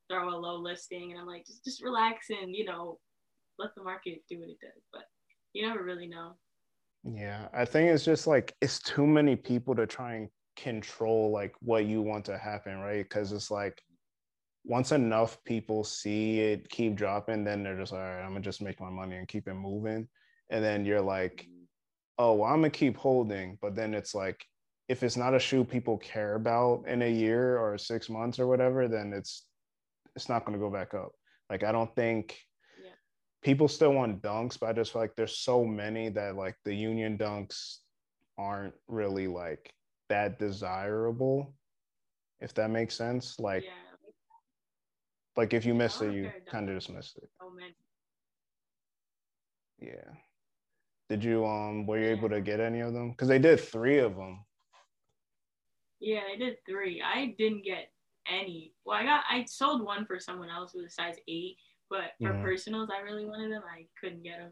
throw 0.09 0.29
a 0.29 0.37
low 0.37 0.57
listing, 0.57 1.11
and 1.11 1.19
I'm 1.19 1.27
like, 1.27 1.45
just 1.45 1.63
just 1.63 1.83
relax 1.83 2.29
and 2.29 2.55
you 2.55 2.65
know, 2.65 2.99
let 3.59 3.75
the 3.75 3.83
market 3.83 4.23
do 4.29 4.39
what 4.39 4.49
it 4.49 4.59
does. 4.61 4.83
But 4.91 5.03
you 5.53 5.67
never 5.67 5.83
really 5.83 6.07
know. 6.07 6.33
Yeah, 7.03 7.47
I 7.53 7.65
think 7.65 7.89
it's 7.89 8.05
just 8.05 8.27
like 8.27 8.53
it's 8.61 8.79
too 8.79 9.05
many 9.05 9.35
people 9.35 9.75
to 9.75 9.87
try 9.87 10.15
and 10.15 10.29
control 10.57 11.31
like 11.31 11.53
what 11.61 11.85
you 11.85 12.01
want 12.01 12.25
to 12.25 12.37
happen, 12.37 12.79
right? 12.79 13.03
Because 13.03 13.31
it's 13.31 13.51
like 13.51 13.81
once 14.65 14.91
enough 14.91 15.41
people 15.45 15.83
see 15.83 16.39
it 16.39 16.69
keep 16.69 16.95
dropping, 16.95 17.43
then 17.43 17.63
they're 17.63 17.77
just 17.77 17.93
all 17.93 17.99
right, 17.99 18.21
I'm 18.21 18.29
gonna 18.29 18.41
just 18.41 18.61
make 18.61 18.81
my 18.81 18.89
money 18.89 19.15
and 19.15 19.27
keep 19.27 19.47
it 19.47 19.53
moving. 19.53 20.07
And 20.49 20.63
then 20.63 20.85
you're 20.85 21.01
like, 21.01 21.45
mm-hmm. 21.49 21.63
oh, 22.17 22.33
well, 22.35 22.51
I'm 22.51 22.59
gonna 22.59 22.69
keep 22.69 22.97
holding. 22.97 23.57
But 23.61 23.75
then 23.75 23.93
it's 23.93 24.13
like, 24.13 24.43
if 24.89 25.03
it's 25.03 25.17
not 25.17 25.33
a 25.33 25.39
shoe 25.39 25.63
people 25.63 25.97
care 25.97 26.35
about 26.35 26.83
in 26.87 27.01
a 27.01 27.11
year 27.11 27.57
or 27.57 27.77
six 27.77 28.09
months 28.09 28.39
or 28.39 28.47
whatever, 28.47 28.87
then 28.87 29.13
it's 29.13 29.45
it's 30.15 30.29
not 30.29 30.45
gonna 30.45 30.57
go 30.57 30.69
back 30.69 30.93
up. 30.93 31.11
Like 31.49 31.63
I 31.63 31.71
don't 31.71 31.93
think. 31.95 32.37
People 33.43 33.67
still 33.67 33.93
want 33.93 34.21
dunks, 34.21 34.59
but 34.59 34.69
I 34.69 34.73
just 34.73 34.93
feel 34.93 35.01
like 35.01 35.15
there's 35.15 35.39
so 35.39 35.63
many 35.65 36.09
that 36.09 36.35
like 36.35 36.55
the 36.65 36.73
union 36.73 37.17
dunks 37.17 37.77
aren't 38.37 38.73
really 38.87 39.27
like 39.27 39.71
that 40.09 40.39
desirable, 40.39 41.53
if 42.39 42.53
that 42.55 42.69
makes 42.69 42.95
sense. 42.95 43.39
Like 43.39 43.63
yeah 43.63 43.71
like 45.37 45.53
if 45.53 45.65
you 45.65 45.75
miss 45.75 46.01
it, 46.01 46.13
you 46.13 46.31
kind 46.49 46.67
of 46.67 46.75
just 46.75 46.89
miss 46.89 47.15
it. 47.15 47.29
Oh 47.41 47.51
man. 47.51 47.69
Yeah. 49.79 50.15
Did 51.09 51.23
you 51.23 51.45
um 51.45 51.85
were 51.85 51.99
you 51.99 52.07
able 52.07 52.27
to 52.29 52.41
get 52.41 52.59
any 52.59 52.81
of 52.81 52.91
them? 52.91 53.11
Because 53.11 53.27
they 53.27 53.39
did 53.39 53.59
three 53.59 53.99
of 53.99 54.15
them. 54.15 54.43
Yeah, 55.99 56.21
they 56.29 56.43
did 56.43 56.57
three. 56.67 57.01
I 57.01 57.35
didn't 57.37 57.63
get 57.63 57.91
any. 58.27 58.73
Well, 58.83 58.97
I 58.97 59.03
got 59.03 59.23
I 59.29 59.45
sold 59.47 59.85
one 59.85 60.05
for 60.05 60.19
someone 60.19 60.49
else 60.49 60.73
with 60.73 60.87
a 60.87 60.89
size 60.89 61.15
eight, 61.27 61.57
but 61.89 62.11
for 62.21 62.33
personals, 62.41 62.89
I 62.91 63.01
really 63.01 63.25
wanted 63.25 63.51
them. 63.51 63.63
I 63.63 63.85
couldn't 63.99 64.23
get 64.23 64.39
them. 64.39 64.51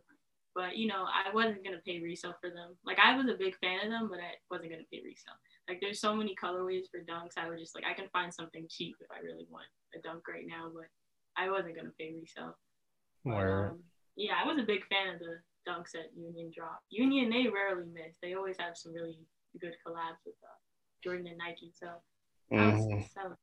But 0.55 0.77
you 0.77 0.87
know, 0.87 1.03
I 1.03 1.33
wasn't 1.33 1.63
gonna 1.65 1.83
pay 1.85 1.99
resale 1.99 2.35
for 2.39 2.49
them. 2.49 2.77
Like 2.85 2.97
I 2.97 3.15
was 3.17 3.27
a 3.27 3.37
big 3.37 3.57
fan 3.57 3.83
of 3.83 3.91
them, 3.91 4.07
but 4.09 4.19
I 4.19 4.39
wasn't 4.49 4.71
gonna 4.71 4.87
pay 4.91 5.01
resale. 5.03 5.35
Like 5.67 5.79
there's 5.81 5.99
so 5.99 6.15
many 6.15 6.33
colorways 6.41 6.87
for 6.89 7.03
dunks. 7.03 7.37
I 7.37 7.49
would 7.49 7.59
just 7.59 7.75
like 7.75 7.83
I 7.83 7.93
can 7.93 8.07
find 8.13 8.33
something 8.33 8.65
cheap 8.69 8.95
if 9.01 9.11
I 9.11 9.19
really 9.19 9.47
want 9.49 9.67
a 9.93 9.99
dunk 9.99 10.27
right 10.27 10.47
now, 10.47 10.71
but 10.73 10.87
I 11.35 11.49
wasn't 11.49 11.75
gonna 11.75 11.91
pay 11.99 12.15
resale. 12.15 12.55
Where? 13.23 13.71
Um, 13.71 13.83
yeah, 14.15 14.39
I 14.41 14.47
was 14.47 14.57
a 14.57 14.65
big 14.65 14.87
fan 14.87 15.15
of 15.15 15.19
the 15.19 15.43
dunks 15.67 15.93
at 15.93 16.15
Union 16.15 16.51
Drop. 16.55 16.79
Union 16.89 17.29
they 17.29 17.49
rarely 17.51 17.91
miss. 17.91 18.15
They 18.21 18.35
always 18.35 18.55
have 18.57 18.77
some 18.77 18.93
really 18.93 19.19
good 19.59 19.75
collabs 19.85 20.23
with 20.25 20.35
uh, 20.41 20.55
Jordan 21.03 21.27
and 21.27 21.37
Nike. 21.37 21.73
So. 21.75 21.87
Mm-hmm. 22.53 23.33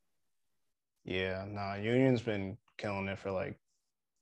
Yeah, 1.05 1.45
nah. 1.49 1.75
Union's 1.75 2.23
been 2.23 2.57
killing 2.79 3.09
it 3.09 3.19
for 3.19 3.33
like 3.33 3.59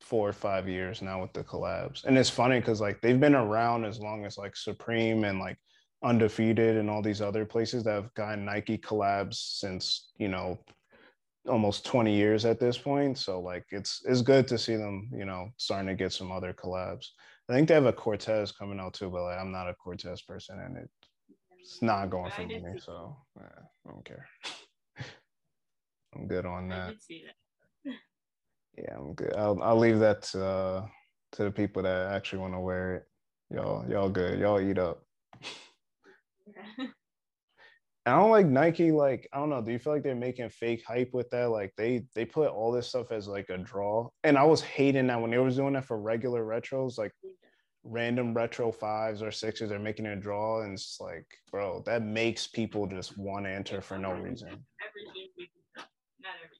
four 0.00 0.28
or 0.28 0.32
five 0.32 0.68
years 0.68 1.02
now 1.02 1.20
with 1.20 1.32
the 1.32 1.44
collabs, 1.44 2.04
and 2.04 2.18
it's 2.18 2.30
funny 2.30 2.58
because 2.58 2.80
like 2.80 3.00
they've 3.00 3.20
been 3.20 3.34
around 3.34 3.84
as 3.84 3.98
long 3.98 4.24
as 4.24 4.38
like 4.38 4.56
Supreme 4.56 5.24
and 5.24 5.38
like 5.38 5.58
undefeated 6.02 6.76
and 6.76 6.88
all 6.88 7.02
these 7.02 7.20
other 7.20 7.44
places 7.44 7.84
that 7.84 7.92
have 7.92 8.14
gotten 8.14 8.44
Nike 8.44 8.78
collabs 8.78 9.34
since 9.34 10.12
you 10.18 10.28
know 10.28 10.58
almost 11.48 11.84
20 11.86 12.14
years 12.14 12.44
at 12.44 12.60
this 12.60 12.76
point. 12.76 13.18
So 13.18 13.40
like 13.40 13.64
it's 13.70 14.02
it's 14.04 14.22
good 14.22 14.46
to 14.48 14.58
see 14.58 14.76
them, 14.76 15.10
you 15.12 15.24
know, 15.24 15.48
starting 15.56 15.88
to 15.88 15.94
get 15.94 16.12
some 16.12 16.32
other 16.32 16.52
collabs. 16.52 17.06
I 17.48 17.54
think 17.54 17.68
they 17.68 17.74
have 17.74 17.86
a 17.86 17.92
Cortez 17.92 18.52
coming 18.52 18.78
out 18.78 18.94
too, 18.94 19.10
but 19.10 19.22
like, 19.22 19.38
I'm 19.38 19.50
not 19.50 19.68
a 19.68 19.74
Cortez 19.74 20.22
person 20.22 20.60
and 20.60 20.76
it, 20.76 20.90
it's 21.58 21.82
not 21.82 22.10
going 22.10 22.30
for 22.30 22.46
me. 22.46 22.62
So 22.84 23.16
yeah, 23.36 23.62
I 23.86 23.90
don't 23.90 24.04
care. 24.04 24.28
I'm 26.14 26.26
good 26.26 26.46
on 26.46 26.68
that. 26.68 26.94
that. 26.94 27.34
Yeah, 28.82 28.96
I'm 28.96 29.14
good. 29.14 29.34
I'll 29.36 29.60
I'll 29.62 29.78
leave 29.78 29.98
that 30.00 30.22
to, 30.22 30.44
uh, 30.44 30.86
to 31.32 31.44
the 31.44 31.50
people 31.50 31.82
that 31.82 32.12
actually 32.12 32.38
want 32.40 32.54
to 32.54 32.60
wear 32.60 32.96
it. 32.96 33.04
Y'all, 33.50 33.84
y'all 33.88 34.08
good. 34.08 34.38
Y'all 34.38 34.60
eat 34.60 34.78
up. 34.78 35.02
I 38.06 38.12
don't 38.12 38.30
like 38.30 38.46
Nike. 38.46 38.92
Like 38.92 39.28
I 39.32 39.38
don't 39.38 39.50
know. 39.50 39.60
Do 39.60 39.72
you 39.72 39.78
feel 39.78 39.92
like 39.92 40.02
they're 40.02 40.14
making 40.14 40.48
fake 40.48 40.82
hype 40.86 41.10
with 41.12 41.28
that? 41.30 41.50
Like 41.50 41.72
they 41.76 42.04
they 42.14 42.24
put 42.24 42.50
all 42.50 42.72
this 42.72 42.88
stuff 42.88 43.12
as 43.12 43.28
like 43.28 43.50
a 43.50 43.58
draw, 43.58 44.08
and 44.24 44.38
I 44.38 44.44
was 44.44 44.62
hating 44.62 45.08
that 45.08 45.20
when 45.20 45.30
they 45.30 45.38
was 45.38 45.56
doing 45.56 45.74
that 45.74 45.84
for 45.84 46.00
regular 46.00 46.44
retros, 46.44 46.96
like 46.96 47.12
random 47.84 48.34
retro 48.34 48.72
fives 48.72 49.22
or 49.22 49.30
sixes. 49.30 49.68
They're 49.68 49.78
making 49.78 50.06
a 50.06 50.16
draw, 50.16 50.62
and 50.62 50.72
it's 50.72 50.98
like, 51.00 51.26
bro, 51.50 51.82
that 51.86 52.02
makes 52.02 52.46
people 52.46 52.86
just 52.86 53.18
want 53.18 53.44
to 53.44 53.50
enter 53.50 53.80
for 53.80 53.98
no 53.98 54.12
reason. 54.12 54.48
not 54.48 56.34
everything. 56.42 56.59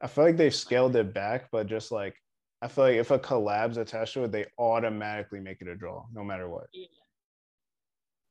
I 0.00 0.06
feel 0.06 0.24
like 0.24 0.36
they've 0.36 0.54
scaled 0.54 0.96
it 0.96 1.12
back, 1.12 1.48
but 1.50 1.66
just 1.66 1.90
like 1.90 2.14
I 2.60 2.68
feel 2.68 2.84
like 2.84 2.96
if 2.96 3.10
a 3.10 3.18
collab's 3.18 3.76
attached 3.76 4.14
to 4.14 4.24
it, 4.24 4.32
they 4.32 4.46
automatically 4.58 5.40
make 5.40 5.60
it 5.60 5.68
a 5.68 5.76
draw, 5.76 6.04
no 6.12 6.24
matter 6.24 6.48
what. 6.48 6.66
Yeah. 6.72 6.86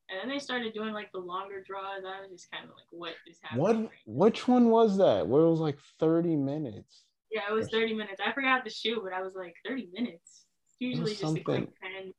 And 0.10 0.20
then 0.22 0.30
they 0.30 0.40
started 0.40 0.74
doing 0.74 0.94
like 0.94 1.12
the 1.12 1.20
longer 1.20 1.62
draws. 1.66 2.04
I 2.06 2.22
was 2.22 2.32
just 2.32 2.52
kind 2.52 2.64
of 2.64 2.72
like, 2.72 2.86
what 2.92 3.14
is 3.28 3.40
happening? 3.42 3.62
What? 3.62 3.76
Right 3.76 3.90
which 4.06 4.48
one 4.48 4.70
was 4.70 4.98
that? 4.98 5.28
Where 5.28 5.44
it 5.44 5.50
was 5.50 5.60
like 5.60 5.78
30 6.00 6.36
minutes? 6.36 7.04
Yeah, 7.32 7.42
it 7.50 7.54
was 7.54 7.70
30 7.70 7.94
minutes. 7.94 8.22
I 8.26 8.32
forgot 8.32 8.64
the 8.64 8.70
shoe, 8.70 9.02
but 9.04 9.12
I 9.14 9.22
was 9.22 9.34
like, 9.36 9.56
30 9.66 9.90
minutes. 9.94 10.46
It's 10.68 10.76
usually 10.80 11.12
just 11.12 11.22
something. 11.22 11.42
a 11.42 11.44
quick 11.44 11.70
10. 11.82 12.14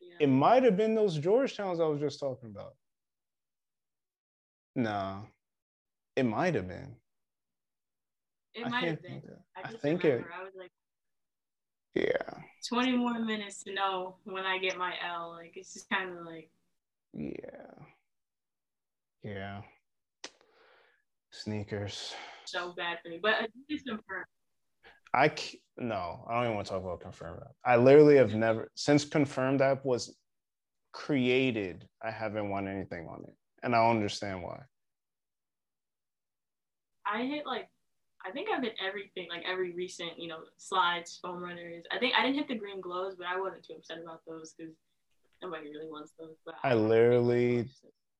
Yeah. 0.00 0.14
It 0.20 0.28
might 0.28 0.62
have 0.62 0.76
been 0.76 0.94
those 0.94 1.18
Georgetowns 1.18 1.80
I 1.80 1.88
was 1.88 2.00
just 2.00 2.20
talking 2.20 2.50
about. 2.50 2.74
No, 4.76 5.26
it 6.14 6.24
might 6.24 6.54
have 6.54 6.68
been. 6.68 6.94
It 8.54 8.70
might 8.70 8.84
have 8.84 9.02
been. 9.02 9.22
I, 9.56 9.68
I 9.68 9.72
think 9.72 10.04
remember. 10.04 10.26
it. 10.28 10.32
I 10.40 10.44
was 10.44 10.52
like, 10.56 10.70
yeah. 11.94 12.40
20 12.68 12.96
more 12.96 13.18
minutes 13.18 13.62
to 13.64 13.74
know 13.74 14.16
when 14.24 14.44
I 14.44 14.58
get 14.58 14.76
my 14.76 14.94
L. 15.06 15.30
Like, 15.30 15.52
it's 15.56 15.72
just 15.72 15.88
kind 15.90 16.16
of 16.16 16.24
like, 16.24 16.50
yeah. 17.12 17.30
Yeah. 19.22 19.62
Sneakers. 21.30 22.14
So 22.44 22.72
bad 22.76 22.98
for 23.02 23.08
me, 23.08 23.18
but 23.22 23.48
it's 23.68 23.82
confirmed. 23.82 24.26
I 25.14 25.32
no, 25.76 26.24
I 26.28 26.34
don't 26.34 26.44
even 26.44 26.54
want 26.56 26.66
to 26.66 26.72
talk 26.72 26.82
about 26.82 27.00
confirmed 27.00 27.40
app. 27.40 27.52
I 27.64 27.76
literally 27.76 28.16
have 28.16 28.34
never 28.34 28.70
since 28.74 29.04
confirmed 29.04 29.62
app 29.62 29.84
was 29.84 30.16
created. 30.92 31.88
I 32.02 32.10
haven't 32.10 32.50
won 32.50 32.68
anything 32.68 33.08
on 33.08 33.22
it, 33.26 33.34
and 33.62 33.74
I 33.74 33.88
understand 33.88 34.42
why. 34.42 34.60
I 37.06 37.24
hit 37.24 37.46
like 37.46 37.68
I 38.26 38.30
think 38.30 38.48
I've 38.48 38.62
hit 38.62 38.74
everything, 38.84 39.28
like 39.28 39.44
every 39.46 39.72
recent, 39.72 40.18
you 40.18 40.28
know, 40.28 40.38
slides, 40.56 41.18
foam 41.20 41.42
runners. 41.42 41.84
I 41.92 41.98
think 41.98 42.14
I 42.16 42.22
didn't 42.22 42.36
hit 42.36 42.48
the 42.48 42.54
green 42.54 42.80
glows, 42.80 43.16
but 43.16 43.26
I 43.26 43.38
wasn't 43.38 43.64
too 43.64 43.74
upset 43.74 43.98
about 44.02 44.22
those 44.26 44.54
because 44.56 44.74
Nobody 45.44 45.68
really 45.68 45.90
wants 45.90 46.12
those. 46.18 46.36
But 46.44 46.54
I, 46.64 46.70
I 46.70 46.74
literally 46.74 47.66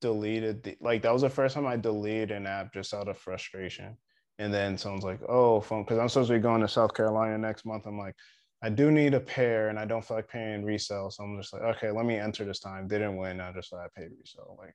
deleted 0.01 0.63
the 0.63 0.77
like 0.81 1.03
that 1.03 1.13
was 1.13 1.23
the 1.23 1.31
first 1.31 1.55
time 1.55 1.67
I 1.67 1.77
deleted 1.77 2.31
an 2.31 2.47
app 2.47 2.73
just 2.73 2.93
out 2.93 3.09
of 3.09 3.17
frustration. 3.17 3.97
And 4.39 4.53
then 4.53 4.77
someone's 4.77 5.05
like, 5.05 5.21
"Oh, 5.29 5.61
phone," 5.61 5.85
because 5.85 5.99
I'm 5.99 6.09
supposed 6.09 6.29
to 6.29 6.35
be 6.35 6.41
going 6.41 6.61
to 6.61 6.69
South 6.69 6.93
Carolina 6.93 7.39
next 7.39 7.65
month. 7.65 7.87
I'm 7.87 7.99
like, 7.99 8.15
I 8.63 8.69
do 8.69 8.91
need 8.91 9.15
a 9.15 9.21
pair, 9.21 9.69
and 9.69 9.79
I 9.79 9.85
don't 9.85 10.05
feel 10.05 10.17
like 10.17 10.29
paying 10.29 10.65
resale. 10.65 11.11
So 11.11 11.23
I'm 11.23 11.41
just 11.41 11.53
like, 11.53 11.63
okay, 11.63 11.91
let 11.91 12.05
me 12.05 12.17
enter 12.17 12.45
this 12.45 12.59
time. 12.59 12.89
Didn't 12.89 13.17
win. 13.17 13.41
I 13.41 13.53
just 13.53 13.71
thought 13.71 13.85
I 13.85 13.89
paid 13.99 14.11
resale. 14.19 14.57
Like, 14.59 14.75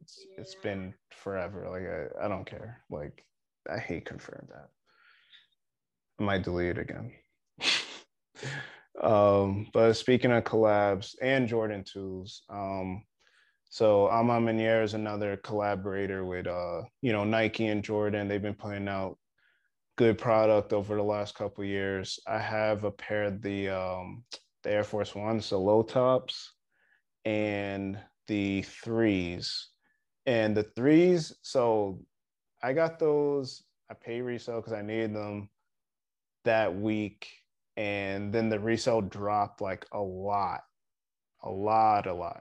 it's 0.00 0.24
yeah. 0.30 0.40
it's 0.40 0.54
been 0.54 0.94
forever. 1.10 1.68
Like 1.68 1.82
I, 1.82 2.26
I 2.26 2.28
don't 2.28 2.46
care. 2.46 2.82
Like 2.88 3.24
I 3.70 3.78
hate 3.78 4.04
confirmed 4.04 4.48
that. 4.50 4.68
I 6.18 6.22
might 6.22 6.42
delete 6.42 6.78
it 6.78 6.78
again. 6.78 7.12
Um, 9.02 9.68
but 9.74 9.92
speaking 9.92 10.32
of 10.32 10.44
collabs 10.44 11.14
and 11.20 11.46
Jordan 11.46 11.84
twos, 11.84 12.42
um, 12.48 13.04
so 13.68 14.08
A 14.08 14.22
Ma 14.22 14.38
Maniére 14.38 14.82
is 14.84 14.94
another 14.94 15.36
collaborator 15.36 16.24
with 16.24 16.46
uh, 16.46 16.82
you 17.02 17.12
know, 17.12 17.24
Nike 17.24 17.66
and 17.66 17.84
Jordan. 17.84 18.26
They've 18.26 18.40
been 18.40 18.54
putting 18.54 18.88
out 18.88 19.18
good 19.96 20.16
product 20.16 20.72
over 20.72 20.96
the 20.96 21.02
last 21.02 21.34
couple 21.34 21.64
years. 21.64 22.18
I 22.26 22.38
have 22.38 22.84
a 22.84 22.90
pair 22.90 23.24
of 23.24 23.42
the 23.42 23.68
um 23.68 24.24
the 24.62 24.70
Air 24.72 24.84
Force 24.84 25.14
Ones, 25.14 25.50
the 25.50 25.58
low 25.58 25.82
tops, 25.82 26.52
and 27.24 27.98
the 28.28 28.62
threes. 28.62 29.68
And 30.24 30.56
the 30.56 30.64
threes, 30.64 31.36
so 31.42 32.00
I 32.62 32.72
got 32.72 32.98
those. 32.98 33.62
I 33.90 33.94
paid 33.94 34.22
resale 34.22 34.56
because 34.56 34.72
I 34.72 34.82
needed 34.82 35.14
them 35.14 35.48
that 36.44 36.74
week 36.74 37.28
and 37.76 38.32
then 38.32 38.48
the 38.48 38.58
resale 38.58 39.02
dropped 39.02 39.60
like 39.60 39.86
a 39.92 40.00
lot, 40.00 40.62
a 41.42 41.50
lot, 41.50 42.06
a 42.06 42.14
lot. 42.14 42.40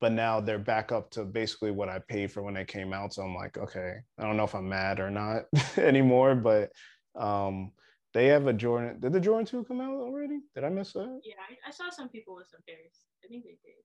But 0.00 0.12
now 0.12 0.40
they're 0.40 0.58
back 0.58 0.90
up 0.90 1.10
to 1.12 1.24
basically 1.24 1.70
what 1.70 1.88
I 1.88 2.00
paid 2.00 2.32
for 2.32 2.42
when 2.42 2.54
they 2.54 2.64
came 2.64 2.92
out. 2.92 3.12
So 3.14 3.22
I'm 3.22 3.34
like, 3.34 3.56
okay, 3.56 3.96
I 4.18 4.22
don't 4.22 4.36
know 4.36 4.44
if 4.44 4.54
I'm 4.54 4.68
mad 4.68 4.98
or 4.98 5.10
not 5.10 5.44
anymore, 5.76 6.34
but 6.34 6.72
um, 7.14 7.70
they 8.12 8.26
have 8.26 8.46
a 8.46 8.52
Jordan. 8.52 8.98
Did 8.98 9.12
the 9.12 9.20
Jordan 9.20 9.46
2 9.46 9.64
come 9.64 9.80
out 9.80 9.94
already? 9.94 10.40
Did 10.54 10.64
I 10.64 10.70
miss 10.70 10.92
that? 10.94 11.20
Yeah, 11.24 11.34
I, 11.48 11.68
I 11.68 11.70
saw 11.70 11.88
some 11.90 12.08
people 12.08 12.34
with 12.34 12.48
some 12.50 12.60
pairs. 12.66 13.04
I 13.24 13.28
think 13.28 13.44
they 13.44 13.58
did. 13.62 13.76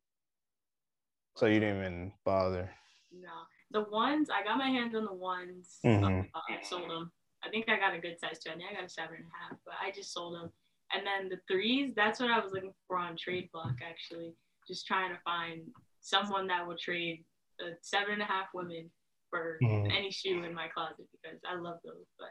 So 1.35 1.45
you 1.45 1.59
didn't 1.59 1.77
even 1.77 2.11
bother? 2.25 2.71
No. 3.11 3.29
The 3.71 3.83
ones, 3.83 4.29
I 4.29 4.43
got 4.43 4.57
my 4.57 4.69
hands 4.69 4.95
on 4.95 5.05
the 5.05 5.13
ones. 5.13 5.77
Mm-hmm. 5.85 6.03
Um, 6.03 6.27
I 6.33 6.63
sold 6.63 6.89
them. 6.89 7.11
I 7.43 7.49
think 7.49 7.69
I 7.69 7.77
got 7.77 7.93
a 7.93 7.99
good 7.99 8.19
size 8.19 8.39
two. 8.39 8.49
I 8.49 8.55
think 8.55 8.69
I 8.71 8.75
got 8.75 8.85
a 8.85 8.89
seven 8.89 9.15
and 9.17 9.25
a 9.25 9.49
half, 9.49 9.59
but 9.65 9.75
I 9.81 9.91
just 9.91 10.13
sold 10.13 10.35
them. 10.35 10.51
And 10.93 11.05
then 11.05 11.29
the 11.29 11.39
threes, 11.51 11.93
that's 11.95 12.19
what 12.19 12.31
I 12.31 12.39
was 12.39 12.53
looking 12.53 12.73
for 12.87 12.97
on 12.97 13.17
trade 13.17 13.49
block 13.51 13.75
actually. 13.87 14.33
Just 14.67 14.87
trying 14.87 15.11
to 15.11 15.19
find 15.23 15.61
someone 16.01 16.47
that 16.47 16.65
will 16.65 16.77
trade 16.77 17.25
a 17.59 17.71
seven 17.81 18.13
and 18.13 18.21
a 18.21 18.25
half 18.25 18.47
women 18.53 18.89
for 19.29 19.57
mm. 19.61 19.91
any 19.95 20.11
shoe 20.11 20.43
in 20.43 20.53
my 20.53 20.67
closet 20.69 21.05
because 21.11 21.39
I 21.49 21.59
love 21.59 21.79
those, 21.83 22.05
but 22.17 22.29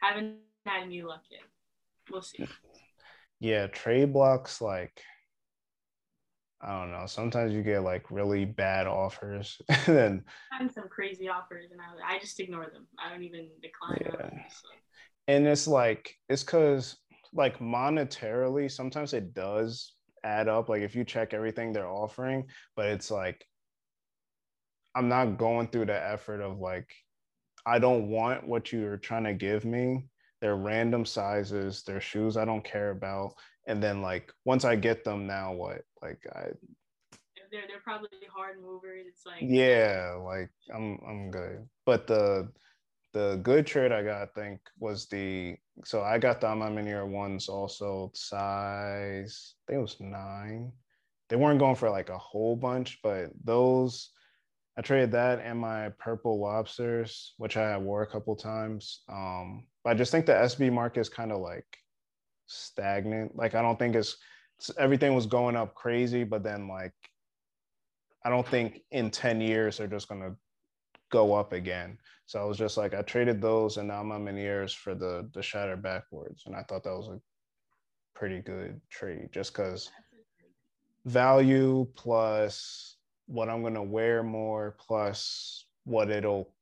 haven't 0.00 0.36
had 0.66 0.84
any 0.84 1.02
luck 1.02 1.22
yet. 1.30 1.42
We'll 2.10 2.22
see. 2.22 2.46
Yeah, 3.40 3.66
trade 3.68 4.12
blocks 4.12 4.60
like 4.60 5.02
I 6.60 6.80
don't 6.80 6.90
know. 6.90 7.06
Sometimes 7.06 7.52
you 7.52 7.62
get 7.62 7.82
like 7.82 8.10
really 8.10 8.44
bad 8.44 8.86
offers, 8.86 9.60
and 9.68 9.96
then 9.96 10.24
having 10.50 10.72
some 10.72 10.88
crazy 10.88 11.28
offers, 11.28 11.70
and 11.70 11.80
I, 11.80 12.16
I 12.16 12.18
just 12.18 12.40
ignore 12.40 12.66
them. 12.72 12.86
I 12.98 13.10
don't 13.10 13.22
even 13.22 13.48
decline 13.62 13.98
yeah. 14.00 14.16
them. 14.16 14.40
So. 14.48 14.68
And 15.28 15.46
it's 15.46 15.68
like 15.68 16.14
it's 16.28 16.42
because 16.42 16.96
like 17.32 17.58
monetarily, 17.60 18.70
sometimes 18.70 19.12
it 19.12 19.34
does 19.34 19.94
add 20.24 20.48
up. 20.48 20.68
Like 20.68 20.82
if 20.82 20.96
you 20.96 21.04
check 21.04 21.32
everything 21.32 21.72
they're 21.72 21.88
offering, 21.88 22.46
but 22.74 22.86
it's 22.86 23.10
like 23.10 23.44
I'm 24.94 25.08
not 25.08 25.38
going 25.38 25.68
through 25.68 25.86
the 25.86 26.02
effort 26.10 26.40
of 26.40 26.58
like 26.58 26.90
I 27.66 27.78
don't 27.78 28.08
want 28.08 28.48
what 28.48 28.72
you're 28.72 28.96
trying 28.96 29.24
to 29.24 29.34
give 29.34 29.64
me. 29.64 30.06
They're 30.40 30.56
random 30.56 31.04
sizes, 31.04 31.82
they're 31.84 32.00
shoes 32.00 32.36
I 32.36 32.44
don't 32.44 32.64
care 32.64 32.90
about. 32.90 33.34
And 33.68 33.82
then 33.82 34.02
like 34.02 34.32
once 34.44 34.64
I 34.64 34.76
get 34.76 35.04
them 35.04 35.26
now 35.26 35.52
what? 35.52 35.82
Like 36.02 36.26
I 36.34 36.48
they're 37.50 37.66
they're 37.68 37.80
probably 37.82 38.08
hard 38.34 38.60
movers. 38.60 39.06
It's 39.08 39.24
like 39.24 39.40
yeah, 39.40 40.18
like 40.22 40.50
I'm 40.74 40.98
I'm 41.06 41.30
good. 41.30 41.66
But 41.86 42.06
the 42.06 42.50
the 43.12 43.40
good 43.42 43.66
trade 43.66 43.92
I 43.92 44.02
got, 44.02 44.22
I 44.22 44.26
think, 44.26 44.60
was 44.78 45.06
the 45.06 45.56
so 45.84 46.02
I 46.02 46.18
got 46.18 46.40
the 46.40 46.50
in 46.50 47.12
ones 47.12 47.48
also 47.48 48.10
size, 48.14 49.54
I 49.66 49.72
think 49.72 49.78
it 49.78 49.82
was 49.82 50.00
nine. 50.00 50.72
They 51.28 51.36
weren't 51.36 51.58
going 51.58 51.76
for 51.76 51.90
like 51.90 52.10
a 52.10 52.18
whole 52.18 52.56
bunch, 52.56 53.00
but 53.02 53.30
those 53.44 54.10
I 54.76 54.82
traded 54.82 55.12
that 55.12 55.40
and 55.40 55.58
my 55.58 55.90
purple 55.98 56.40
lobsters, 56.40 57.34
which 57.38 57.56
I 57.56 57.76
wore 57.78 58.02
a 58.02 58.06
couple 58.06 58.36
times. 58.36 59.02
Um, 59.08 59.66
but 59.82 59.90
I 59.90 59.94
just 59.94 60.12
think 60.12 60.26
the 60.26 60.32
SB 60.32 60.72
market 60.72 61.00
is 61.00 61.08
kind 61.08 61.32
of 61.32 61.40
like 61.40 61.66
stagnant. 62.48 63.36
Like 63.36 63.54
I 63.54 63.62
don't 63.62 63.78
think 63.78 63.94
it's 63.94 64.16
everything 64.76 65.14
was 65.14 65.26
going 65.26 65.56
up 65.56 65.74
crazy, 65.74 66.24
but 66.24 66.42
then 66.42 66.66
like 66.66 66.94
I 68.24 68.30
don't 68.30 68.46
think 68.46 68.82
in 68.90 69.10
10 69.10 69.40
years 69.40 69.78
they're 69.78 69.86
just 69.86 70.08
gonna 70.08 70.34
go 71.10 71.34
up 71.34 71.52
again. 71.52 71.98
So 72.26 72.40
I 72.40 72.44
was 72.44 72.58
just 72.58 72.76
like 72.76 72.94
I 72.94 73.02
traded 73.02 73.40
those 73.40 73.76
and 73.76 73.88
now 73.88 74.00
I'm 74.00 74.28
in 74.28 74.36
years 74.36 74.74
for 74.74 74.94
the 74.94 75.28
the 75.32 75.42
shatter 75.42 75.76
backboards. 75.76 76.46
And 76.46 76.56
I 76.56 76.62
thought 76.62 76.82
that 76.84 76.96
was 76.96 77.08
a 77.08 77.20
pretty 78.14 78.40
good 78.40 78.80
trade 78.90 79.28
just 79.32 79.52
because 79.52 79.90
value 81.04 81.86
plus 81.94 82.96
what 83.26 83.48
I'm 83.48 83.62
gonna 83.62 83.82
wear 83.82 84.22
more 84.22 84.76
plus 84.78 85.66
what 85.84 86.10
it'll 86.10 86.52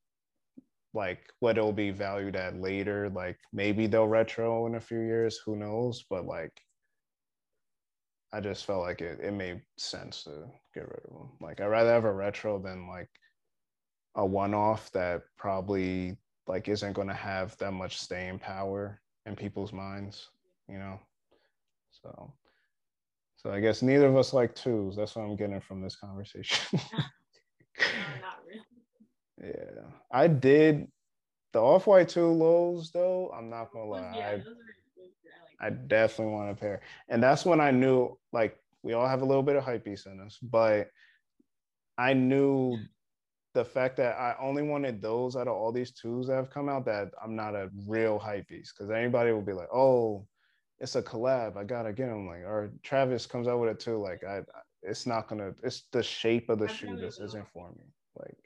like 0.96 1.20
what 1.40 1.58
it'll 1.58 1.72
be 1.72 1.90
valued 1.90 2.34
at 2.34 2.60
later. 2.60 3.10
Like 3.10 3.38
maybe 3.52 3.86
they'll 3.86 4.08
retro 4.08 4.66
in 4.66 4.74
a 4.74 4.80
few 4.80 5.00
years, 5.00 5.38
who 5.44 5.54
knows? 5.54 6.04
But 6.08 6.26
like 6.26 6.52
I 8.32 8.40
just 8.40 8.64
felt 8.64 8.82
like 8.82 9.00
it, 9.00 9.20
it 9.20 9.32
made 9.32 9.62
sense 9.78 10.24
to 10.24 10.46
get 10.74 10.88
rid 10.88 11.00
of 11.04 11.12
them. 11.16 11.30
Like 11.40 11.60
I'd 11.60 11.66
rather 11.66 11.92
have 11.92 12.04
a 12.04 12.12
retro 12.12 12.58
than 12.58 12.88
like 12.88 13.10
a 14.16 14.26
one-off 14.26 14.90
that 14.92 15.22
probably 15.36 16.16
like 16.48 16.68
isn't 16.68 16.94
going 16.94 17.08
to 17.08 17.14
have 17.14 17.56
that 17.58 17.72
much 17.72 17.98
staying 17.98 18.38
power 18.38 19.00
in 19.26 19.36
people's 19.36 19.72
minds, 19.72 20.30
you 20.68 20.78
know. 20.78 20.98
So 22.02 22.32
so 23.36 23.52
I 23.52 23.60
guess 23.60 23.82
neither 23.82 24.06
of 24.06 24.16
us 24.16 24.32
like 24.32 24.54
twos. 24.54 24.96
That's 24.96 25.14
what 25.14 25.22
I'm 25.22 25.36
getting 25.36 25.60
from 25.60 25.80
this 25.80 25.94
conversation. 25.94 26.80
not 26.92 28.40
really. 28.46 28.65
Yeah. 29.42 29.82
I 30.10 30.28
did 30.28 30.88
the 31.52 31.60
off-white 31.60 32.08
two 32.08 32.26
lows 32.26 32.90
though. 32.92 33.32
I'm 33.36 33.50
not 33.50 33.72
gonna 33.72 33.90
lie. 33.90 34.12
Yeah, 34.16 34.38
I, 35.60 35.66
I 35.66 35.70
definitely 35.70 36.34
want 36.34 36.50
a 36.50 36.54
pair. 36.54 36.80
And 37.08 37.22
that's 37.22 37.44
when 37.44 37.60
I 37.60 37.70
knew 37.70 38.18
like 38.32 38.58
we 38.82 38.92
all 38.92 39.08
have 39.08 39.22
a 39.22 39.26
little 39.26 39.42
bit 39.42 39.56
of 39.56 39.64
hype 39.64 39.84
beast 39.84 40.06
in 40.06 40.20
us, 40.20 40.38
but 40.42 40.88
I 41.98 42.12
knew 42.12 42.78
the 43.54 43.64
fact 43.64 43.96
that 43.96 44.18
I 44.18 44.36
only 44.38 44.62
wanted 44.62 45.00
those 45.00 45.34
out 45.34 45.48
of 45.48 45.54
all 45.54 45.72
these 45.72 45.92
twos 45.92 46.26
that 46.26 46.34
have 46.34 46.50
come 46.50 46.68
out 46.68 46.84
that 46.84 47.08
I'm 47.22 47.34
not 47.34 47.54
a 47.54 47.70
real 47.86 48.18
hype 48.18 48.48
beast 48.48 48.74
because 48.76 48.90
anybody 48.90 49.32
will 49.32 49.40
be 49.40 49.54
like, 49.54 49.72
oh, 49.72 50.26
it's 50.78 50.94
a 50.94 51.02
collab. 51.02 51.56
I 51.56 51.64
gotta 51.64 51.92
get 51.94 52.08
them. 52.08 52.26
Like, 52.26 52.40
or 52.40 52.70
Travis 52.82 53.24
comes 53.24 53.48
out 53.48 53.58
with 53.58 53.70
it 53.70 53.80
too. 53.80 53.96
Like, 53.96 54.24
I, 54.24 54.42
it's 54.82 55.06
not 55.06 55.26
gonna. 55.26 55.54
It's 55.62 55.84
the 55.90 56.02
shape 56.02 56.50
of 56.50 56.58
the 56.58 56.68
shoe 56.68 56.98
just 56.98 57.20
isn't 57.20 57.48
for 57.48 57.70
me. 57.70 57.84
Like, 58.18 58.36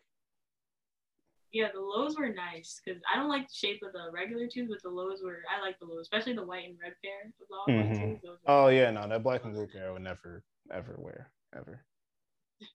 yeah, 1.53 1.69
the 1.73 1.81
lows 1.81 2.17
were 2.19 2.29
nice 2.29 2.81
because 2.85 3.01
I 3.13 3.19
don't 3.19 3.29
like 3.29 3.49
the 3.49 3.55
shape 3.55 3.83
of 3.83 3.93
the 3.93 4.11
regular 4.13 4.47
twos, 4.47 4.69
but 4.69 4.83
the 4.83 4.91
lows 4.91 5.21
were. 5.23 5.39
I 5.49 5.61
like 5.65 5.79
the 5.79 5.87
lows, 5.87 6.03
especially 6.03 6.35
the 6.35 6.45
white 6.45 6.69
and 6.69 6.79
red 6.83 6.95
pair. 7.03 7.33
Mm-hmm. 7.69 8.27
Oh 8.47 8.69
yeah, 8.69 8.91
no, 8.91 9.09
that 9.09 9.23
black 9.23 9.45
and 9.45 9.55
blue 9.55 9.67
pair 9.67 9.89
I 9.89 9.93
would 9.93 10.03
never 10.03 10.45
ever 10.73 10.97
wear 10.99 11.31
ever. 11.57 11.85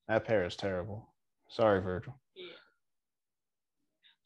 That 0.07 0.25
pair 0.25 0.45
is 0.45 0.55
terrible. 0.55 1.13
Sorry, 1.49 1.81
Virgil. 1.81 2.19
Yeah. 2.35 2.45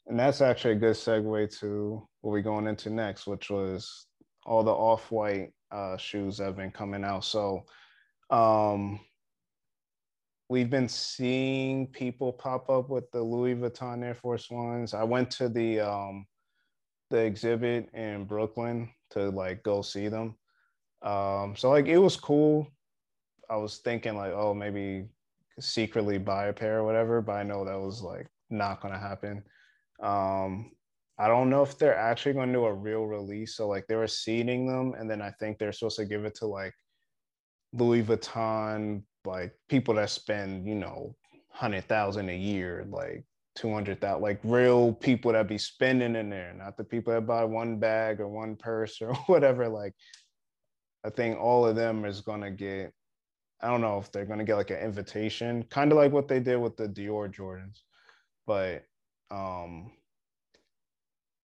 And 0.08 0.18
that's 0.18 0.42
actually 0.42 0.74
a 0.74 0.78
good 0.78 0.96
segue 0.96 1.60
to 1.60 2.08
what 2.22 2.32
we're 2.32 2.42
going 2.42 2.66
into 2.68 2.90
next, 2.90 3.28
which 3.28 3.50
was 3.50 4.08
all 4.46 4.64
the 4.64 4.72
off-white 4.72 5.54
uh, 5.72 5.98
shoes 5.98 6.38
that 6.38 6.46
have 6.46 6.56
been 6.56 6.72
coming 6.72 7.04
out. 7.04 7.26
So 7.26 7.66
um, 8.32 9.00
we've 10.50 10.70
been 10.70 10.90
seeing 10.90 11.88
people 11.88 12.34
pop 12.34 12.70
up 12.70 12.90
with 12.90 13.10
the 13.12 13.22
Louis 13.22 13.56
Vuitton 13.56 14.04
Air 14.04 14.16
Force 14.16 14.50
Ones. 14.50 14.94
I 14.94 15.04
went 15.04 15.30
to 15.32 15.48
the 15.48 15.80
um, 15.80 16.26
the 17.12 17.20
exhibit 17.20 17.90
in 17.94 18.26
Brooklyn 18.26 18.90
to 19.12 19.30
like 19.30 19.64
go 19.64 19.82
see 19.82 20.08
them. 20.08 20.36
Um, 21.04 21.56
so 21.56 21.70
like 21.70 21.86
it 21.86 22.00
was 22.00 22.18
cool. 22.18 22.68
I 23.50 23.56
was 23.58 23.78
thinking 23.78 24.16
like, 24.16 24.34
oh, 24.34 24.54
maybe 24.54 25.08
secretly 25.60 26.18
buy 26.18 26.48
a 26.48 26.54
pair 26.54 26.80
or 26.80 26.84
whatever, 26.84 27.22
but 27.22 27.34
I 27.34 27.44
know 27.44 27.64
that 27.66 27.80
was 27.80 28.02
like 28.02 28.28
not 28.50 28.82
gonna 28.82 29.00
happen. 29.00 29.44
Um, 30.02 30.72
I 31.18 31.28
don't 31.28 31.50
know 31.50 31.62
if 31.62 31.78
they're 31.78 31.98
actually 31.98 32.34
gonna 32.34 32.54
do 32.54 32.66
a 32.66 32.74
real 32.74 33.06
release. 33.06 33.56
So 33.56 33.68
like 33.68 33.86
they 33.88 33.96
were 33.96 34.08
seeding 34.08 34.66
them, 34.66 34.94
and 34.98 35.10
then 35.10 35.22
I 35.22 35.32
think 35.40 35.60
they're 35.60 35.72
supposed 35.72 35.98
to 35.98 36.06
give 36.06 36.26
it 36.26 36.36
to 36.36 36.48
like 36.48 36.74
Louis 37.74 38.04
Vuitton, 38.04 39.04
like 39.30 39.54
people 39.70 39.94
that 39.96 40.10
spend, 40.10 40.68
you 40.68 40.76
know, 40.76 41.16
hundred 41.50 41.86
thousand 41.86 42.30
a 42.30 42.38
year, 42.38 42.86
like 42.90 43.24
two 43.56 43.74
hundred 43.74 44.02
thousand, 44.02 44.22
like 44.22 44.40
real 44.44 44.94
people 44.94 45.32
that 45.32 45.48
be 45.48 45.58
spending 45.58 46.16
in 46.16 46.30
there, 46.30 46.54
not 46.54 46.78
the 46.78 46.84
people 46.84 47.14
that 47.14 47.28
buy 47.28 47.44
one 47.44 47.80
bag 47.80 48.20
or 48.20 48.28
one 48.28 48.56
purse 48.56 49.02
or 49.02 49.14
whatever. 49.28 49.68
Like 49.68 49.94
I 51.06 51.10
think 51.10 51.40
all 51.40 51.66
of 51.66 51.76
them 51.76 52.06
is 52.06 52.22
gonna 52.22 52.52
get 52.52 52.94
I 53.62 53.68
don't 53.68 53.82
know 53.82 53.98
if 53.98 54.12
they're 54.12 54.26
going 54.26 54.40
to 54.40 54.46
get 54.46 54.56
like 54.56 54.72
an 54.72 54.80
invitation, 54.80 55.64
kind 55.70 55.92
of 55.92 55.98
like 55.98 56.12
what 56.12 56.28
they 56.28 56.40
did 56.40 56.58
with 56.58 56.78
the 56.78 56.88
Dior 56.88 57.34
Jordans. 57.34 57.82
But 58.48 58.86
um, 59.32 59.92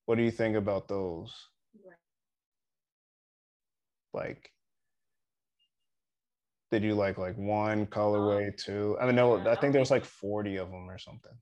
what 0.07 0.17
do 0.17 0.25
you 0.25 0.33
think 0.33 0.57
about 0.57 0.89
those? 0.89 1.33
Like, 4.13 4.51
did 6.71 6.85
you 6.85 6.95
like 6.95 7.19
like 7.19 7.37
one 7.37 7.87
colorway, 7.87 8.49
um, 8.49 8.55
two? 8.57 8.97
I 9.01 9.07
mean, 9.07 9.17
no, 9.17 9.39
I 9.49 9.57
think 9.57 9.73
there 9.73 9.81
was 9.81 9.91
like 9.91 10.05
40 10.05 10.57
of 10.57 10.71
them 10.71 10.89
or 10.89 10.99
something. 10.99 11.33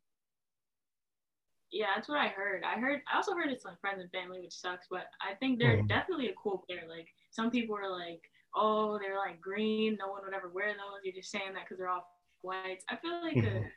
Yeah, 1.71 1.89
that's 1.95 2.09
what 2.09 2.19
I 2.19 2.29
heard. 2.29 2.63
I 2.65 2.81
heard. 2.81 3.03
I 3.13 3.17
also 3.17 3.35
heard 3.35 3.51
it's 3.51 3.65
like 3.65 3.81
friends 3.81 4.01
and 4.01 4.11
family, 4.11 4.41
which 4.41 4.55
sucks. 4.55 4.87
But 4.91 5.05
I 5.21 5.35
think 5.35 5.59
they're 5.59 5.77
mm-hmm. 5.77 5.87
definitely 5.87 6.29
a 6.29 6.41
cool 6.43 6.65
pair. 6.69 6.89
Like 6.89 7.09
some 7.31 7.51
people 7.51 7.77
are 7.77 7.91
like, 7.91 8.23
oh, 8.55 8.99
they're 8.99 9.19
like 9.19 9.41
green. 9.41 9.99
No 10.01 10.09
one 10.09 10.23
would 10.25 10.35
ever 10.35 10.49
wear 10.49 10.69
those. 10.69 11.05
You're 11.05 11.15
just 11.15 11.31
saying 11.31 11.53
that 11.55 11.65
because 11.65 11.79
they're 11.79 11.91
all 11.91 12.09
whites. 12.41 12.85
I 12.89 12.97
feel 12.97 13.21
like 13.23 13.37
a, 13.37 13.69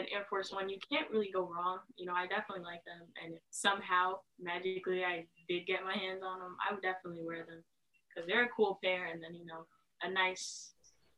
an 0.00 0.06
Air 0.10 0.24
Force 0.30 0.52
One, 0.52 0.70
you 0.70 0.78
can't 0.90 1.10
really 1.10 1.30
go 1.34 1.42
wrong. 1.42 1.80
You 1.96 2.06
know, 2.06 2.14
I 2.14 2.26
definitely 2.26 2.64
like 2.64 2.84
them. 2.84 3.06
And 3.22 3.34
somehow, 3.50 4.20
magically, 4.40 5.04
I 5.04 5.26
did 5.46 5.66
get 5.66 5.84
my 5.84 5.92
hands 5.92 6.22
on 6.24 6.40
them, 6.40 6.56
I 6.64 6.72
would 6.72 6.82
definitely 6.82 7.24
wear 7.24 7.44
them 7.44 7.62
because 8.08 8.26
they're 8.26 8.44
a 8.44 8.56
cool 8.56 8.78
pair. 8.82 9.06
And 9.12 9.22
then, 9.22 9.34
you 9.34 9.44
know, 9.44 9.66
a 10.02 10.10
nice 10.10 10.73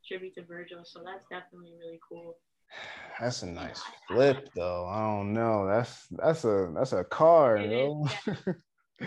tribute 0.07 0.35
to 0.35 0.43
Virgil. 0.43 0.83
So 0.83 1.01
that's 1.03 1.25
definitely 1.29 1.73
really 1.79 1.99
cool. 2.07 2.37
That's 3.19 3.41
a 3.41 3.47
nice 3.47 3.81
flip, 4.07 4.49
though. 4.55 4.85
I 4.85 4.99
don't 4.99 5.33
know. 5.33 5.65
That's 5.65 6.05
that's 6.11 6.43
a 6.43 6.71
that's 6.75 6.93
a 6.93 7.03
car, 7.03 7.57
yo. 7.57 8.05
yeah. 8.27 8.35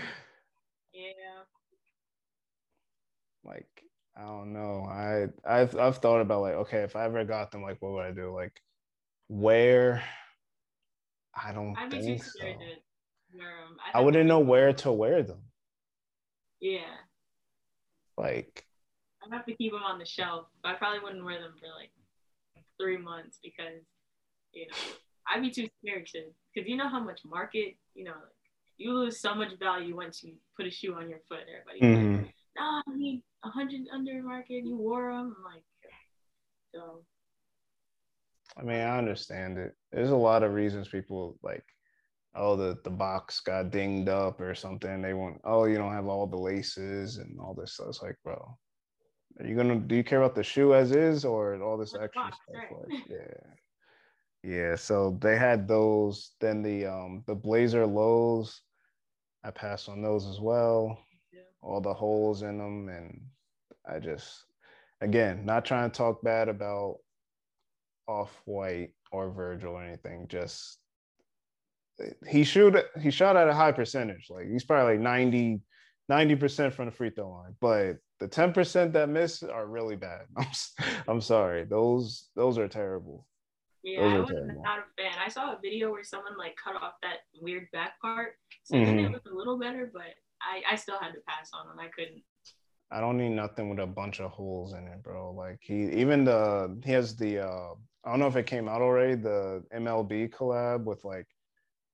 yeah. 0.92 1.44
Like 3.44 3.68
I 4.16 4.22
don't 4.22 4.52
know. 4.52 4.84
I 4.90 5.26
I've 5.44 5.76
I've 5.76 5.98
thought 5.98 6.20
about 6.20 6.42
like, 6.42 6.54
okay, 6.54 6.78
if 6.78 6.96
I 6.96 7.04
ever 7.04 7.24
got 7.24 7.52
them, 7.52 7.62
like, 7.62 7.80
what 7.80 7.92
would 7.92 8.04
I 8.04 8.10
do? 8.10 8.34
Like, 8.34 8.52
where? 9.28 10.02
I 11.34 11.52
don't 11.52 11.76
I'd 11.78 11.90
think 11.90 12.24
so. 12.24 12.44
I, 12.44 13.98
I 13.98 14.00
wouldn't 14.00 14.26
know 14.26 14.40
where 14.40 14.72
to 14.72 14.92
wear 14.92 15.22
them. 15.22 15.42
Yeah. 16.60 16.80
Like. 18.16 18.66
I'd 19.22 19.32
have 19.32 19.46
to 19.46 19.54
keep 19.54 19.72
them 19.72 19.82
on 19.82 19.98
the 19.98 20.06
shelf. 20.06 20.46
I 20.64 20.74
probably 20.74 21.00
wouldn't 21.00 21.24
wear 21.24 21.40
them 21.40 21.54
for 21.60 21.66
like 21.78 21.90
three 22.80 22.96
months 22.96 23.38
because, 23.42 23.82
you 24.52 24.66
know, 24.66 24.76
I'd 25.28 25.42
be 25.42 25.50
too 25.50 25.68
scared 25.82 26.06
to, 26.06 26.22
because 26.54 26.68
you 26.68 26.76
know 26.76 26.88
how 26.88 27.00
much 27.00 27.20
market, 27.24 27.76
you 27.94 28.04
know, 28.04 28.12
like 28.12 28.32
you 28.78 28.94
lose 28.94 29.20
so 29.20 29.34
much 29.34 29.58
value 29.58 29.94
once 29.94 30.22
you 30.22 30.34
put 30.56 30.66
a 30.66 30.70
shoe 30.70 30.94
on 30.94 31.10
your 31.10 31.20
foot. 31.28 31.40
Everybody, 31.48 31.80
mm-hmm. 31.80 32.22
like, 32.22 32.34
nah, 32.56 32.82
I 32.88 32.96
mean, 32.96 33.22
a 33.44 33.50
hundred 33.50 33.82
under 33.92 34.22
market, 34.22 34.64
you 34.64 34.76
wore 34.76 35.12
them. 35.12 35.36
I'm 35.38 35.44
like, 35.44 35.62
so. 36.74 37.02
I 38.56 38.62
mean, 38.62 38.80
I 38.80 38.98
understand 38.98 39.58
it. 39.58 39.76
There's 39.92 40.10
a 40.10 40.16
lot 40.16 40.42
of 40.42 40.54
reasons 40.54 40.88
people 40.88 41.38
like, 41.42 41.64
oh, 42.34 42.56
the 42.56 42.78
the 42.82 42.90
box 42.90 43.40
got 43.40 43.70
dinged 43.70 44.08
up 44.08 44.40
or 44.40 44.54
something. 44.54 45.02
They 45.02 45.14
want, 45.14 45.40
oh, 45.44 45.64
you 45.66 45.76
don't 45.76 45.92
have 45.92 46.06
all 46.06 46.26
the 46.26 46.36
laces 46.36 47.18
and 47.18 47.38
all 47.38 47.54
this 47.54 47.74
stuff. 47.74 47.88
It's 47.88 48.02
like, 48.02 48.16
bro, 48.24 48.56
are 49.40 49.46
you 49.46 49.56
gonna 49.56 49.76
do 49.76 49.96
you 49.96 50.04
care 50.04 50.20
about 50.20 50.34
the 50.34 50.42
shoe 50.42 50.74
as 50.74 50.92
is 50.92 51.24
or 51.24 51.60
all 51.62 51.76
this 51.76 51.94
extra 51.94 52.22
box, 52.22 52.36
stuff? 52.48 52.62
Right. 52.70 52.90
Like, 52.90 53.06
yeah. 53.10 53.50
Yeah, 54.42 54.76
so 54.76 55.18
they 55.20 55.36
had 55.36 55.68
those. 55.68 56.32
Then 56.40 56.62
the 56.62 56.86
um 56.86 57.24
the 57.26 57.34
blazer 57.34 57.86
lows, 57.86 58.62
I 59.44 59.50
passed 59.50 59.88
on 59.88 60.02
those 60.02 60.26
as 60.26 60.40
well. 60.40 60.98
Yeah. 61.32 61.40
All 61.62 61.80
the 61.80 61.92
holes 61.92 62.42
in 62.42 62.58
them, 62.58 62.88
and 62.88 63.20
I 63.88 63.98
just 63.98 64.44
again 65.00 65.44
not 65.44 65.64
trying 65.64 65.90
to 65.90 65.96
talk 65.96 66.22
bad 66.22 66.48
about 66.48 66.96
off 68.08 68.30
white 68.44 68.90
or 69.12 69.30
Virgil 69.30 69.74
or 69.74 69.84
anything. 69.84 70.26
Just 70.28 70.78
he 72.26 72.44
shoot 72.44 72.76
he 73.00 73.10
shot 73.10 73.36
at 73.36 73.48
a 73.48 73.54
high 73.54 73.72
percentage. 73.72 74.28
Like 74.30 74.46
he's 74.48 74.64
probably 74.64 74.94
like 74.94 75.02
90 75.02 75.60
90% 76.10 76.72
from 76.72 76.86
the 76.86 76.92
free 76.92 77.10
throw 77.10 77.30
line, 77.30 77.54
but 77.60 77.98
the 78.20 78.28
10% 78.28 78.92
that 78.92 79.08
miss 79.08 79.42
are 79.42 79.66
really 79.66 79.96
bad. 79.96 80.26
I'm, 80.36 80.46
I'm 81.08 81.20
sorry. 81.20 81.64
Those 81.64 82.28
those 82.36 82.58
are 82.58 82.68
terrible. 82.68 83.26
Yeah, 83.82 84.02
I 84.02 84.18
was 84.18 84.30
not 84.30 84.78
a 84.78 85.02
fan. 85.02 85.18
I 85.24 85.28
saw 85.28 85.52
a 85.52 85.58
video 85.60 85.90
where 85.90 86.04
someone 86.04 86.36
like 86.36 86.54
cut 86.62 86.74
off 86.80 86.94
that 87.02 87.20
weird 87.40 87.66
back 87.72 87.98
part. 88.00 88.32
So 88.64 88.76
mm-hmm. 88.76 88.98
it 88.98 89.10
looked 89.10 89.26
a 89.26 89.34
little 89.34 89.58
better, 89.58 89.90
but 89.90 90.02
I, 90.42 90.72
I 90.72 90.76
still 90.76 90.98
had 91.00 91.12
to 91.12 91.20
pass 91.26 91.50
on 91.54 91.66
them. 91.66 91.78
I 91.78 91.88
couldn't. 91.88 92.22
I 92.92 93.00
don't 93.00 93.16
need 93.16 93.30
nothing 93.30 93.70
with 93.70 93.78
a 93.78 93.86
bunch 93.86 94.20
of 94.20 94.30
holes 94.32 94.74
in 94.74 94.86
it, 94.86 95.02
bro. 95.02 95.32
Like 95.32 95.60
he 95.62 95.90
even 95.92 96.24
the 96.24 96.78
he 96.84 96.92
has 96.92 97.16
the 97.16 97.46
uh 97.46 97.72
I 98.04 98.10
don't 98.10 98.18
know 98.18 98.26
if 98.26 98.36
it 98.36 98.46
came 98.46 98.68
out 98.68 98.82
already, 98.82 99.14
the 99.14 99.62
MLB 99.74 100.30
collab 100.30 100.84
with 100.84 101.04
like 101.04 101.26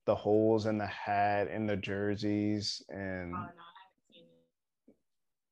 the 0.07 0.15
holes 0.15 0.67
in 0.67 0.79
the 0.79 0.87
hat 0.87 1.49
and 1.51 1.69
the 1.69 1.77
jerseys 1.77 2.83
and 2.89 3.35
oh, 3.35 3.39
no 3.39 3.66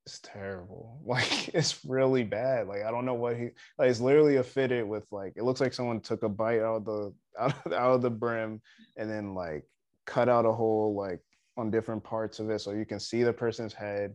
it's 0.07 0.21
terrible. 0.21 1.01
Like 1.07 1.49
it's 1.49 1.85
really 1.85 2.25
bad. 2.25 2.67
Like 2.67 2.83
I 2.83 2.91
don't 2.91 3.05
know 3.05 3.15
what 3.15 3.37
he 3.37 3.51
like. 3.79 3.91
It's 3.91 4.01
literally 4.01 4.37
a 4.37 4.43
fitted 4.43 4.87
with 4.89 5.05
like 5.13 5.35
it 5.37 5.45
looks 5.45 5.61
like 5.61 5.75
someone 5.75 6.01
took 6.01 6.23
a 6.23 6.29
bite 6.29 6.61
out 6.61 6.77
of 6.77 6.85
the 6.87 7.15
out 7.39 7.55
of, 7.67 7.73
out 7.73 7.95
of 7.95 8.03
the 8.03 8.11
brim 8.11 8.61
and 8.97 9.11
then 9.11 9.35
like 9.35 9.65
cut 10.07 10.29
out 10.29 10.47
a 10.47 10.53
hole 10.53 10.95
like 10.95 11.21
on 11.57 11.71
different 11.71 12.03
parts 12.03 12.39
of 12.39 12.51
it 12.51 12.61
so 12.61 12.73
you 12.73 12.87
can 12.87 13.01
see 13.01 13.23
the 13.23 13.33
person's 13.33 13.75
head. 13.75 14.15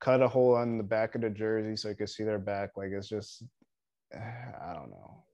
Cut 0.00 0.22
a 0.22 0.28
hole 0.28 0.54
on 0.54 0.78
the 0.78 0.84
back 0.84 1.14
of 1.14 1.20
the 1.20 1.28
jersey 1.28 1.76
so 1.76 1.90
you 1.90 1.94
can 1.94 2.06
see 2.06 2.24
their 2.24 2.38
back. 2.38 2.70
Like 2.76 2.90
it's 2.92 3.08
just 3.08 3.42
I 4.14 4.72
don't 4.74 4.90
know. 4.90 5.24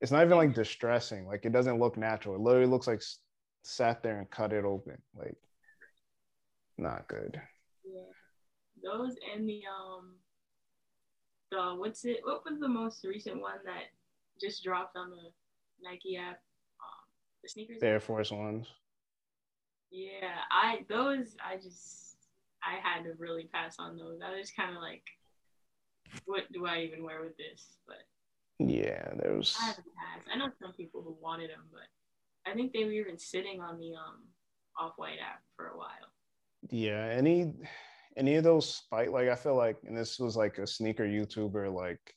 It's 0.00 0.12
not 0.12 0.24
even 0.24 0.38
like 0.38 0.54
distressing. 0.54 1.26
Like 1.26 1.44
it 1.44 1.52
doesn't 1.52 1.78
look 1.78 1.98
natural. 1.98 2.36
It 2.36 2.40
literally 2.40 2.66
looks 2.66 2.86
like 2.86 3.02
sat 3.64 4.02
there 4.02 4.18
and 4.18 4.30
cut 4.30 4.52
it 4.54 4.64
open. 4.64 4.96
Like 5.14 5.36
not 6.78 7.06
good 7.06 7.40
those 8.84 9.16
and 9.34 9.48
the 9.48 9.62
um 9.66 10.14
the 11.50 11.74
what's 11.76 12.04
it 12.04 12.20
what 12.24 12.44
was 12.44 12.60
the 12.60 12.68
most 12.68 13.04
recent 13.04 13.40
one 13.40 13.58
that 13.64 13.84
just 14.40 14.62
dropped 14.62 14.96
on 14.96 15.10
the 15.10 15.30
Nike 15.82 16.16
app? 16.16 16.40
Um, 16.80 17.04
the 17.42 17.48
sneakers. 17.48 17.80
The 17.80 17.86
Air 17.86 18.00
Force 18.00 18.30
Ones. 18.30 18.66
Yeah, 19.90 20.38
I 20.50 20.84
those 20.88 21.36
I 21.44 21.56
just 21.56 22.16
I 22.62 22.78
had 22.82 23.04
to 23.04 23.12
really 23.18 23.48
pass 23.52 23.76
on 23.78 23.96
those. 23.96 24.20
I 24.24 24.36
was 24.36 24.50
kind 24.50 24.74
of 24.74 24.82
like, 24.82 25.04
what 26.24 26.50
do 26.52 26.66
I 26.66 26.80
even 26.80 27.04
wear 27.04 27.22
with 27.22 27.36
this? 27.36 27.76
But 27.86 28.02
yeah, 28.58 29.10
there 29.16 29.34
was. 29.34 29.56
I 29.60 29.66
pass. 29.66 30.24
I 30.32 30.36
know 30.36 30.50
some 30.60 30.72
people 30.72 31.02
who 31.02 31.16
wanted 31.20 31.50
them, 31.50 31.64
but 31.70 32.50
I 32.50 32.54
think 32.54 32.72
they 32.72 32.84
were 32.84 32.92
even 32.92 33.18
sitting 33.18 33.60
on 33.60 33.78
the 33.78 33.94
um 33.94 34.22
off 34.78 34.94
white 34.96 35.18
app 35.20 35.42
for 35.56 35.68
a 35.68 35.76
while. 35.76 35.88
Yeah, 36.70 37.08
any 37.12 37.52
any 38.16 38.36
of 38.36 38.44
those 38.44 38.74
spike 38.74 39.10
like 39.10 39.28
I 39.28 39.34
feel 39.34 39.56
like, 39.56 39.76
and 39.84 39.96
this 39.96 40.18
was 40.18 40.36
like 40.36 40.58
a 40.58 40.66
sneaker 40.66 41.04
YouTuber 41.04 41.72
like 41.72 42.14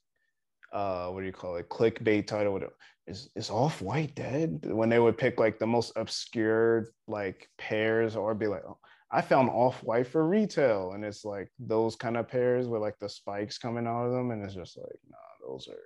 uh 0.73 1.09
what 1.09 1.21
do 1.21 1.25
you 1.25 1.33
call 1.33 1.55
it? 1.55 1.69
Clickbait 1.69 2.27
title 2.27 2.53
whatever. 2.53 2.75
Is 3.07 3.29
is 3.35 3.49
off 3.49 3.81
white 3.81 4.15
dead? 4.15 4.65
When 4.65 4.89
they 4.89 4.99
would 4.99 5.17
pick 5.17 5.39
like 5.39 5.59
the 5.59 5.67
most 5.67 5.93
obscure 5.95 6.89
like 7.07 7.49
pairs 7.57 8.15
or 8.15 8.35
be 8.35 8.47
like 8.47 8.63
oh, 8.67 8.77
i 9.09 9.21
found 9.21 9.49
off 9.49 9.81
white 9.83 10.07
for 10.07 10.27
retail. 10.27 10.91
And 10.93 11.05
it's 11.05 11.23
like 11.23 11.49
those 11.57 11.95
kind 11.95 12.17
of 12.17 12.27
pairs 12.27 12.67
with 12.67 12.81
like 12.81 12.99
the 12.99 13.09
spikes 13.09 13.57
coming 13.57 13.87
out 13.87 14.05
of 14.05 14.11
them. 14.11 14.31
And 14.31 14.43
it's 14.43 14.55
just 14.55 14.77
like 14.77 14.99
nah 15.09 15.47
those 15.47 15.67
are 15.69 15.83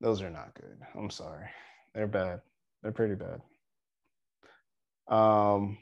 those 0.00 0.22
are 0.22 0.30
not 0.30 0.54
good. 0.54 0.78
I'm 0.94 1.10
sorry. 1.10 1.48
They're 1.94 2.06
bad. 2.06 2.40
They're 2.82 2.92
pretty 2.92 3.16
bad. 3.16 3.40
Um 5.08 5.78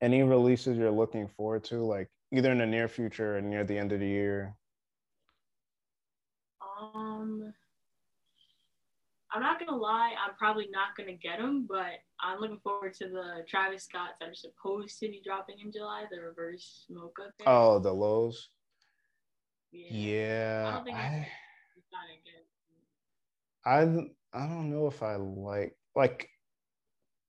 any 0.00 0.22
releases 0.22 0.78
you're 0.78 0.90
looking 0.90 1.28
forward 1.28 1.64
to, 1.64 1.78
like 1.84 2.08
either 2.32 2.52
in 2.52 2.58
the 2.58 2.66
near 2.66 2.88
future 2.88 3.38
or 3.38 3.40
near 3.40 3.64
the 3.64 3.78
end 3.78 3.92
of 3.92 4.00
the 4.00 4.06
year? 4.06 4.54
Um, 6.80 7.52
I'm 9.32 9.42
not 9.42 9.58
gonna 9.58 9.76
lie, 9.76 10.12
I'm 10.24 10.34
probably 10.36 10.68
not 10.70 10.96
gonna 10.96 11.16
get 11.16 11.38
them, 11.38 11.66
but 11.68 12.00
I'm 12.20 12.40
looking 12.40 12.60
forward 12.60 12.94
to 12.94 13.08
the 13.08 13.44
Travis 13.48 13.84
Scotts 13.84 14.18
that 14.20 14.28
are 14.28 14.34
supposed 14.34 14.98
to 15.00 15.08
be 15.08 15.20
dropping 15.24 15.56
in 15.60 15.72
July, 15.72 16.04
the 16.10 16.20
reverse 16.20 16.86
mocha. 16.88 17.32
Pair. 17.38 17.48
Oh, 17.48 17.78
the 17.78 17.92
lows. 17.92 18.50
Yeah. 19.70 19.92
yeah 19.92 20.64
I 20.66 20.72
don't 20.72 20.84
think 20.84 20.96
I, 20.96 21.28
I, 23.66 23.80
I 24.32 24.46
don't 24.48 24.70
know 24.70 24.86
if 24.86 25.02
I 25.02 25.16
like 25.16 25.76
like 25.94 26.30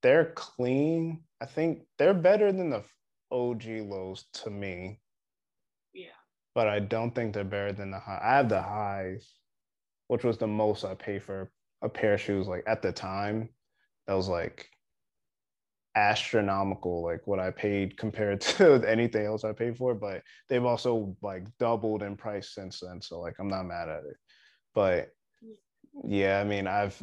they're 0.01 0.31
clean. 0.35 1.21
I 1.41 1.45
think 1.45 1.83
they're 1.97 2.13
better 2.13 2.51
than 2.51 2.69
the 2.69 2.83
OG 3.31 3.65
lows 3.89 4.25
to 4.33 4.49
me. 4.49 4.99
Yeah. 5.93 6.07
But 6.55 6.67
I 6.67 6.79
don't 6.79 7.13
think 7.13 7.33
they're 7.33 7.43
better 7.43 7.71
than 7.71 7.91
the 7.91 7.99
high. 7.99 8.19
I 8.21 8.37
have 8.37 8.49
the 8.49 8.61
highs, 8.61 9.33
which 10.07 10.23
was 10.23 10.37
the 10.37 10.47
most 10.47 10.83
I 10.83 10.95
paid 10.95 11.23
for 11.23 11.51
a 11.81 11.89
pair 11.89 12.15
of 12.15 12.21
shoes. 12.21 12.47
Like 12.47 12.63
at 12.67 12.81
the 12.81 12.91
time, 12.91 13.49
that 14.07 14.13
was 14.13 14.27
like 14.27 14.69
astronomical, 15.95 17.03
like 17.03 17.25
what 17.25 17.39
I 17.39 17.51
paid 17.51 17.97
compared 17.97 18.41
to 18.57 18.83
anything 18.87 19.25
else 19.25 19.43
I 19.43 19.53
paid 19.53 19.77
for. 19.77 19.93
But 19.93 20.23
they've 20.49 20.65
also 20.65 21.15
like 21.21 21.45
doubled 21.57 22.03
in 22.03 22.17
price 22.17 22.53
since 22.53 22.79
then. 22.81 23.01
So 23.01 23.19
like 23.21 23.35
I'm 23.39 23.47
not 23.47 23.63
mad 23.63 23.89
at 23.89 24.03
it. 24.03 24.17
But 24.75 25.09
yeah, 26.03 26.39
I 26.39 26.43
mean, 26.43 26.67
I've 26.67 27.01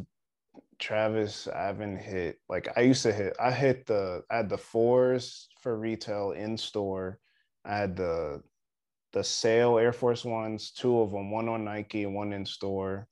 Travis, 0.79 1.49
I 1.49 1.63
haven't 1.67 1.99
hit 1.99 2.39
like 2.49 2.69
I 2.77 2.83
used 2.83 3.03
to 3.05 3.13
hit. 3.13 3.35
I 3.41 3.51
hit 3.51 3.87
the 3.87 4.23
I 4.31 4.37
had 4.37 4.49
the 4.49 4.59
fours 4.59 5.49
for 5.63 5.79
retail 5.79 6.33
in 6.33 6.57
store. 6.57 7.19
I 7.65 7.77
had 7.77 7.97
the 7.97 8.43
the 9.13 9.25
Sail 9.25 9.79
Air 9.79 9.93
Force 9.93 10.25
Ones, 10.25 10.71
two 10.73 11.01
of 11.01 11.11
them, 11.11 11.31
one 11.31 11.49
on 11.49 11.65
Nike 11.65 12.05
and 12.05 12.15
one 12.15 12.33
in 12.33 12.45
store. 12.45 13.09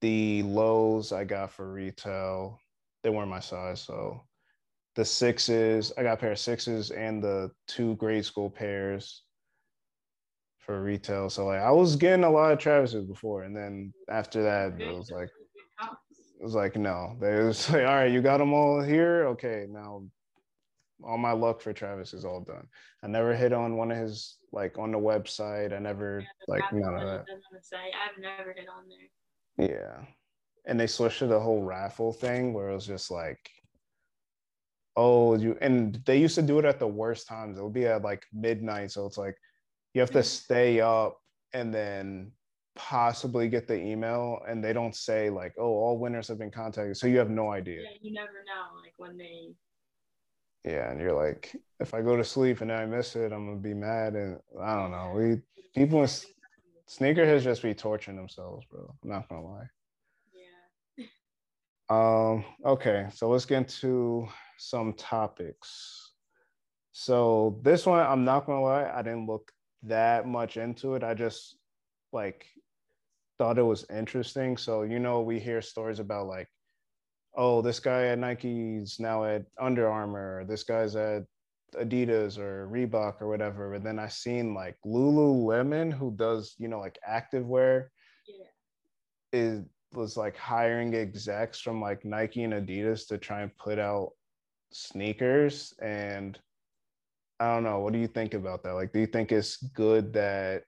The 0.00 0.42
lows 0.42 1.12
I 1.12 1.24
got 1.24 1.52
for 1.52 1.72
retail, 1.72 2.60
they 3.02 3.10
weren't 3.10 3.30
my 3.30 3.40
size, 3.40 3.80
so 3.80 4.26
the 4.96 5.04
sixes 5.04 5.92
I 5.96 6.02
got 6.02 6.14
a 6.14 6.16
pair 6.16 6.32
of 6.32 6.38
sixes 6.38 6.90
and 6.90 7.22
the 7.22 7.50
two 7.68 7.94
grade 7.96 8.24
school 8.24 8.50
pairs 8.50 9.22
for 10.58 10.82
retail. 10.82 11.30
So 11.30 11.46
like 11.46 11.60
I 11.60 11.70
was 11.70 11.96
getting 11.96 12.24
a 12.24 12.30
lot 12.30 12.52
of 12.52 12.58
Travis's 12.58 13.04
before, 13.04 13.44
and 13.44 13.56
then 13.56 13.92
after 14.10 14.42
that 14.42 14.80
it 14.80 14.92
was 14.92 15.10
like 15.10 15.28
it 16.38 16.42
was 16.42 16.54
like 16.54 16.76
no. 16.76 17.16
They 17.20 17.42
was 17.42 17.70
like 17.72 17.86
all 17.86 17.94
right 17.94 18.10
you 18.10 18.22
got 18.22 18.38
them 18.38 18.52
all 18.52 18.82
here? 18.82 19.26
Okay 19.28 19.66
now 19.68 20.02
all 21.04 21.18
my 21.18 21.32
luck 21.32 21.60
for 21.60 21.72
travis 21.72 22.14
is 22.14 22.24
all 22.24 22.40
done. 22.40 22.66
I 23.02 23.06
never 23.08 23.34
hit 23.34 23.52
on 23.52 23.76
one 23.76 23.90
of 23.90 23.98
his 23.98 24.38
like 24.52 24.78
on 24.78 24.92
the 24.92 24.98
website. 24.98 25.74
I 25.74 25.78
never 25.78 26.20
yeah, 26.20 26.26
like 26.48 26.72
none 26.72 26.94
of 26.94 27.00
that. 27.00 27.24
i've 27.28 28.20
never 28.20 28.52
hit 28.52 28.66
on 28.68 28.84
there. 28.88 29.68
Yeah. 29.68 30.04
And 30.66 30.80
they 30.80 30.86
switched 30.86 31.20
to 31.20 31.26
the 31.26 31.38
whole 31.38 31.62
raffle 31.62 32.12
thing 32.12 32.52
where 32.52 32.70
it 32.70 32.74
was 32.74 32.86
just 32.86 33.10
like 33.10 33.38
oh 34.96 35.36
you 35.36 35.58
and 35.60 36.00
they 36.06 36.18
used 36.18 36.36
to 36.36 36.42
do 36.42 36.58
it 36.58 36.64
at 36.64 36.78
the 36.78 36.86
worst 36.86 37.28
times. 37.28 37.58
It 37.58 37.62
would 37.62 37.74
be 37.74 37.86
at 37.86 38.02
like 38.02 38.24
midnight. 38.32 38.92
So 38.92 39.06
it's 39.06 39.18
like 39.18 39.36
you 39.94 40.00
have 40.00 40.10
to 40.12 40.18
mm-hmm. 40.18 40.24
stay 40.24 40.80
up 40.80 41.18
and 41.52 41.72
then 41.72 42.32
possibly 42.76 43.48
get 43.48 43.66
the 43.66 43.74
email 43.76 44.40
and 44.46 44.62
they 44.62 44.72
don't 44.72 44.94
say 44.94 45.30
like 45.30 45.54
oh 45.58 45.64
all 45.64 45.98
winners 45.98 46.28
have 46.28 46.38
been 46.38 46.50
contacted 46.50 46.96
so 46.96 47.06
you 47.06 47.18
have 47.18 47.30
no 47.30 47.50
idea 47.50 47.82
yeah, 47.82 47.88
you 48.02 48.12
never 48.12 48.44
know 48.46 48.80
like 48.82 48.94
when 48.98 49.16
they 49.16 49.54
Yeah, 50.64 50.90
and 50.90 51.00
you're 51.00 51.14
like, 51.14 51.54
if 51.80 51.94
I 51.94 52.02
go 52.02 52.16
to 52.16 52.24
sleep 52.24 52.60
and 52.60 52.72
I 52.72 52.84
miss 52.86 53.16
it, 53.16 53.32
I'm 53.32 53.46
gonna 53.46 53.60
be 53.60 53.74
mad, 53.74 54.14
and 54.14 54.38
I 54.60 54.74
don't 54.74 54.90
know. 54.90 55.12
We 55.16 55.36
people 55.74 56.02
in 56.02 56.08
sneakerheads 56.88 57.42
just 57.42 57.62
be 57.62 57.74
torturing 57.74 58.16
themselves, 58.16 58.66
bro. 58.70 58.94
I'm 59.02 59.10
not 59.10 59.28
gonna 59.28 59.44
lie. 59.46 59.68
Yeah. 60.98 61.06
um. 61.90 62.44
Okay, 62.64 63.06
so 63.14 63.28
let's 63.30 63.44
get 63.46 63.58
into 63.58 64.28
some 64.58 64.92
topics. 64.94 66.12
So 66.92 67.60
this 67.62 67.86
one, 67.86 68.00
I'm 68.00 68.24
not 68.24 68.46
gonna 68.46 68.62
lie, 68.62 68.90
I 68.92 69.02
didn't 69.02 69.26
look 69.26 69.52
that 69.84 70.26
much 70.26 70.56
into 70.56 70.94
it. 70.94 71.04
I 71.04 71.14
just 71.14 71.56
like 72.12 72.46
thought 73.38 73.58
it 73.58 73.62
was 73.62 73.86
interesting. 73.90 74.56
So 74.56 74.82
you 74.82 74.98
know, 74.98 75.20
we 75.20 75.38
hear 75.38 75.62
stories 75.62 75.98
about 75.98 76.26
like, 76.26 76.48
oh, 77.34 77.62
this 77.62 77.80
guy 77.80 78.06
at 78.06 78.18
Nike's 78.18 78.98
now 78.98 79.24
at 79.24 79.44
Under 79.60 79.88
Armour. 79.88 80.40
or 80.40 80.44
This 80.44 80.62
guy's 80.62 80.96
at 80.96 81.24
Adidas 81.74 82.38
or 82.38 82.68
Reebok 82.70 83.20
or 83.20 83.28
whatever. 83.28 83.72
But 83.72 83.84
then 83.84 83.98
I 83.98 84.08
seen 84.08 84.54
like 84.54 84.76
Lululemon, 84.84 85.92
who 85.92 86.12
does 86.16 86.54
you 86.58 86.68
know 86.68 86.80
like 86.80 86.98
activewear, 87.08 87.86
yeah. 88.26 88.46
is 89.32 89.64
was 89.94 90.16
like 90.16 90.36
hiring 90.36 90.94
execs 90.94 91.60
from 91.60 91.80
like 91.80 92.04
Nike 92.04 92.44
and 92.44 92.52
Adidas 92.52 93.06
to 93.08 93.18
try 93.18 93.42
and 93.42 93.56
put 93.56 93.78
out 93.78 94.10
sneakers 94.72 95.72
and 95.80 96.38
I 97.38 97.54
don't 97.54 97.64
know. 97.64 97.80
What 97.80 97.92
do 97.92 97.98
you 97.98 98.06
think 98.06 98.34
about 98.34 98.62
that? 98.62 98.74
Like, 98.74 98.92
do 98.92 98.98
you 98.98 99.06
think 99.06 99.30
it's 99.30 99.56
good 99.56 100.12
that 100.14 100.62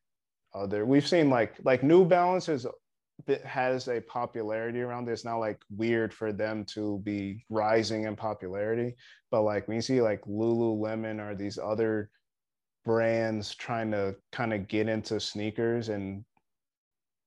other 0.59 0.85
we've 0.85 1.07
seen 1.07 1.31
like 1.31 1.55
like 1.65 1.83
New 1.83 2.05
Balance 2.05 2.49
is 2.49 2.67
has 3.45 3.89
a 3.89 4.01
popularity 4.01 4.81
around 4.81 5.09
it. 5.09 5.13
It's 5.13 5.25
not 5.25 5.39
like 5.39 5.61
weird 5.77 6.15
for 6.15 6.33
them 6.33 6.65
to 6.67 7.01
be 7.05 7.45
rising 7.51 8.05
in 8.05 8.17
popularity, 8.17 8.95
but 9.31 9.43
like 9.43 9.67
when 9.67 9.77
you 9.77 9.83
see 9.83 10.01
like 10.01 10.23
Lululemon 10.23 11.21
or 11.21 11.35
these 11.35 11.59
other 11.59 12.11
brands 12.85 13.55
trying 13.55 13.91
to 13.91 14.15
kind 14.33 14.55
of 14.55 14.69
get 14.69 14.89
into 14.89 15.21
sneakers 15.21 15.89
and 15.89 16.25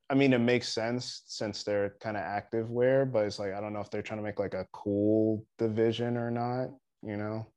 I 0.10 0.14
mean, 0.14 0.34
it 0.34 0.40
makes 0.40 0.68
sense 0.68 1.22
since 1.26 1.64
they're 1.64 1.96
kind 2.02 2.18
of 2.18 2.24
active 2.24 2.70
wear, 2.70 3.06
but 3.06 3.26
it's 3.26 3.40
like 3.40 3.54
I 3.54 3.62
don't 3.62 3.72
know 3.72 3.80
if 3.80 3.90
they're 3.90 4.02
trying 4.02 4.20
to 4.20 4.26
make 4.26 4.40
like 4.40 4.54
a 4.54 4.68
cool 4.74 5.46
division 5.58 6.18
or 6.18 6.30
not. 6.30 6.68
You 7.02 7.16
know? 7.16 7.48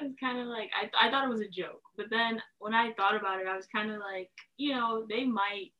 That 0.00 0.06
was 0.06 0.14
kind 0.20 0.38
of 0.38 0.46
like 0.46 0.70
I, 0.74 1.06
I 1.06 1.10
thought 1.10 1.24
it 1.24 1.30
was 1.30 1.40
a 1.40 1.48
joke, 1.48 1.82
but 1.96 2.06
then 2.10 2.40
when 2.58 2.74
I 2.74 2.92
thought 2.92 3.16
about 3.16 3.40
it, 3.40 3.46
I 3.46 3.56
was 3.56 3.66
kind 3.66 3.90
of 3.90 3.98
like, 3.98 4.30
you 4.56 4.74
know, 4.74 5.06
they 5.08 5.24
might, 5.24 5.72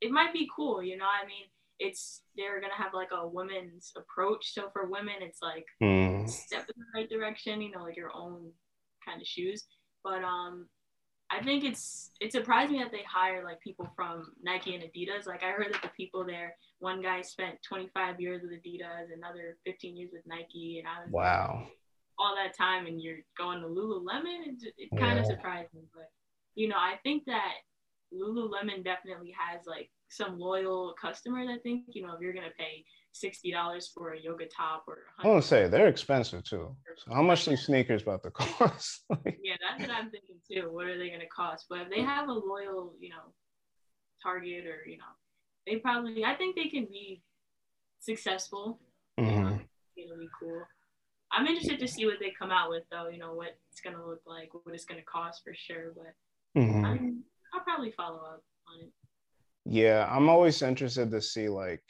it 0.00 0.10
might 0.10 0.32
be 0.32 0.48
cool. 0.54 0.82
You 0.82 0.96
know, 0.96 1.06
I 1.06 1.26
mean, 1.26 1.46
it's 1.78 2.22
they're 2.36 2.60
gonna 2.60 2.74
have 2.74 2.94
like 2.94 3.10
a 3.12 3.26
women's 3.26 3.92
approach. 3.96 4.54
So 4.54 4.70
for 4.72 4.88
women, 4.88 5.16
it's 5.20 5.42
like 5.42 5.66
mm. 5.82 6.28
step 6.28 6.66
in 6.74 6.80
the 6.80 6.98
right 6.98 7.08
direction. 7.08 7.60
You 7.60 7.72
know, 7.72 7.82
like 7.82 7.96
your 7.96 8.14
own 8.14 8.50
kind 9.04 9.20
of 9.20 9.26
shoes. 9.26 9.64
But 10.04 10.22
um, 10.24 10.68
I 11.30 11.42
think 11.42 11.64
it's 11.64 12.10
it 12.20 12.32
surprised 12.32 12.70
me 12.70 12.78
that 12.78 12.92
they 12.92 13.02
hire 13.08 13.42
like 13.44 13.60
people 13.60 13.88
from 13.96 14.32
Nike 14.42 14.74
and 14.74 14.84
Adidas. 14.84 15.26
Like 15.26 15.42
I 15.42 15.50
heard 15.50 15.72
that 15.72 15.82
the 15.82 15.90
people 15.96 16.24
there, 16.26 16.54
one 16.78 17.02
guy 17.02 17.22
spent 17.22 17.58
25 17.66 18.20
years 18.20 18.42
with 18.42 18.52
Adidas, 18.52 19.14
another 19.16 19.56
15 19.64 19.96
years 19.96 20.10
with 20.12 20.22
Nike, 20.26 20.78
and 20.78 20.88
I 20.88 21.04
was 21.04 21.10
wow. 21.10 21.62
Like, 21.62 21.72
all 22.22 22.36
that 22.36 22.56
time 22.56 22.86
and 22.86 23.02
you're 23.02 23.18
going 23.36 23.60
to 23.60 23.66
Lululemon, 23.66 24.46
it, 24.62 24.74
it 24.78 24.98
kind 24.98 25.18
of 25.18 25.26
surprised 25.26 25.74
me. 25.74 25.82
But 25.92 26.08
you 26.54 26.68
know, 26.68 26.76
I 26.76 26.94
think 27.02 27.24
that 27.26 27.54
Lululemon 28.14 28.84
definitely 28.84 29.34
has 29.36 29.66
like 29.66 29.90
some 30.08 30.38
loyal 30.38 30.94
customers. 31.00 31.48
I 31.50 31.58
think 31.58 31.84
you 31.88 32.06
know 32.06 32.14
if 32.14 32.20
you're 32.20 32.34
gonna 32.34 32.56
pay 32.58 32.84
sixty 33.12 33.50
dollars 33.50 33.90
for 33.92 34.12
a 34.12 34.20
yoga 34.20 34.46
top 34.54 34.84
or 34.86 34.98
I 35.18 35.26
want 35.26 35.42
to 35.42 35.48
say 35.48 35.68
they're 35.68 35.88
expensive 35.88 36.44
too. 36.44 36.76
So 36.96 37.14
how 37.14 37.22
much 37.22 37.46
these 37.46 37.62
sneakers 37.62 38.02
about 38.02 38.22
to 38.22 38.30
cost? 38.30 39.04
yeah, 39.42 39.56
that's 39.60 39.80
what 39.80 39.90
I'm 39.90 40.10
thinking 40.10 40.36
too. 40.50 40.70
What 40.70 40.86
are 40.86 40.98
they 40.98 41.10
gonna 41.10 41.24
cost? 41.34 41.66
But 41.68 41.80
if 41.80 41.90
they 41.90 42.02
have 42.02 42.28
a 42.28 42.32
loyal, 42.32 42.94
you 43.00 43.10
know, 43.10 43.32
Target 44.22 44.66
or 44.66 44.86
you 44.86 44.98
know, 44.98 45.12
they 45.66 45.76
probably 45.76 46.24
I 46.24 46.34
think 46.34 46.56
they 46.56 46.68
can 46.68 46.84
be 46.84 47.22
successful. 48.00 48.80
Mm-hmm. 49.18 49.58
It'll 49.96 50.18
be 50.18 50.28
cool. 50.38 50.62
I'm 51.32 51.46
interested 51.46 51.80
to 51.80 51.88
see 51.88 52.06
what 52.06 52.20
they 52.20 52.32
come 52.38 52.50
out 52.50 52.70
with 52.70 52.84
though. 52.90 53.08
You 53.08 53.18
know 53.18 53.34
what 53.34 53.56
it's 53.70 53.80
gonna 53.80 54.04
look 54.04 54.22
like, 54.26 54.50
what 54.52 54.74
it's 54.74 54.84
gonna 54.84 55.02
cost 55.02 55.42
for 55.44 55.54
sure. 55.54 55.92
But 55.94 56.60
mm-hmm. 56.60 56.84
I'll 57.54 57.64
probably 57.64 57.92
follow 57.92 58.18
up 58.18 58.42
on 58.68 58.82
it. 58.82 58.92
Yeah, 59.64 60.08
I'm 60.10 60.28
always 60.28 60.60
interested 60.62 61.10
to 61.10 61.20
see 61.20 61.48
like 61.48 61.82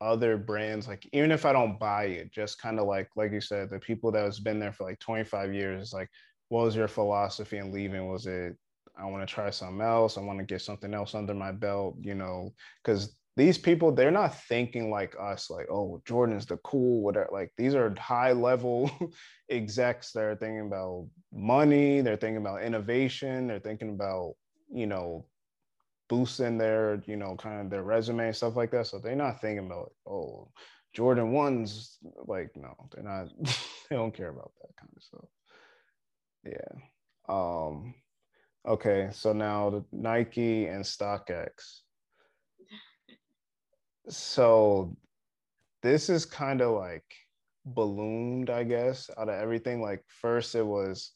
other 0.00 0.38
brands 0.38 0.88
like 0.88 1.06
even 1.12 1.30
if 1.30 1.44
i 1.44 1.52
don't 1.52 1.78
buy 1.78 2.04
it 2.04 2.32
just 2.32 2.60
kind 2.60 2.78
of 2.78 2.86
like 2.86 3.08
like 3.16 3.32
you 3.32 3.40
said 3.40 3.68
the 3.68 3.78
people 3.78 4.10
that 4.10 4.24
has 4.24 4.40
been 4.40 4.58
there 4.58 4.72
for 4.72 4.84
like 4.84 4.98
25 4.98 5.52
years 5.52 5.92
like 5.92 6.08
what 6.48 6.64
was 6.64 6.74
your 6.74 6.88
philosophy 6.88 7.58
in 7.58 7.70
leaving 7.70 8.08
was 8.08 8.26
it 8.26 8.56
i 8.98 9.04
want 9.04 9.26
to 9.26 9.32
try 9.32 9.50
something 9.50 9.82
else 9.82 10.16
i 10.16 10.20
want 10.20 10.38
to 10.38 10.44
get 10.44 10.62
something 10.62 10.94
else 10.94 11.14
under 11.14 11.34
my 11.34 11.52
belt 11.52 11.96
you 12.00 12.14
know 12.14 12.50
because 12.82 13.14
these 13.36 13.56
people 13.56 13.92
they're 13.92 14.10
not 14.10 14.34
thinking 14.42 14.90
like 14.90 15.14
us 15.20 15.50
like 15.50 15.66
oh 15.70 16.02
jordan's 16.04 16.46
the 16.46 16.56
cool 16.58 17.02
whatever 17.02 17.28
like 17.32 17.50
these 17.56 17.74
are 17.74 17.94
high 17.98 18.32
level 18.32 18.90
execs 19.50 20.12
that 20.12 20.24
are 20.24 20.36
thinking 20.36 20.66
about 20.66 21.06
money 21.32 22.00
they're 22.00 22.16
thinking 22.16 22.36
about 22.36 22.62
innovation 22.62 23.46
they're 23.46 23.60
thinking 23.60 23.90
about 23.90 24.34
you 24.72 24.86
know 24.86 25.24
boosting 26.10 26.58
their, 26.58 27.00
you 27.06 27.16
know, 27.16 27.36
kind 27.36 27.60
of 27.60 27.70
their 27.70 27.84
resume 27.84 28.26
and 28.26 28.36
stuff 28.36 28.56
like 28.56 28.72
that. 28.72 28.88
So 28.88 28.98
they're 28.98 29.14
not 29.14 29.40
thinking 29.40 29.64
about, 29.64 29.92
oh, 30.06 30.50
Jordan 30.92 31.30
ones, 31.30 31.98
like, 32.26 32.50
no, 32.56 32.74
they're 32.92 33.04
not, 33.04 33.28
they 33.88 33.96
don't 33.96 34.12
care 34.12 34.28
about 34.28 34.50
that 34.60 34.76
kind 34.76 34.90
of 34.94 35.02
stuff. 35.02 35.28
Yeah. 36.44 36.74
Um, 37.28 37.94
okay, 38.66 39.08
so 39.12 39.32
now 39.32 39.70
the 39.70 39.84
Nike 39.92 40.66
and 40.66 40.84
StockX. 40.84 41.82
So 44.08 44.96
this 45.82 46.08
is 46.08 46.24
kind 46.24 46.60
of 46.60 46.76
like 46.76 47.04
ballooned, 47.64 48.50
I 48.50 48.64
guess, 48.64 49.10
out 49.18 49.28
of 49.28 49.34
everything. 49.34 49.80
Like 49.80 50.02
first 50.08 50.54
it 50.54 50.66
was, 50.66 51.12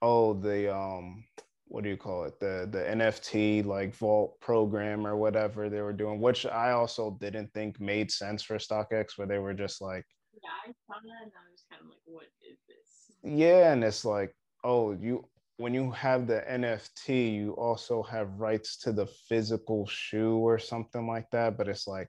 oh, 0.00 0.34
the 0.34 0.74
um 0.74 1.24
what 1.72 1.82
do 1.82 1.88
you 1.88 1.96
call 1.96 2.24
it 2.24 2.38
the 2.38 2.68
the 2.70 2.80
nft 2.80 3.64
like 3.64 3.94
vault 3.94 4.38
program 4.40 5.06
or 5.06 5.16
whatever 5.16 5.70
they 5.70 5.80
were 5.80 5.92
doing 5.92 6.20
which 6.20 6.44
i 6.44 6.70
also 6.70 7.16
didn't 7.18 7.50
think 7.54 7.80
made 7.80 8.10
sense 8.10 8.42
for 8.42 8.58
stockx 8.58 9.16
where 9.16 9.26
they 9.26 9.38
were 9.38 9.54
just 9.54 9.80
like 9.80 10.04
yeah 10.34 10.50
i 10.66 10.70
saw 10.86 11.00
that 11.02 11.22
and 11.22 11.32
i 11.32 11.50
was 11.50 11.64
kind 11.70 11.80
of 11.80 11.88
like 11.88 11.98
what 12.04 12.26
is 12.46 12.58
this 12.68 13.16
yeah 13.24 13.72
and 13.72 13.82
it's 13.82 14.04
like 14.04 14.36
oh 14.64 14.92
you 14.92 15.24
when 15.62 15.72
you 15.72 15.90
have 15.92 16.26
the 16.26 16.42
nft 16.50 17.32
you 17.34 17.52
also 17.52 18.02
have 18.02 18.28
rights 18.38 18.76
to 18.76 18.92
the 18.92 19.06
physical 19.28 19.86
shoe 19.86 20.36
or 20.36 20.58
something 20.58 21.06
like 21.06 21.30
that 21.30 21.56
but 21.56 21.68
it's 21.68 21.86
like 21.86 22.08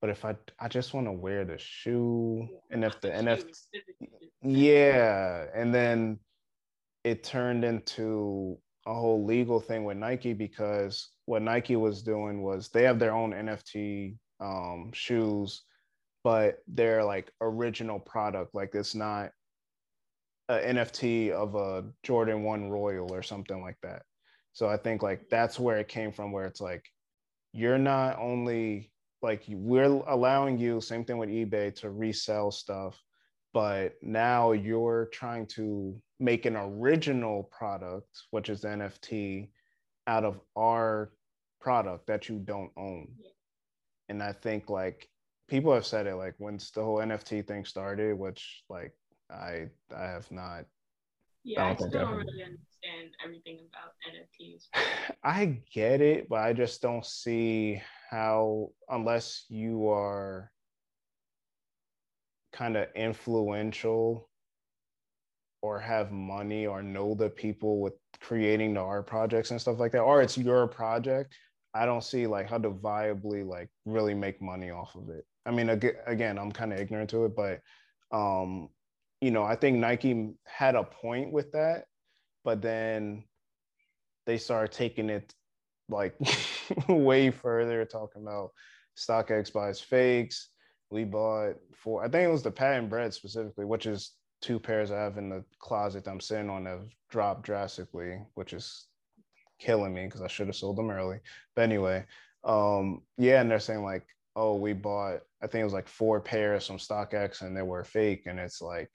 but 0.00 0.10
if 0.10 0.24
i 0.24 0.34
i 0.58 0.66
just 0.66 0.92
want 0.92 1.06
to 1.06 1.12
wear 1.12 1.44
the 1.44 1.56
shoe 1.56 2.48
and 2.70 2.84
if 2.84 3.00
the 3.00 3.08
nft 3.08 3.56
yeah 4.42 5.46
and 5.54 5.72
then 5.72 6.18
it 7.04 7.22
turned 7.22 7.64
into 7.64 8.58
a 8.86 8.94
whole 8.94 9.24
legal 9.24 9.60
thing 9.60 9.84
with 9.84 9.96
Nike 9.96 10.32
because 10.32 11.10
what 11.26 11.42
Nike 11.42 11.76
was 11.76 12.02
doing 12.02 12.42
was 12.42 12.68
they 12.68 12.82
have 12.82 12.98
their 12.98 13.14
own 13.14 13.32
NFT 13.32 14.16
um, 14.40 14.90
shoes, 14.92 15.62
but 16.22 16.58
they're 16.66 17.04
like 17.04 17.30
original 17.40 17.98
product. 17.98 18.54
Like 18.54 18.74
it's 18.74 18.94
not 18.94 19.30
an 20.48 20.76
NFT 20.76 21.30
of 21.30 21.54
a 21.54 21.84
Jordan 22.02 22.42
1 22.42 22.70
Royal 22.70 23.12
or 23.12 23.22
something 23.22 23.60
like 23.60 23.76
that. 23.82 24.02
So 24.52 24.68
I 24.68 24.76
think 24.76 25.02
like 25.02 25.28
that's 25.30 25.58
where 25.58 25.78
it 25.78 25.88
came 25.88 26.12
from, 26.12 26.32
where 26.32 26.46
it's 26.46 26.60
like 26.60 26.84
you're 27.52 27.78
not 27.78 28.18
only 28.18 28.92
like 29.22 29.44
we're 29.48 29.84
allowing 29.84 30.58
you, 30.58 30.80
same 30.80 31.04
thing 31.04 31.18
with 31.18 31.30
eBay, 31.30 31.74
to 31.76 31.90
resell 31.90 32.50
stuff, 32.50 33.00
but 33.52 33.94
now 34.02 34.52
you're 34.52 35.08
trying 35.12 35.46
to 35.46 35.96
make 36.20 36.44
an 36.44 36.56
original 36.56 37.44
product, 37.44 38.08
which 38.30 38.48
is 38.48 38.62
NFT, 38.62 39.50
out 40.06 40.24
of 40.24 40.40
our 40.56 41.10
product 41.60 42.06
that 42.06 42.28
you 42.28 42.38
don't 42.38 42.70
own. 42.76 43.08
And 44.08 44.22
I 44.22 44.32
think 44.32 44.68
like 44.68 45.08
people 45.48 45.72
have 45.72 45.86
said 45.86 46.06
it 46.06 46.16
like 46.16 46.34
once 46.38 46.70
the 46.70 46.82
whole 46.82 46.98
NFT 46.98 47.46
thing 47.46 47.64
started, 47.64 48.18
which 48.18 48.62
like 48.68 48.92
I 49.34 49.68
I 49.94 50.04
have 50.04 50.30
not. 50.30 50.64
Yeah, 51.44 51.64
I, 51.64 51.70
I 51.70 51.74
still 51.74 51.90
don't 51.90 52.16
really 52.16 52.42
understand 52.42 53.14
everything 53.22 53.58
about 53.68 53.92
NFTs. 54.08 54.68
I 55.24 55.60
get 55.72 56.00
it, 56.00 56.28
but 56.28 56.40
I 56.40 56.52
just 56.52 56.80
don't 56.80 57.04
see 57.04 57.82
how 58.10 58.70
unless 58.88 59.44
you 59.48 59.88
are 59.88 60.50
kind 62.52 62.76
of 62.76 62.86
influential 62.94 64.28
or 65.64 65.80
have 65.80 66.12
money 66.12 66.66
or 66.66 66.82
know 66.82 67.14
the 67.14 67.28
people 67.28 67.80
with 67.80 67.94
creating 68.20 68.74
the 68.74 68.80
art 68.80 69.06
projects 69.06 69.50
and 69.50 69.60
stuff 69.60 69.78
like 69.80 69.90
that 69.92 70.02
or 70.02 70.22
it's 70.22 70.38
your 70.38 70.68
project 70.68 71.34
i 71.74 71.84
don't 71.84 72.04
see 72.04 72.26
like 72.26 72.48
how 72.48 72.58
to 72.58 72.70
viably 72.70 73.44
like 73.44 73.68
really 73.86 74.14
make 74.14 74.40
money 74.40 74.70
off 74.70 74.94
of 74.94 75.08
it 75.08 75.24
i 75.46 75.50
mean 75.50 75.68
again 76.06 76.38
i'm 76.38 76.52
kind 76.52 76.72
of 76.72 76.78
ignorant 76.78 77.10
to 77.10 77.24
it 77.24 77.32
but 77.34 77.60
um 78.16 78.68
you 79.24 79.30
know, 79.30 79.42
I 79.42 79.56
think 79.56 79.78
Nike 79.78 80.34
had 80.44 80.74
a 80.74 80.84
point 80.84 81.32
with 81.32 81.50
that, 81.52 81.86
but 82.44 82.60
then 82.60 83.24
they 84.26 84.36
started 84.36 84.70
taking 84.70 85.08
it 85.08 85.32
like 85.88 86.14
way 86.88 87.30
further, 87.30 87.86
talking 87.86 88.20
about 88.20 88.50
StockX 88.98 89.50
buys 89.50 89.80
fakes. 89.80 90.50
We 90.90 91.04
bought 91.04 91.54
four, 91.74 92.04
I 92.04 92.08
think 92.08 92.28
it 92.28 92.32
was 92.32 92.42
the 92.42 92.50
patent 92.50 92.90
bread 92.90 93.14
specifically, 93.14 93.64
which 93.64 93.86
is 93.86 94.12
two 94.42 94.60
pairs 94.60 94.90
I 94.90 95.00
have 95.00 95.16
in 95.16 95.30
the 95.30 95.42
closet 95.58 96.06
I'm 96.06 96.20
sitting 96.20 96.50
on 96.50 96.66
have 96.66 96.84
dropped 97.08 97.44
drastically, 97.46 98.18
which 98.34 98.52
is 98.52 98.88
killing 99.58 99.94
me 99.94 100.04
because 100.04 100.20
I 100.20 100.28
should 100.28 100.48
have 100.48 100.56
sold 100.56 100.76
them 100.76 100.90
early. 100.90 101.20
But 101.56 101.62
anyway, 101.62 102.04
um, 102.44 103.00
yeah, 103.16 103.40
and 103.40 103.50
they're 103.50 103.58
saying 103.58 103.84
like, 103.84 104.04
oh, 104.36 104.56
we 104.56 104.74
bought, 104.74 105.20
I 105.42 105.46
think 105.46 105.62
it 105.62 105.64
was 105.64 105.72
like 105.72 105.88
four 105.88 106.20
pairs 106.20 106.66
from 106.66 106.76
StockX 106.76 107.40
and 107.40 107.56
they 107.56 107.62
were 107.62 107.84
fake. 107.84 108.24
And 108.26 108.38
it's 108.38 108.60
like, 108.60 108.90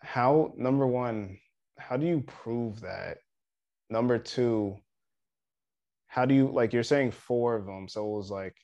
how, 0.00 0.52
number 0.56 0.86
one, 0.86 1.38
how 1.78 1.96
do 1.96 2.06
you 2.06 2.20
prove 2.26 2.80
that? 2.80 3.18
Number 3.90 4.18
two, 4.18 4.76
how 6.06 6.24
do 6.24 6.34
you, 6.34 6.48
like, 6.48 6.72
you're 6.72 6.82
saying 6.82 7.12
four 7.12 7.56
of 7.56 7.66
them. 7.66 7.88
So 7.88 8.04
it 8.04 8.16
was 8.16 8.30
like, 8.30 8.54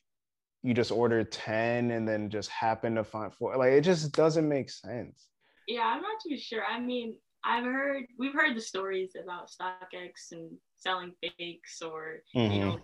you 0.63 0.73
just 0.73 0.91
ordered 0.91 1.31
10 1.31 1.91
and 1.91 2.07
then 2.07 2.29
just 2.29 2.49
happen 2.49 2.95
to 2.95 3.03
find 3.03 3.33
four. 3.33 3.55
Like, 3.55 3.73
it 3.73 3.81
just 3.81 4.11
doesn't 4.13 4.47
make 4.47 4.69
sense. 4.69 5.27
Yeah, 5.67 5.83
I'm 5.83 6.01
not 6.01 6.17
too 6.27 6.37
sure. 6.37 6.63
I 6.63 6.79
mean, 6.79 7.15
I've 7.45 7.63
heard 7.63 8.05
we've 8.17 8.33
heard 8.33 8.55
the 8.55 8.61
stories 8.61 9.11
about 9.21 9.49
StockX 9.49 10.31
and 10.31 10.51
selling 10.77 11.13
fakes 11.21 11.81
or 11.81 12.23
mm-hmm. 12.35 12.51
you 12.51 12.59
know 12.59 12.79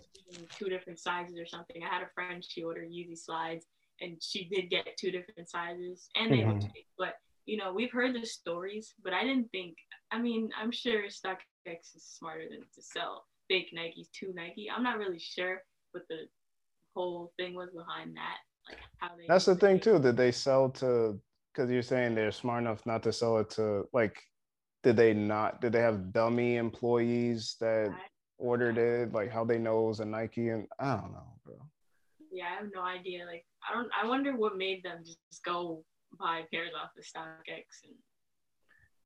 two 0.55 0.69
different 0.69 0.99
sizes 0.99 1.37
or 1.39 1.47
something. 1.47 1.81
I 1.83 1.93
had 1.93 2.03
a 2.03 2.09
friend 2.13 2.45
she 2.47 2.63
ordered 2.63 2.89
Yeezy 2.89 3.17
slides 3.17 3.65
and 3.99 4.21
she 4.21 4.47
did 4.47 4.69
get 4.69 4.85
two 4.97 5.11
different 5.11 5.49
sizes 5.49 6.09
and 6.15 6.31
they 6.31 6.37
mm-hmm. 6.37 6.51
looked 6.51 6.63
fake. 6.63 6.87
But 6.97 7.15
you 7.45 7.57
know 7.57 7.73
we've 7.73 7.91
heard 7.91 8.15
the 8.15 8.25
stories, 8.25 8.93
but 9.03 9.13
I 9.13 9.23
didn't 9.23 9.49
think. 9.51 9.75
I 10.11 10.19
mean, 10.19 10.49
I'm 10.59 10.71
sure 10.71 11.03
StockX 11.03 11.95
is 11.95 12.05
smarter 12.17 12.45
than 12.49 12.61
to 12.61 12.81
sell 12.81 13.25
fake 13.47 13.69
Nikes 13.77 14.07
to 14.19 14.33
Nike. 14.33 14.69
I'm 14.73 14.83
not 14.83 14.97
really 14.97 15.19
sure 15.19 15.61
what 15.91 16.03
the 16.09 16.27
whole 16.95 17.33
thing 17.37 17.53
was 17.53 17.69
behind 17.75 18.15
that. 18.15 18.37
Like 18.69 18.79
how 18.97 19.09
they. 19.15 19.25
That's 19.27 19.45
the 19.45 19.55
thing 19.55 19.79
too. 19.79 19.99
That 19.99 20.17
they 20.17 20.31
sell 20.31 20.69
to 20.71 21.19
because 21.53 21.69
you're 21.69 21.81
saying 21.81 22.15
they're 22.15 22.31
smart 22.31 22.61
enough 22.61 22.85
not 22.85 23.03
to 23.03 23.11
sell 23.11 23.37
it 23.37 23.49
to 23.51 23.87
like 23.93 24.21
did 24.83 24.95
they 24.95 25.13
not 25.13 25.61
did 25.61 25.73
they 25.73 25.81
have 25.81 26.11
dummy 26.13 26.55
employees 26.55 27.55
that 27.59 27.93
ordered 28.37 28.77
it 28.77 29.13
like 29.13 29.31
how 29.31 29.43
they 29.43 29.57
know 29.57 29.85
it 29.85 29.87
was 29.89 29.99
a 29.99 30.05
nike 30.05 30.49
and 30.49 30.67
i 30.79 30.95
don't 30.95 31.11
know 31.11 31.33
bro 31.45 31.55
yeah 32.31 32.45
i 32.45 32.61
have 32.61 32.69
no 32.73 32.81
idea 32.81 33.25
like 33.25 33.45
i 33.69 33.73
don't 33.73 33.89
i 34.01 34.07
wonder 34.07 34.35
what 34.35 34.57
made 34.57 34.81
them 34.83 34.99
just 35.05 35.19
go 35.45 35.83
buy 36.19 36.43
pairs 36.51 36.71
off 36.81 36.91
the 36.95 37.01
stockx 37.01 37.83
and 37.83 37.95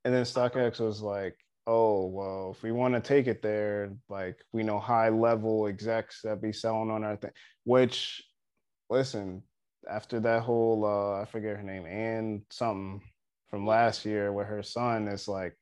and 0.04 0.14
then 0.14 0.24
stockx 0.24 0.80
was 0.80 1.02
like 1.02 1.36
oh 1.68 2.06
well 2.08 2.52
if 2.56 2.62
we 2.62 2.72
want 2.72 2.94
to 2.94 3.02
take 3.02 3.28
it 3.28 3.42
there 3.42 3.92
like 4.10 4.38
we 4.52 4.64
know 4.64 4.80
high 4.80 5.10
level 5.10 5.68
execs 5.68 6.22
that 6.22 6.42
be 6.42 6.52
selling 6.52 6.92
on 6.92 7.04
our 7.04 7.16
thing 7.16 7.32
which 7.64 8.24
listen 8.90 9.42
after 9.90 10.20
that 10.20 10.44
whole 10.44 10.86
uh 10.86 11.22
i 11.22 11.26
forget 11.26 11.56
her 11.56 11.64
name 11.64 11.86
and 11.86 12.42
something 12.52 13.02
from 13.50 13.66
last 13.66 14.06
year 14.06 14.32
with 14.32 14.48
her 14.48 14.62
son 14.62 15.08
it's 15.08 15.28
like 15.28 15.56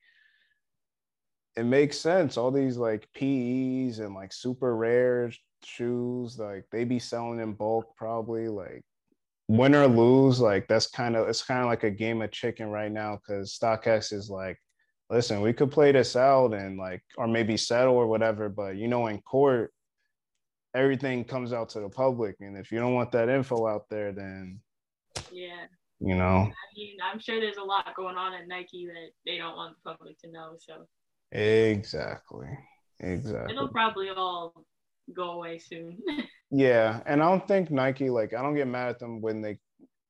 it 1.56 1.64
makes 1.64 1.98
sense. 1.98 2.36
All 2.36 2.50
these 2.50 2.76
like 2.76 3.08
PEs 3.14 4.00
and 4.00 4.14
like 4.14 4.32
super 4.32 4.76
rare 4.76 5.30
shoes, 5.62 6.38
like 6.38 6.64
they 6.70 6.84
be 6.84 6.98
selling 6.98 7.40
in 7.40 7.52
bulk 7.52 7.96
probably. 7.96 8.48
Like 8.48 8.82
win 9.48 9.74
or 9.74 9.86
lose, 9.86 10.40
like 10.40 10.66
that's 10.68 10.86
kind 10.86 11.16
of 11.16 11.28
it's 11.28 11.42
kind 11.42 11.60
of 11.60 11.66
like 11.66 11.84
a 11.84 11.90
game 11.90 12.22
of 12.22 12.30
chicken 12.30 12.68
right 12.68 12.90
now 12.90 13.16
because 13.16 13.58
StockX 13.58 14.12
is 14.12 14.30
like, 14.30 14.58
listen, 15.10 15.40
we 15.40 15.52
could 15.52 15.70
play 15.70 15.92
this 15.92 16.16
out 16.16 16.54
and 16.54 16.78
like 16.78 17.02
or 17.16 17.26
maybe 17.26 17.56
settle 17.56 17.94
or 17.94 18.06
whatever, 18.06 18.48
but 18.48 18.76
you 18.76 18.88
know, 18.88 19.06
in 19.06 19.20
court, 19.22 19.72
everything 20.74 21.24
comes 21.24 21.52
out 21.52 21.68
to 21.70 21.80
the 21.80 21.88
public, 21.88 22.36
and 22.40 22.56
if 22.56 22.72
you 22.72 22.78
don't 22.78 22.94
want 22.94 23.12
that 23.12 23.28
info 23.28 23.66
out 23.66 23.84
there, 23.90 24.12
then 24.12 24.60
yeah. 25.32 25.66
You 26.00 26.16
know, 26.16 26.50
I 26.50 26.76
mean, 26.76 26.96
I'm 27.02 27.20
sure 27.20 27.40
there's 27.40 27.56
a 27.56 27.62
lot 27.62 27.94
going 27.94 28.16
on 28.16 28.34
at 28.34 28.48
Nike 28.48 28.86
that 28.86 29.10
they 29.24 29.38
don't 29.38 29.56
want 29.56 29.76
the 29.76 29.90
public 29.90 30.18
to 30.18 30.30
know. 30.30 30.56
So 30.58 30.86
Exactly. 31.34 32.48
Exactly. 33.00 33.54
It'll 33.54 33.68
probably 33.68 34.08
all 34.08 34.64
go 35.12 35.32
away 35.32 35.58
soon. 35.58 35.98
yeah, 36.50 37.00
and 37.06 37.22
I 37.22 37.28
don't 37.28 37.46
think 37.46 37.70
Nike 37.70 38.10
like 38.10 38.34
I 38.34 38.42
don't 38.42 38.54
get 38.54 38.68
mad 38.68 38.90
at 38.90 38.98
them 38.98 39.20
when 39.20 39.42
they 39.42 39.58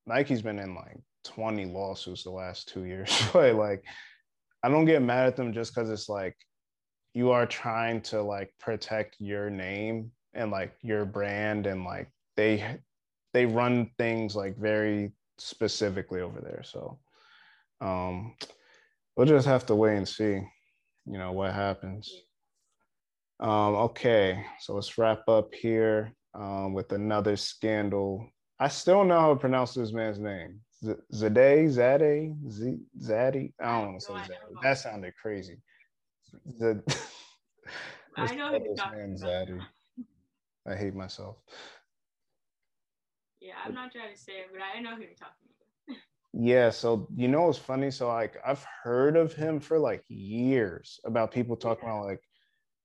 Nike's 0.05 0.41
been 0.41 0.59
in 0.59 0.75
like 0.75 0.97
20 1.23 1.65
lawsuits 1.65 2.23
the 2.23 2.31
last 2.31 2.69
2 2.69 2.85
years. 2.85 3.21
but 3.33 3.55
like 3.55 3.83
I 4.63 4.69
don't 4.69 4.85
get 4.85 5.01
mad 5.01 5.27
at 5.27 5.35
them 5.35 5.53
just 5.53 5.75
cuz 5.75 5.89
it's 5.89 6.09
like 6.09 6.35
you 7.13 7.31
are 7.31 7.45
trying 7.45 8.01
to 8.01 8.21
like 8.21 8.53
protect 8.59 9.15
your 9.19 9.49
name 9.49 10.11
and 10.33 10.51
like 10.51 10.75
your 10.81 11.05
brand 11.05 11.65
and 11.65 11.83
like 11.83 12.09
they 12.35 12.79
they 13.33 13.45
run 13.45 13.89
things 13.97 14.35
like 14.35 14.57
very 14.57 15.13
specifically 15.37 16.21
over 16.21 16.41
there. 16.41 16.63
So 16.63 16.99
um 17.81 18.35
we'll 19.15 19.27
just 19.27 19.47
have 19.47 19.65
to 19.67 19.75
wait 19.75 19.97
and 19.97 20.07
see 20.07 20.41
you 21.05 21.17
know 21.17 21.31
what 21.31 21.53
happens. 21.53 22.11
Um, 23.39 23.75
okay, 23.75 24.45
so 24.59 24.73
let's 24.75 24.97
wrap 24.97 25.27
up 25.27 25.53
here 25.53 26.13
um, 26.33 26.73
with 26.73 26.91
another 26.93 27.35
scandal. 27.35 28.29
I 28.59 28.69
still 28.69 29.03
know 29.03 29.19
how 29.19 29.33
to 29.33 29.39
pronounce 29.39 29.73
this 29.73 29.91
man's 29.91 30.19
name. 30.19 30.61
Z- 30.83 30.93
Zade, 31.13 31.67
Zade, 31.67 32.49
Z- 32.49 32.79
Zaddy. 33.01 33.53
I 33.61 33.65
don't 33.65 33.87
want 33.87 33.99
to 33.99 34.05
say 34.05 34.13
Zaddy. 34.13 34.61
That 34.61 34.77
sounded 34.77 35.13
crazy. 35.21 35.57
The 36.59 36.81
I 38.17 38.35
know 38.35 38.51
this 38.51 38.81
man 38.91 39.17
Zaddy. 39.17 39.59
I 40.67 40.75
hate 40.75 40.95
myself. 40.95 41.37
Yeah, 43.41 43.53
I'm 43.63 43.73
not 43.73 43.91
trying 43.91 44.13
to 44.13 44.19
say 44.19 44.33
it, 44.33 44.47
but 44.51 44.61
I 44.61 44.79
know 44.81 44.95
who 44.95 45.01
you're 45.01 45.11
talking 45.11 45.49
about. 45.87 45.97
yeah, 46.33 46.69
so 46.69 47.07
you 47.15 47.27
know 47.27 47.43
what's 47.43 47.57
funny? 47.57 47.91
So 47.91 48.07
like 48.07 48.37
I've 48.45 48.65
heard 48.83 49.17
of 49.17 49.33
him 49.33 49.59
for 49.59 49.77
like 49.77 50.03
years 50.07 50.99
about 51.05 51.31
people 51.31 51.55
talking 51.57 51.87
about 51.89 52.05
like 52.05 52.21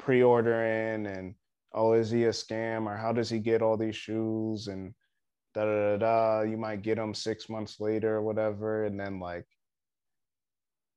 pre-ordering 0.00 1.06
and 1.06 1.34
oh 1.74 1.92
is 1.92 2.10
he 2.10 2.24
a 2.24 2.30
scam 2.30 2.86
or 2.86 2.96
how 2.96 3.12
does 3.12 3.30
he 3.30 3.38
get 3.38 3.62
all 3.62 3.76
these 3.76 3.96
shoes 3.96 4.66
and 4.66 4.92
da 5.54 5.64
da 5.64 5.96
da 5.96 5.96
da 5.96 6.40
you 6.42 6.56
might 6.56 6.82
get 6.82 6.96
them 6.96 7.14
six 7.14 7.48
months 7.48 7.80
later 7.80 8.16
or 8.16 8.22
whatever. 8.22 8.84
And 8.84 8.98
then 8.98 9.20
like 9.20 9.46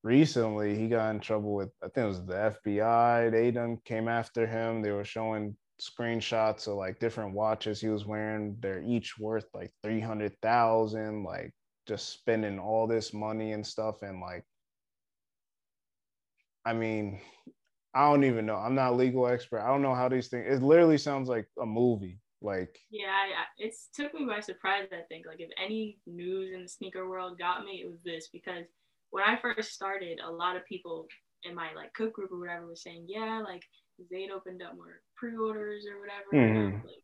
recently 0.04 0.78
he 0.78 0.88
got 0.88 1.10
in 1.12 1.20
trouble 1.20 1.54
with 1.54 1.70
I 1.84 1.88
think 1.88 2.06
it 2.06 2.08
was 2.08 2.26
the 2.26 2.58
FBI 2.66 3.32
they 3.32 3.52
done 3.52 3.78
came 3.86 4.08
after 4.08 4.48
him. 4.48 4.82
They 4.82 4.92
were 4.92 5.06
showing 5.06 5.56
screenshots 5.82 6.68
of 6.68 6.76
like 6.76 7.00
different 7.00 7.34
watches 7.34 7.82
he 7.82 7.90
was 7.90 8.06
wearing. 8.06 8.58
They're 8.60 8.84
each 8.84 9.18
worth 9.20 9.46
like 9.54 9.72
300,000 9.84 11.24
like 11.24 11.52
just 11.88 12.10
spending 12.10 12.60
all 12.60 12.88
this 12.88 13.14
money 13.14 13.52
and 13.54 13.66
stuff. 13.66 14.02
And 14.02 14.22
like 14.22 14.46
i 16.66 16.72
mean 16.72 17.20
i 17.94 18.10
don't 18.10 18.24
even 18.24 18.46
know 18.46 18.56
i'm 18.56 18.76
not 18.76 18.92
a 18.92 18.96
legal 18.96 19.28
expert 19.28 19.62
i 19.62 19.68
don't 19.68 19.82
know 19.82 19.96
how 19.96 20.10
these 20.10 20.28
things 20.28 20.46
it 20.48 20.64
literally 20.64 20.98
sounds 20.98 21.30
like 21.30 21.48
a 21.62 21.66
movie 21.66 22.20
like 22.42 22.78
yeah 22.92 23.14
it's 23.58 23.88
took 23.96 24.14
me 24.14 24.26
by 24.26 24.40
surprise 24.40 24.88
i 24.92 25.02
think 25.08 25.26
like 25.26 25.40
if 25.40 25.50
any 25.64 25.98
news 26.06 26.54
in 26.54 26.64
the 26.64 26.68
sneaker 26.68 27.08
world 27.10 27.38
got 27.40 27.64
me 27.64 27.82
it 27.84 27.90
was 27.90 28.02
this 28.04 28.30
because 28.34 28.66
when 29.12 29.24
i 29.24 29.38
first 29.38 29.74
started 29.74 30.20
a 30.26 30.32
lot 30.32 30.56
of 30.56 30.66
people 30.66 31.08
in 31.44 31.56
my 31.56 31.70
like 31.76 31.94
cook 31.94 32.14
group 32.14 32.32
or 32.32 32.40
whatever 32.40 32.68
was 32.68 32.84
saying 32.84 33.06
yeah 33.08 33.42
like 33.46 33.64
they'd 34.12 34.32
opened 34.32 34.62
up 34.62 34.76
more 34.76 35.02
pre-orders 35.16 35.86
or 35.86 36.00
whatever 36.00 36.52
mm-hmm. 36.52 36.88
like, 36.88 37.04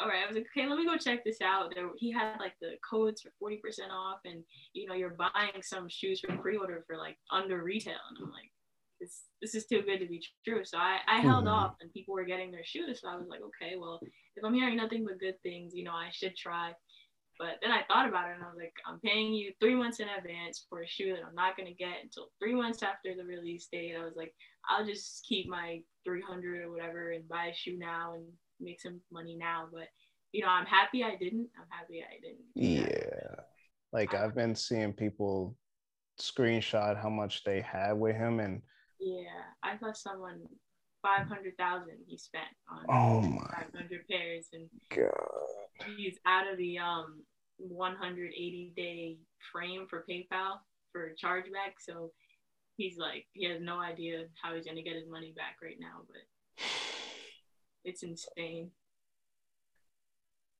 all 0.00 0.08
right, 0.08 0.24
I 0.24 0.26
was 0.26 0.34
like, 0.34 0.46
okay, 0.56 0.68
let 0.68 0.78
me 0.78 0.86
go 0.86 0.96
check 0.96 1.24
this 1.24 1.40
out. 1.40 1.72
There, 1.74 1.88
he 1.96 2.10
had 2.10 2.38
like 2.40 2.54
the 2.60 2.72
codes 2.88 3.22
for 3.22 3.30
40% 3.40 3.58
off, 3.92 4.18
and 4.24 4.42
you 4.72 4.88
know, 4.88 4.94
you're 4.94 5.16
buying 5.16 5.62
some 5.62 5.88
shoes 5.88 6.20
from 6.20 6.38
pre-order 6.38 6.82
for 6.86 6.96
like 6.96 7.16
under 7.30 7.62
retail. 7.62 7.94
And 8.10 8.18
I'm 8.20 8.32
like, 8.32 8.50
this 9.04 9.24
this 9.42 9.54
is 9.54 9.66
too 9.66 9.82
good 9.82 9.98
to 9.98 10.06
be 10.06 10.22
true. 10.46 10.64
So 10.64 10.78
I, 10.78 10.98
I 11.06 11.20
held 11.20 11.44
mm-hmm. 11.44 11.54
off 11.54 11.74
and 11.80 11.92
people 11.92 12.14
were 12.14 12.24
getting 12.24 12.50
their 12.50 12.64
shoes. 12.64 13.00
So 13.02 13.08
I 13.08 13.16
was 13.16 13.26
like, 13.28 13.40
okay, 13.40 13.76
well, 13.78 14.00
if 14.36 14.44
I'm 14.44 14.54
hearing 14.54 14.76
nothing 14.76 15.04
but 15.04 15.20
good 15.20 15.40
things, 15.42 15.74
you 15.74 15.84
know, 15.84 15.92
I 15.92 16.08
should 16.12 16.36
try. 16.36 16.72
But 17.38 17.58
then 17.60 17.72
I 17.72 17.82
thought 17.88 18.08
about 18.08 18.30
it 18.30 18.36
and 18.36 18.44
I 18.44 18.46
was 18.46 18.56
like, 18.56 18.72
I'm 18.86 19.00
paying 19.00 19.34
you 19.34 19.52
three 19.60 19.74
months 19.74 20.00
in 20.00 20.06
advance 20.08 20.66
for 20.70 20.82
a 20.82 20.88
shoe 20.88 21.12
that 21.12 21.26
I'm 21.26 21.34
not 21.34 21.56
gonna 21.56 21.74
get 21.74 22.02
until 22.02 22.28
three 22.40 22.54
months 22.54 22.82
after 22.82 23.14
the 23.14 23.24
release 23.24 23.68
date. 23.70 23.96
I 24.00 24.04
was 24.04 24.14
like, 24.16 24.32
I'll 24.70 24.86
just 24.86 25.26
keep 25.28 25.48
my 25.48 25.80
300 26.04 26.64
or 26.64 26.70
whatever 26.70 27.10
and 27.10 27.28
buy 27.28 27.46
a 27.46 27.54
shoe 27.54 27.76
now 27.78 28.14
and 28.14 28.24
make 28.60 28.80
some 28.80 29.00
money 29.12 29.36
now. 29.38 29.68
But 29.70 29.88
you 30.32 30.42
know, 30.42 30.48
I'm 30.48 30.66
happy 30.66 31.04
I 31.04 31.16
didn't. 31.16 31.48
I'm 31.58 31.68
happy 31.68 32.02
I 32.02 32.18
didn't. 32.22 32.46
Yeah. 32.54 33.42
Like 33.92 34.14
I've 34.14 34.34
been 34.34 34.54
seeing 34.54 34.92
people 34.92 35.56
screenshot 36.20 37.00
how 37.00 37.10
much 37.10 37.44
they 37.44 37.60
had 37.60 37.92
with 37.92 38.16
him 38.16 38.40
and 38.40 38.62
yeah, 39.04 39.52
I 39.62 39.76
saw 39.78 39.92
someone 39.92 40.40
five 41.02 41.28
hundred 41.28 41.54
thousand 41.58 41.98
he 42.06 42.16
spent 42.16 42.46
on 42.66 42.86
oh 42.88 43.20
my 43.20 43.42
five 43.42 43.70
hundred 43.76 44.08
pairs 44.08 44.48
and 44.54 44.70
God. 44.88 45.10
he's 45.98 46.16
out 46.26 46.50
of 46.50 46.56
the 46.56 46.78
um 46.78 47.20
180 47.58 48.72
day 48.76 49.18
frame 49.52 49.86
for 49.88 50.04
PayPal 50.08 50.58
for 50.92 51.12
chargeback. 51.22 51.74
So 51.78 52.12
he's 52.76 52.98
like, 52.98 53.26
he 53.32 53.48
has 53.48 53.60
no 53.60 53.78
idea 53.78 54.24
how 54.42 54.54
he's 54.54 54.64
gonna 54.64 54.82
get 54.82 54.96
his 54.96 55.08
money 55.08 55.32
back 55.36 55.56
right 55.62 55.78
now, 55.78 56.02
but 56.06 56.64
it's 57.84 58.02
insane. 58.02 58.70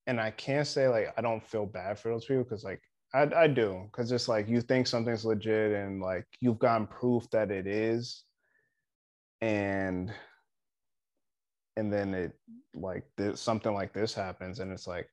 And 0.07 0.21
I 0.21 0.31
can't 0.31 0.67
say 0.67 0.89
like 0.89 1.13
I 1.17 1.23
don't 1.23 1.45
feel 1.45 1.67
bad 1.67 1.99
for 1.99 2.11
those 2.11 2.27
people 2.27 2.45
because 2.45 2.65
like 2.65 2.83
I, 3.15 3.29
I 3.35 3.47
do 3.47 3.89
because 3.91 4.13
it's 4.13 4.29
like 4.29 4.49
you 4.49 4.61
think 4.61 4.87
something's 4.87 5.25
legit 5.25 5.73
and 5.73 6.01
like 6.03 6.27
you've 6.41 6.59
gotten 6.59 6.87
proof 6.87 7.29
that 7.31 7.51
it 7.51 7.67
is 7.67 8.25
and 9.45 10.11
and 11.77 11.93
then 11.93 12.15
it 12.15 12.33
like 12.75 13.05
this, 13.17 13.41
something 13.41 13.75
like 13.75 13.93
this 13.93 14.15
happens 14.15 14.61
and 14.61 14.73
it's 14.73 14.87
like 14.87 15.09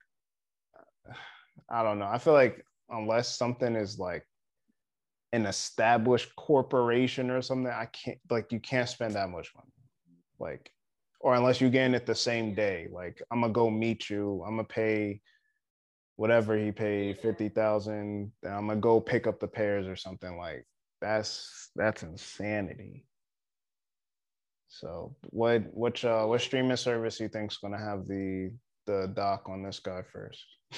i 1.69 1.83
don't 1.83 1.99
know. 1.99 2.05
I 2.05 2.17
feel 2.17 2.33
like 2.33 2.65
unless 2.89 3.35
something 3.35 3.75
is 3.75 3.99
like 3.99 4.25
an 5.33 5.45
established 5.45 6.33
corporation 6.35 7.29
or 7.29 7.41
something 7.41 7.71
i 7.71 7.87
can't 7.87 8.19
like 8.29 8.51
you 8.51 8.59
can't 8.59 8.87
spend 8.87 9.15
that 9.15 9.29
much 9.29 9.51
money. 9.55 9.71
Like 10.39 10.71
or 11.19 11.35
unless 11.35 11.59
you 11.59 11.69
get 11.69 11.93
it 11.93 12.05
the 12.05 12.15
same 12.15 12.55
day 12.55 12.87
like 12.91 13.21
i'm 13.31 13.41
gonna 13.41 13.53
go 13.53 13.69
meet 13.69 14.09
you 14.09 14.43
i'm 14.47 14.55
gonna 14.55 14.67
pay 14.67 15.21
whatever 16.21 16.55
he 16.55 16.71
paid, 16.71 17.17
50,000, 17.17 18.31
I'm 18.47 18.69
to 18.69 18.75
go 18.75 19.01
pick 19.01 19.25
up 19.25 19.39
the 19.39 19.47
pairs 19.47 19.87
or 19.87 19.95
something. 19.95 20.37
Like 20.37 20.67
that's 21.01 21.71
that's 21.75 22.03
insanity. 22.03 23.07
So 24.71 25.13
what 25.23 25.63
which 25.73 26.05
uh 26.05 26.23
what 26.23 26.39
streaming 26.39 26.77
service 26.77 27.19
you 27.19 27.27
think's 27.27 27.57
going 27.57 27.73
to 27.73 27.79
have 27.79 28.07
the 28.07 28.53
the 28.87 29.11
doc 29.13 29.49
on 29.49 29.61
this 29.61 29.79
guy 29.79 30.01
first? 30.01 30.43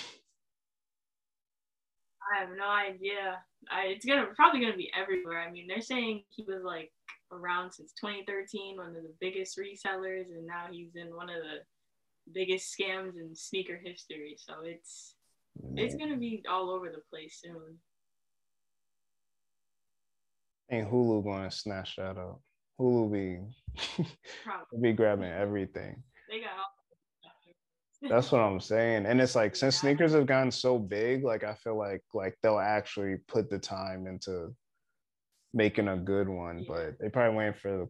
I 2.33 2.39
have 2.39 2.49
no 2.57 2.67
idea. 2.67 3.37
I, 3.71 3.87
it's 3.87 4.05
gonna 4.05 4.25
probably 4.35 4.61
gonna 4.61 4.75
be 4.75 4.91
everywhere. 4.99 5.39
I 5.39 5.51
mean, 5.51 5.67
they're 5.67 5.81
saying 5.81 6.23
he 6.31 6.43
was 6.43 6.63
like 6.63 6.91
around 7.31 7.71
since 7.71 7.93
2013, 8.01 8.77
one 8.77 8.87
of 8.87 8.93
the 9.03 9.13
biggest 9.21 9.59
resellers, 9.59 10.25
and 10.25 10.47
now 10.47 10.65
he's 10.71 10.95
in 10.95 11.15
one 11.15 11.29
of 11.29 11.35
the 11.35 11.59
biggest 12.33 12.75
scams 12.75 13.15
in 13.15 13.35
sneaker 13.35 13.79
history. 13.83 14.37
So 14.39 14.55
it's 14.63 15.15
it's 15.75 15.95
gonna 15.95 16.17
be 16.17 16.43
all 16.49 16.71
over 16.71 16.89
the 16.89 17.01
place 17.11 17.41
soon. 17.43 17.77
Ain't 20.71 20.89
Hulu 20.89 21.23
gonna 21.23 21.51
snatch 21.51 21.97
that 21.97 22.17
up? 22.17 22.41
Hulu 22.79 23.11
be 23.11 24.05
be 24.81 24.93
grabbing 24.93 25.31
everything. 25.31 26.01
They 26.29 26.39
got 26.39 26.49
That's 28.09 28.31
what 28.31 28.41
I'm 28.41 28.59
saying. 28.59 29.05
And 29.05 29.21
it's 29.21 29.35
like 29.35 29.55
since 29.55 29.77
sneakers 29.81 30.13
have 30.13 30.25
gotten 30.25 30.51
so 30.51 30.77
big, 30.77 31.23
like 31.23 31.43
I 31.43 31.55
feel 31.55 31.77
like 31.77 32.01
like 32.13 32.37
they'll 32.41 32.59
actually 32.59 33.17
put 33.27 33.49
the 33.49 33.59
time 33.59 34.07
into 34.07 34.53
making 35.53 35.87
a 35.87 35.97
good 35.97 36.27
one, 36.27 36.59
yeah. 36.59 36.65
but 36.67 36.99
they 36.99 37.09
probably 37.09 37.37
waiting 37.37 37.53
for 37.53 37.71
the 37.71 37.89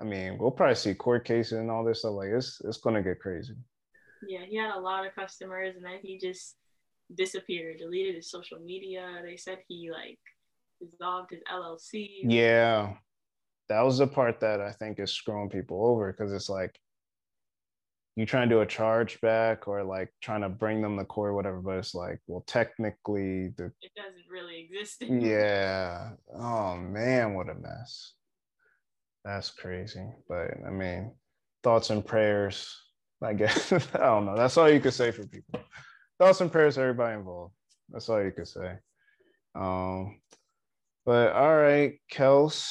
I 0.00 0.04
mean, 0.04 0.38
we'll 0.38 0.50
probably 0.50 0.76
see 0.76 0.94
court 0.94 1.24
cases 1.24 1.58
and 1.58 1.70
all 1.70 1.84
this 1.84 2.00
stuff. 2.00 2.12
Like 2.12 2.28
it's 2.28 2.60
it's 2.64 2.78
gonna 2.78 3.02
get 3.02 3.20
crazy. 3.20 3.54
Yeah, 4.26 4.44
he 4.46 4.56
had 4.56 4.74
a 4.74 4.80
lot 4.80 5.06
of 5.06 5.14
customers 5.14 5.76
and 5.76 5.84
then 5.84 5.98
he 6.02 6.18
just 6.18 6.56
disappeared, 7.16 7.78
deleted 7.78 8.16
his 8.16 8.30
social 8.30 8.58
media. 8.58 9.20
They 9.24 9.36
said 9.36 9.58
he 9.66 9.90
like 9.90 10.18
dissolved 10.80 11.30
his 11.30 11.40
LLC. 11.50 12.08
Yeah. 12.24 12.94
That 13.68 13.82
was 13.82 13.98
the 13.98 14.06
part 14.06 14.40
that 14.40 14.60
I 14.60 14.72
think 14.72 14.98
is 14.98 15.12
screwing 15.12 15.50
people 15.50 15.84
over 15.84 16.12
because 16.12 16.32
it's 16.32 16.48
like 16.48 16.78
you 18.16 18.26
trying 18.26 18.48
to 18.48 18.54
do 18.54 18.60
a 18.62 18.66
charge 18.66 19.20
back 19.20 19.68
or 19.68 19.84
like 19.84 20.12
trying 20.22 20.40
to 20.40 20.48
bring 20.48 20.82
them 20.82 20.96
the 20.96 21.04
core, 21.04 21.34
whatever, 21.34 21.60
but 21.60 21.78
it's 21.78 21.94
like, 21.94 22.20
well, 22.26 22.42
technically 22.46 23.48
the 23.56 23.72
it 23.80 23.92
doesn't 23.94 24.28
really 24.30 24.60
exist. 24.60 25.02
Anymore. 25.02 25.28
Yeah. 25.28 26.10
Oh 26.34 26.76
man, 26.76 27.34
what 27.34 27.50
a 27.50 27.54
mess. 27.54 28.14
That's 29.24 29.50
crazy. 29.50 30.08
But 30.28 30.50
I 30.66 30.70
mean, 30.70 31.12
thoughts 31.62 31.90
and 31.90 32.04
prayers 32.04 32.74
I 33.22 33.34
guess 33.34 33.72
I 33.94 33.98
don't 33.98 34.26
know. 34.26 34.36
That's 34.36 34.56
all 34.56 34.70
you 34.70 34.80
can 34.80 34.92
say 34.92 35.10
for 35.10 35.26
people. 35.26 35.60
Thoughts 36.18 36.40
and 36.40 36.50
prayers 36.52 36.78
everybody 36.78 37.14
involved. 37.14 37.54
That's 37.90 38.08
all 38.08 38.22
you 38.22 38.30
can 38.30 38.46
say. 38.46 38.78
Um, 39.54 40.20
but 41.04 41.32
all 41.32 41.56
right, 41.56 41.98
Kels, 42.12 42.68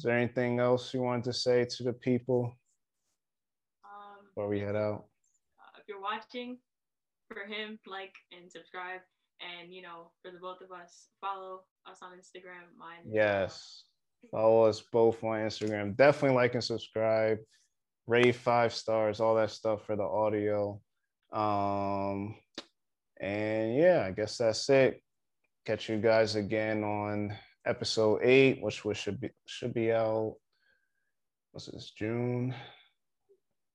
is 0.00 0.04
there 0.04 0.16
anything 0.16 0.60
else 0.60 0.94
you 0.94 1.02
wanted 1.02 1.24
to 1.24 1.32
say 1.34 1.66
to 1.76 1.82
the 1.82 1.92
people 1.92 2.56
um, 3.84 4.24
before 4.24 4.48
we 4.48 4.58
head 4.58 4.74
out? 4.74 5.04
Uh, 5.58 5.78
if 5.78 5.84
you're 5.86 6.00
watching, 6.00 6.56
for 7.28 7.44
him, 7.44 7.78
like 7.86 8.14
and 8.32 8.50
subscribe, 8.50 9.02
and 9.42 9.74
you 9.74 9.82
know, 9.82 10.10
for 10.22 10.30
the 10.30 10.38
both 10.38 10.62
of 10.62 10.72
us, 10.72 11.08
follow 11.20 11.64
us 11.86 11.98
on 12.00 12.12
Instagram. 12.12 12.64
Mine. 12.78 13.12
Yes, 13.12 13.84
follow 14.30 14.64
us 14.64 14.82
both 14.90 15.22
on 15.22 15.40
Instagram. 15.40 15.94
Definitely 15.98 16.34
like 16.34 16.54
and 16.54 16.64
subscribe 16.64 17.36
rate 18.06 18.36
five 18.36 18.72
stars, 18.72 19.20
all 19.20 19.34
that 19.34 19.50
stuff 19.50 19.84
for 19.84 19.96
the 19.96 20.02
audio. 20.02 20.80
Um, 21.30 22.36
and 23.20 23.76
yeah, 23.76 24.06
I 24.06 24.12
guess 24.12 24.38
that's 24.38 24.66
it. 24.70 25.02
Catch 25.66 25.90
you 25.90 25.98
guys 25.98 26.36
again 26.36 26.84
on 26.84 27.36
episode 27.66 28.20
eight, 28.22 28.62
which 28.62 28.84
was 28.84 28.96
should 28.96 29.20
be 29.20 29.30
should 29.46 29.74
be 29.74 29.92
out. 29.92 30.36
What's 31.52 31.66
this? 31.66 31.92
June, 31.96 32.54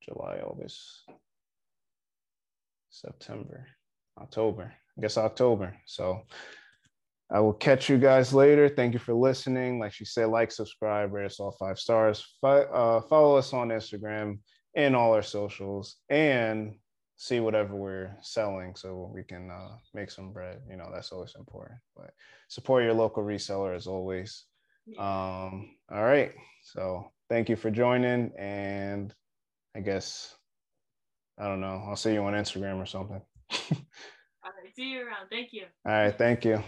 July, 0.01 0.39
August, 0.43 1.03
September, 2.89 3.67
October. 4.19 4.73
I 4.97 5.01
guess 5.01 5.17
October. 5.17 5.75
So 5.85 6.21
I 7.31 7.39
will 7.39 7.53
catch 7.53 7.89
you 7.89 7.97
guys 7.97 8.33
later. 8.33 8.69
Thank 8.69 8.93
you 8.93 8.99
for 8.99 9.13
listening. 9.13 9.79
Like 9.79 9.93
she 9.93 10.05
said, 10.05 10.29
like, 10.29 10.51
subscribe, 10.51 11.11
rate 11.11 11.25
us 11.25 11.39
all 11.39 11.51
five 11.59 11.79
stars. 11.79 12.25
uh, 12.43 13.01
follow 13.01 13.35
us 13.35 13.51
on 13.51 13.69
Instagram 13.69 14.39
and 14.75 14.95
all 14.95 15.13
our 15.13 15.23
socials, 15.23 15.97
and 16.09 16.75
see 17.17 17.39
whatever 17.39 17.75
we're 17.75 18.15
selling 18.21 18.75
so 18.75 19.11
we 19.13 19.23
can 19.23 19.49
uh, 19.49 19.77
make 19.93 20.11
some 20.11 20.31
bread. 20.31 20.61
You 20.69 20.77
know, 20.77 20.89
that's 20.93 21.11
always 21.11 21.35
important. 21.37 21.79
But 21.95 22.11
support 22.49 22.83
your 22.83 22.93
local 22.93 23.23
reseller 23.23 23.75
as 23.75 23.87
always. 23.87 24.45
Um, 24.99 25.75
all 25.91 26.03
right. 26.03 26.31
So 26.61 27.11
thank 27.29 27.49
you 27.49 27.55
for 27.55 27.71
joining. 27.71 28.31
And 28.37 29.13
I 29.75 29.79
guess, 29.79 30.35
I 31.39 31.47
don't 31.47 31.61
know, 31.61 31.83
I'll 31.87 31.95
see 31.95 32.13
you 32.13 32.23
on 32.23 32.33
Instagram 32.33 32.81
or 32.81 32.85
something. 32.85 33.21
all 33.51 33.57
right. 34.43 34.75
See 34.75 34.91
you 34.91 34.99
around. 35.01 35.29
Thank 35.29 35.53
you. 35.53 35.63
All 35.85 35.93
right. 35.93 36.17
Thank 36.17 36.45
you. 36.45 36.63